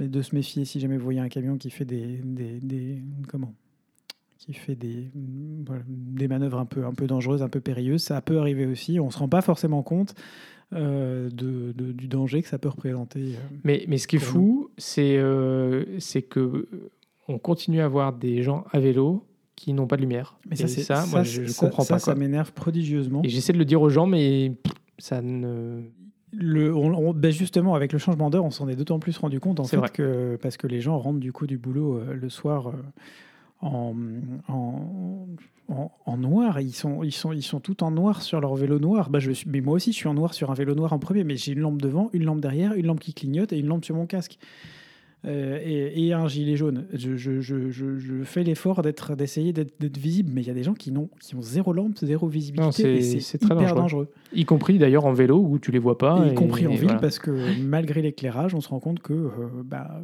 mais 0.00 0.08
de 0.08 0.22
se 0.22 0.34
méfier 0.34 0.64
si 0.64 0.80
jamais 0.80 0.96
vous 0.96 1.04
voyez 1.04 1.20
un 1.20 1.28
camion 1.28 1.56
qui 1.58 1.70
fait 1.70 1.84
des, 1.84 2.18
des, 2.24 2.58
des- 2.60 3.02
comment? 3.28 3.54
Qui 4.38 4.52
fait 4.54 4.74
des, 4.76 5.10
voilà, 5.66 5.82
des 5.88 6.26
manœuvres 6.28 6.58
un 6.58 6.66
peu, 6.66 6.84
un 6.86 6.92
peu 6.94 7.06
dangereuses, 7.06 7.42
un 7.42 7.48
peu 7.48 7.60
périlleuses. 7.60 8.02
Ça 8.02 8.20
peut 8.22 8.38
arriver 8.38 8.64
aussi. 8.66 8.98
On 9.00 9.06
ne 9.06 9.10
se 9.10 9.18
rend 9.18 9.28
pas 9.28 9.40
forcément 9.42 9.82
compte 9.82 10.14
euh, 10.72 11.28
de, 11.30 11.72
de- 11.72 11.92
du 11.92 12.08
danger 12.08 12.42
que 12.42 12.48
ça 12.48 12.58
peut 12.58 12.68
représenter. 12.68 13.20
euh. 13.20 13.56
Mais, 13.64 13.84
mais 13.88 13.98
ce 13.98 14.06
qui 14.08 14.16
est 14.16 14.20
fou, 14.20 14.70
c'est 14.78 15.16
euh, 15.18 15.84
que 16.30 16.68
on 17.28 17.38
continue 17.38 17.80
à 17.80 17.88
voir 17.88 18.12
des 18.14 18.42
gens 18.42 18.64
à 18.72 18.78
vélo 18.80 19.24
qui 19.56 19.72
n'ont 19.72 19.86
pas 19.86 19.96
de 19.96 20.02
lumière. 20.02 20.38
Mais 20.48 20.54
ça, 20.56 20.68
c'est 20.68 20.82
ça, 20.82 21.04
moi, 21.06 21.22
je, 21.22 21.42
je 21.44 21.48
ça- 21.48 21.66
comprends 21.66 21.82
ça, 21.82 21.94
pas. 21.94 21.98
Ça 21.98 22.12
quoi. 22.12 22.20
m'énerve 22.20 22.52
prodigieusement. 22.52 23.22
Et 23.24 23.28
j'essaie 23.28 23.52
de 23.52 23.58
le 23.58 23.64
dire 23.64 23.80
aux 23.82 23.88
gens, 23.90 24.06
mais 24.06 24.52
ça 24.98 25.20
ne. 25.22 25.80
Le, 26.32 26.74
on- 26.74 26.92
on- 27.08 27.14
ben 27.14 27.32
justement, 27.32 27.74
avec 27.74 27.92
le 27.92 27.98
changement 27.98 28.28
d'heure, 28.30 28.44
on 28.44 28.50
s'en 28.50 28.68
est 28.68 28.76
d'autant 28.76 28.98
plus 28.98 29.16
rendu 29.16 29.40
compte 29.40 29.58
en 29.60 29.64
fait 29.64 29.76
vrai. 29.78 29.88
que 29.88 30.36
parce 30.42 30.56
que 30.58 30.66
les 30.66 30.80
gens 30.82 30.98
rentrent 30.98 31.20
du 31.20 31.32
coup 31.32 31.46
du 31.46 31.56
boulot 31.56 31.96
euh, 31.98 32.14
le 32.14 32.28
soir 32.28 32.68
euh, 32.68 32.72
en, 33.62 33.94
en, 34.48 35.26
en- 35.68 35.92
en 36.04 36.16
noir. 36.18 36.60
Ils 36.60 36.72
sont, 36.74 37.02
ils, 37.02 37.12
sont, 37.12 37.32
ils 37.32 37.42
sont 37.42 37.60
tout 37.60 37.82
en 37.82 37.90
noir 37.90 38.20
sur 38.22 38.40
leur 38.40 38.54
vélo 38.54 38.78
noir. 38.78 39.08
Bah, 39.08 39.18
je 39.20 39.30
suis, 39.32 39.48
mais 39.48 39.60
moi 39.62 39.74
aussi, 39.74 39.92
je 39.92 39.96
suis 39.96 40.08
en 40.08 40.14
noir 40.14 40.34
sur 40.34 40.50
un 40.50 40.54
vélo 40.54 40.74
noir 40.74 40.92
en 40.92 40.98
premier, 40.98 41.24
mais 41.24 41.36
j'ai 41.36 41.52
une 41.52 41.60
lampe 41.60 41.80
devant, 41.80 42.10
une 42.12 42.24
lampe 42.24 42.40
derrière, 42.40 42.74
une 42.74 42.86
lampe 42.86 43.00
qui 43.00 43.14
clignote 43.14 43.52
et 43.54 43.58
une 43.58 43.66
lampe 43.68 43.84
sur 43.84 43.94
mon 43.94 44.06
casque. 44.06 44.38
Euh, 45.26 45.58
et, 45.64 46.06
et 46.06 46.12
un 46.12 46.28
gilet 46.28 46.54
jaune. 46.56 46.86
Je, 46.92 47.16
je- 47.16 47.40
je- 47.40 47.70
je- 47.70 47.98
je 47.98 48.22
fais 48.22 48.44
l'effort 48.44 48.82
d'être, 48.82 49.16
d'essayer 49.16 49.52
d'être, 49.52 49.96
visible, 49.98 50.30
mais 50.32 50.42
il 50.42 50.46
y 50.46 50.50
a 50.50 50.54
des 50.54 50.62
gens 50.62 50.74
qui, 50.74 50.92
n'ont, 50.92 51.08
qui 51.20 51.34
ont 51.34 51.42
zéro 51.42 51.72
lampe, 51.72 51.96
zéro 51.98 52.28
visibilité, 52.28 53.02
c'est- 53.02 53.38
très 53.38 53.46
hyper 53.54 53.56
dangereux. 53.74 53.80
dangereux. 53.80 54.08
Y 54.34 54.44
compris 54.44 54.78
d'ailleurs 54.78 55.04
en 55.04 55.12
vélo 55.12 55.38
où 55.38 55.58
tu 55.58 55.72
les 55.72 55.78
vois 55.80 55.98
pas. 55.98 56.22
Et 56.24 56.28
y 56.28 56.32
et- 56.32 56.34
compris 56.34 56.66
en 56.66 56.70
ville, 56.70 56.84
voilà. 56.84 57.00
parce 57.00 57.18
que 57.18 57.60
malgré 57.60 58.02
l'éclairage, 58.02 58.54
on 58.54 58.60
se 58.60 58.68
rend 58.68 58.78
compte 58.78 59.00
que, 59.00 59.12
euh, 59.14 59.30
bah, 59.64 60.00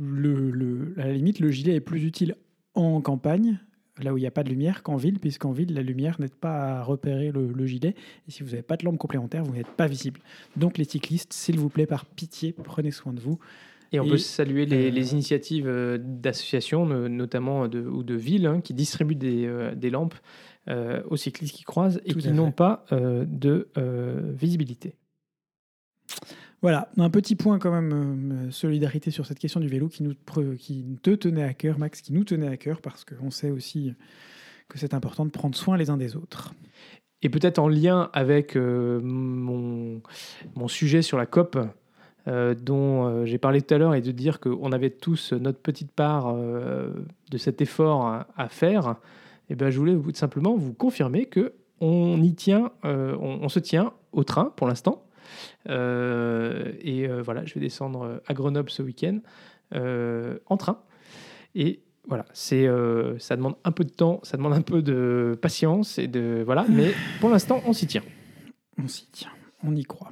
le, 0.00 0.50
le- 0.50 0.94
à 0.98 1.06
la 1.06 1.12
limite, 1.12 1.40
le 1.40 1.50
gilet 1.50 1.74
est 1.74 1.80
plus 1.80 2.04
utile 2.04 2.34
en 2.74 3.00
campagne, 3.00 3.58
là 4.02 4.12
où 4.12 4.16
il 4.18 4.20
n'y 4.20 4.26
a 4.26 4.30
pas 4.30 4.44
de 4.44 4.48
lumière, 4.48 4.82
qu'en 4.82 4.96
ville, 4.96 5.18
puisqu'en 5.18 5.50
ville, 5.52 5.74
la 5.74 5.82
lumière 5.82 6.20
n'aide 6.20 6.34
pas 6.34 6.78
à 6.78 6.82
repérer 6.82 7.30
le, 7.32 7.52
le 7.52 7.66
gilet. 7.66 7.94
Et 8.26 8.30
si 8.30 8.42
vous 8.42 8.50
n'avez 8.50 8.62
pas 8.62 8.76
de 8.76 8.84
lampe 8.84 8.98
complémentaire, 8.98 9.42
vous 9.44 9.54
n'êtes 9.54 9.66
pas 9.76 9.86
visible. 9.86 10.20
Donc 10.56 10.78
les 10.78 10.84
cyclistes, 10.84 11.32
s'il 11.32 11.58
vous 11.58 11.68
plaît, 11.68 11.86
par 11.86 12.04
pitié, 12.06 12.52
prenez 12.52 12.90
soin 12.90 13.12
de 13.12 13.20
vous. 13.20 13.38
Et 13.92 14.00
on 14.00 14.04
Et, 14.04 14.10
peut 14.10 14.18
saluer 14.18 14.66
les, 14.66 14.88
euh, 14.88 14.90
les 14.90 15.12
initiatives 15.12 15.66
euh, 15.66 15.98
d'associations, 16.00 16.84
no- 16.84 17.08
notamment 17.08 17.68
de, 17.68 17.80
ou 17.80 18.02
de 18.02 18.14
villes, 18.14 18.46
hein, 18.46 18.60
qui 18.60 18.74
distribuent 18.74 19.14
des, 19.14 19.46
euh, 19.46 19.74
des 19.74 19.90
lampes 19.90 20.14
euh, 20.68 21.02
aux 21.08 21.16
cyclistes 21.16 21.54
qui 21.54 21.64
croisent 21.64 22.00
et 22.04 22.12
Tout 22.12 22.18
qui 22.18 22.30
n'ont 22.30 22.52
pas 22.52 22.84
euh, 22.92 23.24
de 23.26 23.68
euh, 23.78 24.32
visibilité. 24.34 24.94
Voilà, 26.60 26.90
un 26.96 27.08
petit 27.08 27.36
point 27.36 27.58
quand 27.58 27.70
même, 27.70 28.48
solidarité 28.50 29.10
sur 29.12 29.24
cette 29.26 29.38
question 29.38 29.60
du 29.60 29.68
vélo 29.68 29.88
qui, 29.88 30.02
nous, 30.02 30.14
qui 30.58 30.84
te 31.02 31.10
tenait 31.10 31.44
à 31.44 31.54
cœur, 31.54 31.78
Max, 31.78 32.02
qui 32.02 32.12
nous 32.12 32.24
tenait 32.24 32.48
à 32.48 32.56
cœur, 32.56 32.80
parce 32.80 33.04
qu'on 33.04 33.30
sait 33.30 33.50
aussi 33.50 33.94
que 34.68 34.76
c'est 34.76 34.92
important 34.92 35.24
de 35.24 35.30
prendre 35.30 35.54
soin 35.56 35.76
les 35.76 35.88
uns 35.88 35.96
des 35.96 36.16
autres. 36.16 36.52
Et 37.22 37.28
peut-être 37.28 37.58
en 37.60 37.68
lien 37.68 38.10
avec 38.12 38.56
mon, 38.56 40.02
mon 40.56 40.68
sujet 40.68 41.00
sur 41.00 41.16
la 41.16 41.26
COP, 41.26 41.58
euh, 42.28 42.54
dont 42.54 43.06
euh, 43.06 43.24
j'ai 43.24 43.38
parlé 43.38 43.62
tout 43.62 43.74
à 43.74 43.78
l'heure 43.78 43.94
et 43.94 44.02
de 44.02 44.12
dire 44.12 44.38
qu'on 44.38 44.70
avait 44.72 44.90
tous 44.90 45.32
notre 45.32 45.60
petite 45.60 45.90
part 45.90 46.28
euh, 46.28 46.90
de 47.30 47.38
cet 47.38 47.62
effort 47.62 48.22
à, 48.36 48.48
faire, 48.48 48.96
eh 49.48 49.54
ben, 49.54 49.70
je 49.70 49.78
voulais 49.78 49.96
simplement 50.14 50.54
vous 50.54 50.74
confirmer 50.74 51.24
que 51.26 51.54
on 51.80 52.20
y 52.20 52.34
tient, 52.34 52.72
on, 52.82 53.48
se 53.48 53.60
tient 53.60 53.92
au 54.10 54.24
train 54.24 54.52
pour 54.56 54.66
l'instant. 54.66 55.04
Et 55.68 57.08
voilà, 57.24 57.44
je 57.44 57.54
vais 57.54 57.60
descendre 57.60 58.20
à 58.26 58.34
Grenoble 58.34 58.68
ce 58.68 58.82
week-end 58.82 59.20
en 59.72 60.56
train. 60.56 60.80
Et 61.54 61.82
voilà, 62.08 62.24
c'est, 62.32 62.68
ça 63.18 63.36
demande 63.36 63.54
un 63.62 63.70
peu 63.70 63.84
de 63.84 63.92
temps, 63.92 64.18
ça 64.24 64.36
demande 64.36 64.54
un 64.54 64.62
peu 64.62 64.82
de 64.82 65.38
patience 65.40 65.98
et 65.98 66.08
de 66.08 66.42
voilà, 66.44 66.66
mais 66.68 66.92
pour 67.20 67.30
l'instant, 67.30 67.62
on 67.64 67.72
s'y 67.72 67.86
tient. 67.86 68.02
On 68.82 68.88
s'y 68.88 69.06
tient, 69.06 69.30
on 69.62 69.76
y 69.76 69.84
croit. 69.84 70.10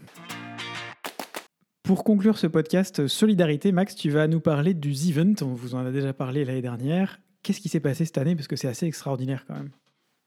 Pour 1.87 2.03
conclure 2.03 2.37
ce 2.37 2.49
podcast 2.49 3.07
Solidarité, 3.07 3.71
Max, 3.71 3.95
tu 3.95 4.11
vas 4.11 4.27
nous 4.27 4.41
parler 4.41 4.75
du 4.75 4.93
The 4.93 5.11
Event. 5.11 5.35
On 5.43 5.55
vous 5.55 5.77
en 5.77 5.87
a 5.87 5.93
déjà 5.93 6.13
parlé 6.13 6.45
l'année 6.45 6.61
dernière. 6.61 7.21
Qu'est-ce 7.45 7.61
qui 7.61 7.69
s'est 7.69 7.79
passé 7.79 8.05
cette 8.05 8.19
année? 8.19 8.35
Parce 8.35 8.49
que 8.49 8.57
c'est 8.57 8.67
assez 8.67 8.87
extraordinaire 8.87 9.45
quand 9.47 9.55
même. 9.55 9.71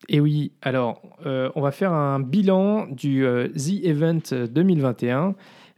Et 0.08 0.22
oui, 0.22 0.54
alors 0.62 1.02
euh, 1.26 1.52
on 1.56 1.62
va 1.62 1.72
faire 1.72 1.92
un 1.92 2.22
bilan 2.22 2.88
du 2.88 3.26
euh, 3.26 3.50
The 3.50 3.84
Event 3.84 4.48
2021. 4.50 5.36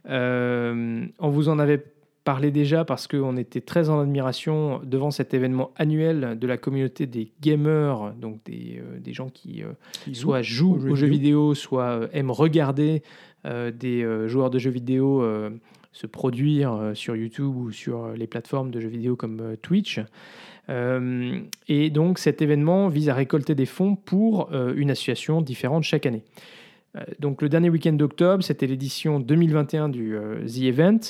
Euh, 0.08 1.04
on 1.18 1.30
vous 1.30 1.48
en 1.48 1.58
avait 1.58 1.84
parlé 2.24 2.50
déjà 2.50 2.84
parce 2.84 3.06
qu'on 3.06 3.36
était 3.36 3.60
très 3.60 3.88
en 3.88 4.00
admiration 4.00 4.80
devant 4.84 5.10
cet 5.10 5.34
événement 5.34 5.72
annuel 5.76 6.38
de 6.38 6.46
la 6.46 6.56
communauté 6.56 7.06
des 7.06 7.32
gamers, 7.40 8.12
donc 8.20 8.40
des, 8.44 8.80
euh, 8.80 8.98
des 9.00 9.12
gens 9.12 9.28
qui 9.28 9.62
euh, 9.62 9.72
Qui 10.04 10.14
soit 10.14 10.42
jouent 10.42 10.74
aux 10.74 10.94
jeux, 10.94 11.08
vidéo, 11.08 11.54
soit 11.54 12.08
aiment 12.12 12.30
regarder 12.30 13.02
des 13.44 14.02
euh, 14.02 14.28
joueurs 14.28 14.50
de 14.50 14.58
jeux 14.58 14.70
vidéo 14.70 15.22
euh, 15.22 15.50
se 15.92 16.06
produire 16.06 16.72
euh, 16.72 16.94
sur 16.94 17.14
YouTube 17.14 17.54
ou 17.54 17.70
sur 17.70 18.04
euh, 18.04 18.14
les 18.16 18.26
plateformes 18.26 18.70
de 18.70 18.80
jeux 18.80 18.88
vidéo 18.88 19.14
comme 19.14 19.40
euh, 19.40 19.56
Twitch. 19.60 20.00
Euh, 20.68 21.40
et 21.68 21.90
donc 21.90 22.18
cet 22.18 22.40
événement 22.40 22.88
vise 22.88 23.08
à 23.08 23.14
récolter 23.14 23.54
des 23.54 23.66
fonds 23.66 23.94
pour 23.94 24.52
euh, 24.52 24.72
une 24.76 24.90
association 24.90 25.42
différente 25.42 25.84
chaque 25.84 26.06
année. 26.06 26.24
Euh, 26.96 27.00
donc 27.18 27.42
le 27.42 27.48
dernier 27.48 27.68
week-end 27.68 27.92
d'octobre, 27.92 28.42
c'était 28.42 28.66
l'édition 28.66 29.20
2021 29.20 29.90
du 29.90 30.16
euh, 30.16 30.46
The 30.46 30.62
Event. 30.62 31.00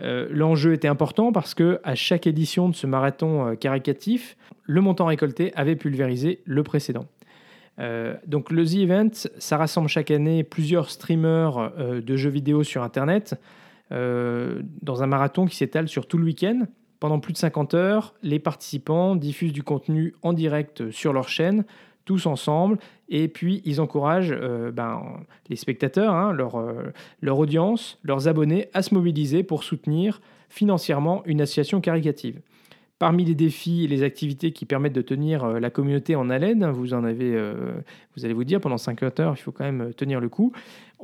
Euh, 0.00 0.26
L'enjeu 0.30 0.72
était 0.72 0.88
important 0.88 1.30
parce 1.30 1.54
que 1.54 1.78
à 1.84 1.94
chaque 1.94 2.26
édition 2.26 2.68
de 2.68 2.74
ce 2.74 2.86
marathon 2.86 3.46
euh, 3.46 3.54
caricatif, 3.54 4.36
le 4.64 4.80
montant 4.80 5.06
récolté 5.06 5.52
avait 5.54 5.76
pulvérisé 5.76 6.40
le 6.44 6.62
précédent. 6.64 7.06
Euh, 7.80 8.14
donc 8.26 8.50
le 8.50 8.64
The 8.64 8.76
Event, 8.76 9.10
ça 9.38 9.56
rassemble 9.56 9.88
chaque 9.88 10.10
année 10.10 10.44
plusieurs 10.44 10.90
streamers 10.90 11.72
euh, 11.78 12.00
de 12.00 12.16
jeux 12.16 12.30
vidéo 12.30 12.62
sur 12.62 12.82
Internet 12.82 13.40
euh, 13.92 14.62
dans 14.82 15.02
un 15.02 15.06
marathon 15.06 15.46
qui 15.46 15.56
s'étale 15.56 15.88
sur 15.88 16.06
tout 16.06 16.18
le 16.18 16.24
week-end. 16.24 16.66
Pendant 17.00 17.18
plus 17.18 17.32
de 17.32 17.38
50 17.38 17.74
heures, 17.74 18.14
les 18.22 18.38
participants 18.38 19.16
diffusent 19.16 19.52
du 19.52 19.62
contenu 19.62 20.14
en 20.22 20.32
direct 20.32 20.90
sur 20.90 21.12
leur 21.12 21.28
chaîne, 21.28 21.64
tous 22.04 22.26
ensemble, 22.26 22.78
et 23.08 23.28
puis 23.28 23.60
ils 23.64 23.80
encouragent 23.80 24.34
ben, 24.72 25.02
les 25.48 25.56
spectateurs, 25.56 26.14
hein, 26.14 26.32
leur, 26.32 26.62
leur 27.20 27.38
audience, 27.38 27.98
leurs 28.04 28.28
abonnés 28.28 28.68
à 28.72 28.82
se 28.82 28.94
mobiliser 28.94 29.42
pour 29.42 29.64
soutenir 29.64 30.20
financièrement 30.48 31.22
une 31.26 31.42
association 31.42 31.80
caricative. 31.80 32.40
Parmi 32.98 33.24
les 33.24 33.34
défis 33.34 33.84
et 33.84 33.88
les 33.88 34.02
activités 34.02 34.52
qui 34.52 34.66
permettent 34.66 34.92
de 34.92 35.02
tenir 35.02 35.44
euh, 35.44 35.58
la 35.58 35.70
communauté 35.70 36.14
en 36.14 36.30
haleine, 36.30 36.62
hein, 36.62 36.72
vous 36.72 36.94
en 36.94 37.04
avez, 37.04 37.34
euh, 37.34 37.72
vous 38.16 38.24
allez 38.24 38.34
vous 38.34 38.44
dire, 38.44 38.60
pendant 38.60 38.78
50 38.78 39.20
heures, 39.20 39.34
il 39.36 39.40
faut 39.40 39.52
quand 39.52 39.64
même 39.64 39.80
euh, 39.80 39.92
tenir 39.92 40.20
le 40.20 40.28
coup. 40.28 40.52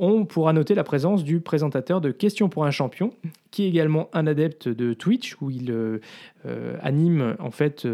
On 0.02 0.24
pourra 0.24 0.52
noter 0.52 0.74
la 0.74 0.82
présence 0.84 1.24
du 1.24 1.40
présentateur 1.40 2.00
de 2.00 2.10
Questions 2.10 2.48
pour 2.48 2.64
un 2.64 2.70
champion, 2.70 3.12
qui 3.50 3.64
est 3.64 3.68
également 3.68 4.08
un 4.14 4.26
adepte 4.26 4.66
de 4.66 4.94
Twitch, 4.94 5.36
où 5.42 5.50
il 5.50 5.70
euh, 5.70 6.76
anime 6.80 7.36
en 7.38 7.50
fait 7.50 7.86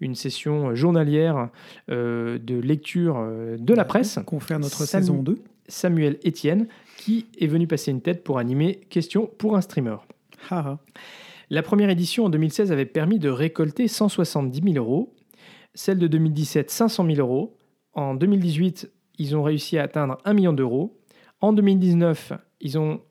une 0.00 0.14
session 0.14 0.74
journalière 0.74 1.48
euh, 1.90 2.38
de 2.38 2.56
lecture 2.56 3.16
de 3.58 3.74
la 3.74 3.84
presse. 3.86 4.18
Qu'on 4.26 4.40
fait 4.40 4.58
notre 4.58 4.84
saison 4.84 5.22
2. 5.22 5.38
Samuel 5.66 6.18
Etienne, 6.26 6.66
qui 6.98 7.26
est 7.40 7.46
venu 7.46 7.66
passer 7.66 7.90
une 7.90 8.02
tête 8.02 8.22
pour 8.22 8.38
animer 8.38 8.80
Questions 8.90 9.30
pour 9.38 9.56
un 9.56 9.62
streamer. 9.62 9.96
La 11.50 11.62
première 11.62 11.90
édition 11.90 12.24
en 12.24 12.30
2016 12.30 12.72
avait 12.72 12.86
permis 12.86 13.18
de 13.18 13.28
récolter 13.28 13.88
170 13.88 14.72
000 14.72 14.84
euros, 14.84 15.14
celle 15.74 15.98
de 15.98 16.06
2017 16.06 16.70
500 16.70 17.06
000 17.06 17.18
euros. 17.18 17.56
En 17.92 18.14
2018, 18.14 18.90
ils 19.18 19.36
ont 19.36 19.42
réussi 19.42 19.78
à 19.78 19.82
atteindre 19.82 20.18
1 20.24 20.32
million 20.32 20.52
d'euros. 20.52 20.98
En 21.40 21.52
2019, 21.52 22.32
ils 22.60 22.78
ont 22.78 23.02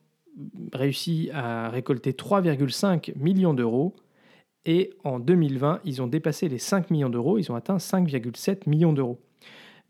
réussi 0.73 1.29
à 1.33 1.69
récolter 1.69 2.11
3,5 2.13 3.13
millions 3.17 3.53
d'euros. 3.53 3.95
Et 4.65 4.91
en 5.03 5.19
2020, 5.19 5.81
ils 5.83 6.01
ont 6.01 6.07
dépassé 6.07 6.47
les 6.47 6.57
5 6.57 6.89
millions 6.89 7.09
d'euros. 7.09 7.37
Ils 7.37 7.51
ont 7.51 7.55
atteint 7.55 7.77
5,7 7.77 8.67
millions 8.67 8.93
d'euros. 8.93 9.19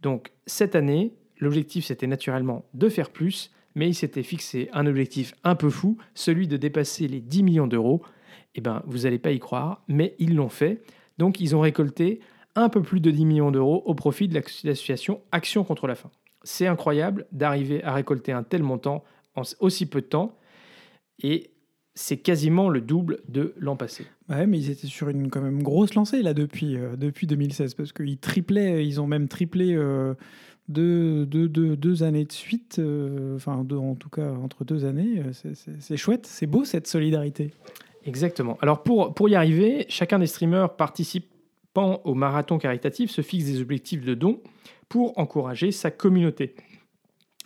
Donc 0.02 0.32
cette 0.46 0.76
année, 0.76 1.14
l'objectif 1.38 1.86
c'était 1.86 2.08
naturellement 2.08 2.66
de 2.74 2.90
faire 2.90 3.10
plus, 3.10 3.52
mais 3.76 3.88
ils 3.88 3.96
s'étaient 3.96 4.24
fixé 4.24 4.70
un 4.74 4.86
objectif 4.86 5.34
un 5.44 5.56
peu 5.56 5.70
fou, 5.70 5.98
celui 6.14 6.48
de 6.48 6.58
dépasser 6.58 7.08
les 7.08 7.22
10 7.22 7.44
millions 7.44 7.68
d'euros. 7.68 8.02
Eh 8.56 8.62
bien, 8.62 8.84
vous 8.86 9.00
n'allez 9.00 9.20
pas 9.20 9.32
y 9.32 9.40
croire, 9.40 9.84
mais 9.88 10.16
ils 10.20 10.36
l'ont 10.36 10.50
fait. 10.50 10.82
Donc 11.18 11.40
ils 11.40 11.56
ont 11.56 11.60
récolté 11.62 12.20
un 12.56 12.70
peu 12.70 12.82
plus 12.82 13.00
de 13.00 13.10
10 13.12 13.26
millions 13.26 13.52
d'euros 13.52 13.82
au 13.86 13.96
profit 13.96 14.28
de 14.28 14.36
l'association 14.36 15.22
Action 15.32 15.64
contre 15.64 15.88
la 15.88 15.96
faim. 15.96 16.12
C'est 16.44 16.68
incroyable 16.68 17.26
d'arriver 17.32 17.84
à 17.84 17.94
récolter 17.94 18.32
un 18.32 18.44
tel 18.44 18.64
montant 18.64 19.04
en 19.36 19.42
aussi 19.60 19.86
peu 19.88 20.02
de 20.02 20.06
temps, 20.06 20.38
et 21.24 21.50
c'est 21.96 22.18
quasiment 22.18 22.70
le 22.70 22.82
double 22.82 23.20
de 23.28 23.54
l'an 23.58 23.76
passé. 23.76 24.06
Ouais, 24.30 24.46
mais 24.48 24.58
ils 24.60 24.70
étaient 24.72 24.88
sur 24.88 25.10
une 25.10 25.30
quand 25.30 25.42
même 25.42 25.62
grosse 25.64 25.94
lancée 25.96 26.22
là 26.22 26.34
depuis, 26.34 26.76
euh, 26.76 26.96
depuis 26.96 27.28
2016 27.28 27.74
parce 27.76 27.92
qu'ils 27.94 28.18
triplaient, 28.18 28.86
ils 28.86 29.00
ont 29.00 29.08
même 29.08 29.28
triplé 29.28 29.74
euh, 29.76 30.14
deux, 30.70 31.26
deux, 31.26 31.48
deux- 31.48 32.04
années 32.04 32.26
de 32.26 32.32
suite, 32.32 32.78
euh, 32.80 33.36
enfin 33.36 33.64
deux- 33.64 33.78
en 33.78 33.96
tout 33.96 34.10
cas 34.10 34.32
entre 34.32 34.64
deux 34.66 34.86
années. 34.86 35.24
euh, 35.46 35.54
c'est 35.80 35.98
chouette, 35.98 36.26
c'est 36.26 36.48
beau 36.48 36.66
cette 36.66 36.88
solidarité. 36.88 37.52
Exactement. 38.06 38.58
Alors 38.62 38.84
pour, 38.84 39.14
pour 39.14 39.30
y 39.30 39.36
arriver, 39.36 39.86
chacun 39.90 40.20
des 40.20 40.28
streamers 40.28 40.76
participant 40.76 42.02
au 42.04 42.14
marathon 42.14 42.58
caritatif 42.58 43.12
se 43.12 43.22
fixe 43.22 43.46
des 43.46 43.62
objectifs 43.62 44.04
de 44.04 44.14
dons 44.14 44.42
pour 44.90 45.18
encourager 45.18 45.72
sa 45.72 45.92
communauté. 45.92 46.56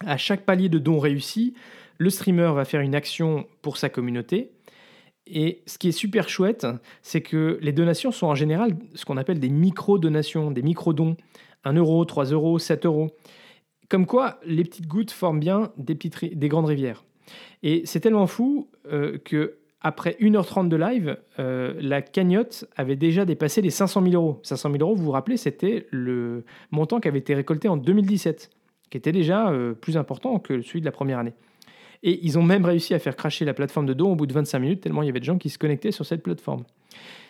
À 0.05 0.17
chaque 0.17 0.45
palier 0.45 0.69
de 0.69 0.79
dons 0.79 0.99
réussi, 0.99 1.53
le 1.97 2.09
streamer 2.09 2.51
va 2.53 2.65
faire 2.65 2.81
une 2.81 2.95
action 2.95 3.47
pour 3.61 3.77
sa 3.77 3.89
communauté. 3.89 4.51
Et 5.25 5.61
ce 5.65 5.77
qui 5.77 5.89
est 5.89 5.93
super 5.93 6.29
chouette, 6.29 6.67
c'est 7.01 7.21
que 7.21 7.57
les 7.61 7.71
donations 7.71 8.11
sont 8.11 8.27
en 8.27 8.35
général 8.35 8.77
ce 8.95 9.05
qu'on 9.05 9.17
appelle 9.17 9.39
des 9.39 9.49
micro-donations, 9.49 10.51
des 10.51 10.61
micro-dons. 10.61 11.17
1 11.63 11.73
euro, 11.73 12.05
3 12.05 12.25
euros, 12.25 12.59
7 12.59 12.85
euros. 12.85 13.09
Comme 13.89 14.05
quoi, 14.05 14.39
les 14.45 14.63
petites 14.63 14.87
gouttes 14.87 15.11
forment 15.11 15.39
bien 15.39 15.71
des, 15.77 16.47
grandes 16.47 16.65
rivières. 16.65 17.03
Et 17.63 17.81
c'est 17.85 17.99
tellement 17.99 18.27
fou 18.27 18.69
euh, 18.91 19.17
que 19.17 19.57
après 19.81 20.17
1h30 20.19 20.69
de 20.69 20.75
live, 20.75 21.17
euh, 21.39 21.73
la 21.79 22.01
cagnotte 22.01 22.65
avait 22.75 22.95
déjà 22.95 23.25
dépassé 23.25 23.61
les 23.61 23.69
500 23.69 24.01
000 24.01 24.13
euros. 24.15 24.39
500 24.43 24.71
000 24.71 24.81
euros, 24.81 24.95
vous 24.95 25.03
vous 25.03 25.11
rappelez, 25.11 25.37
c'était 25.37 25.87
le 25.91 26.45
montant 26.71 26.99
qui 26.99 27.07
avait 27.07 27.19
été 27.19 27.35
récolté 27.35 27.67
en 27.67 27.77
2017, 27.77 28.49
qui 28.89 28.97
était 28.97 29.11
déjà 29.11 29.49
euh, 29.49 29.73
plus 29.73 29.95
important 29.95 30.39
que 30.39 30.61
celui 30.61 30.79
de 30.79 30.85
la 30.85 30.91
première 30.91 31.19
année. 31.19 31.33
Et 32.01 32.19
ils 32.23 32.39
ont 32.39 32.43
même 32.43 32.65
réussi 32.65 32.93
à 32.93 32.99
faire 32.99 33.15
cracher 33.15 33.45
la 33.45 33.53
plateforme 33.53 33.85
de 33.85 33.93
dons 33.93 34.11
au 34.11 34.15
bout 34.15 34.25
de 34.25 34.33
25 34.33 34.59
minutes, 34.59 34.81
tellement 34.81 35.03
il 35.03 35.07
y 35.07 35.09
avait 35.09 35.19
de 35.19 35.25
gens 35.25 35.37
qui 35.37 35.49
se 35.49 35.59
connectaient 35.59 35.91
sur 35.91 36.05
cette 36.05 36.23
plateforme. 36.23 36.63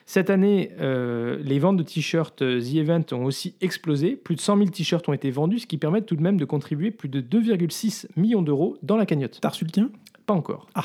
Cette 0.05 0.29
année, 0.29 0.71
euh, 0.79 1.37
les 1.43 1.59
ventes 1.59 1.75
de 1.75 1.83
t-shirts 1.83 2.37
The 2.37 2.75
Event 2.75 3.03
ont 3.11 3.25
aussi 3.25 3.55
explosé. 3.59 4.15
Plus 4.15 4.35
de 4.35 4.39
100 4.39 4.57
000 4.57 4.69
t-shirts 4.69 5.09
ont 5.09 5.13
été 5.13 5.31
vendus, 5.31 5.59
ce 5.59 5.67
qui 5.67 5.77
permet 5.77 6.01
tout 6.01 6.15
de 6.15 6.21
même 6.21 6.37
de 6.37 6.45
contribuer 6.45 6.91
plus 6.91 7.09
de 7.09 7.19
2,6 7.19 8.07
millions 8.15 8.41
d'euros 8.41 8.77
dans 8.83 8.95
la 8.95 9.05
cagnotte. 9.05 9.39
T'as 9.41 9.49
reçu 9.49 9.65
le 9.65 9.71
tien? 9.71 9.89
Pas 10.25 10.33
encore. 10.33 10.67
Ah. 10.75 10.83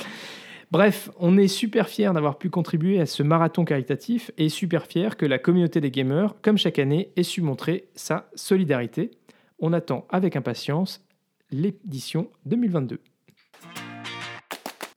Bref, 0.73 1.11
on 1.19 1.37
est 1.37 1.49
super 1.49 1.87
fiers 1.87 2.13
d'avoir 2.15 2.39
pu 2.39 2.49
contribuer 2.49 2.99
à 2.99 3.05
ce 3.05 3.23
marathon 3.23 3.67
caritatif 3.67 4.31
et 4.39 4.49
super 4.49 4.87
fiers 4.87 5.11
que 5.19 5.27
la 5.27 5.39
communauté 5.39 5.83
des 5.83 5.91
gamers, 5.91 6.35
comme 6.41 6.57
chaque 6.57 6.79
année, 6.79 7.13
ait 7.15 7.25
su 7.25 7.43
montrer 7.43 7.91
sa 7.95 8.31
solidarité. 8.37 9.11
On 9.59 9.75
attend 9.75 10.07
avec 10.09 10.35
impatience 10.35 11.05
l'édition 11.51 12.31
2022. 12.47 13.01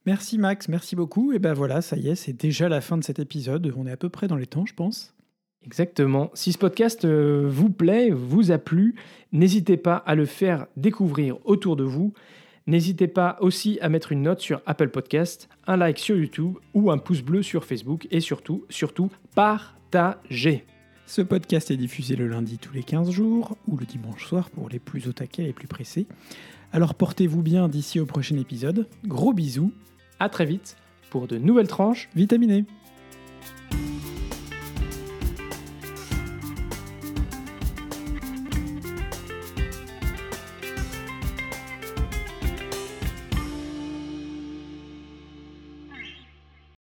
Merci 0.06 0.38
Max, 0.38 0.70
merci 0.70 0.96
beaucoup. 0.96 1.34
Et 1.34 1.40
ben 1.40 1.54
voilà, 1.54 1.82
ça 1.82 1.98
y 1.98 2.08
est, 2.08 2.16
c'est 2.16 2.32
déjà 2.32 2.70
la 2.70 2.80
fin 2.80 2.98
de 2.98 3.04
cet 3.04 3.20
épisode. 3.20 3.74
On 3.76 3.86
est 3.86 3.92
à 3.92 3.98
peu 3.98 4.08
près 4.08 4.30
dans 4.30 4.38
les 4.38 4.48
temps, 4.48 4.66
je 4.66 4.76
pense. 4.76 5.14
Exactement. 5.66 6.32
Si 6.36 6.54
ce 6.54 6.58
podcast 6.58 7.04
euh, 7.04 7.50
vous 7.50 7.70
plaît, 7.70 8.12
vous 8.12 8.52
a 8.52 8.58
plu, 8.58 8.96
n'hésitez 9.34 9.76
pas 9.76 9.98
à 9.98 10.16
le 10.16 10.26
faire 10.26 10.68
découvrir 10.78 11.38
autour 11.44 11.76
de 11.76 11.84
vous. 11.84 12.14
N'hésitez 12.68 13.08
pas 13.08 13.38
aussi 13.42 13.78
à 13.82 13.90
mettre 13.90 14.12
une 14.12 14.24
note 14.24 14.40
sur 14.40 14.62
Apple 14.66 14.90
Podcast, 14.90 15.50
un 15.68 15.78
like 15.78 16.00
sur 16.00 16.18
YouTube 16.18 16.58
ou 16.74 16.90
un 16.90 16.98
pouce 16.98 17.22
bleu 17.22 17.44
sur 17.44 17.64
Facebook 17.64 18.08
et 18.10 18.20
surtout, 18.20 18.66
surtout, 18.70 19.12
partagez. 19.36 20.66
Ce 21.06 21.22
podcast 21.22 21.70
est 21.70 21.78
diffusé 21.78 22.16
le 22.16 22.28
lundi 22.28 22.58
tous 22.58 22.74
les 22.74 22.82
15 22.82 23.12
jours 23.12 23.56
ou 23.68 23.78
le 23.78 23.86
dimanche 23.86 24.26
soir 24.26 24.50
pour 24.50 24.68
les 24.70 24.80
plus 24.80 25.08
au 25.08 25.12
taquet 25.12 25.44
et 25.44 25.48
les 25.48 25.54
plus 25.54 25.68
pressés. 25.68 26.08
Alors 26.74 26.96
portez-vous 26.96 27.44
bien 27.44 27.70
d'ici 27.70 28.00
au 28.00 28.08
prochain 28.08 28.38
épisode. 28.38 28.88
Gros 29.06 29.32
bisous. 29.32 29.72
À 30.20 30.30
très 30.30 30.46
vite 30.46 30.76
pour 31.12 31.28
de 31.28 31.38
nouvelles 31.38 31.68
tranches 31.68 32.10
vitaminées. 32.16 32.66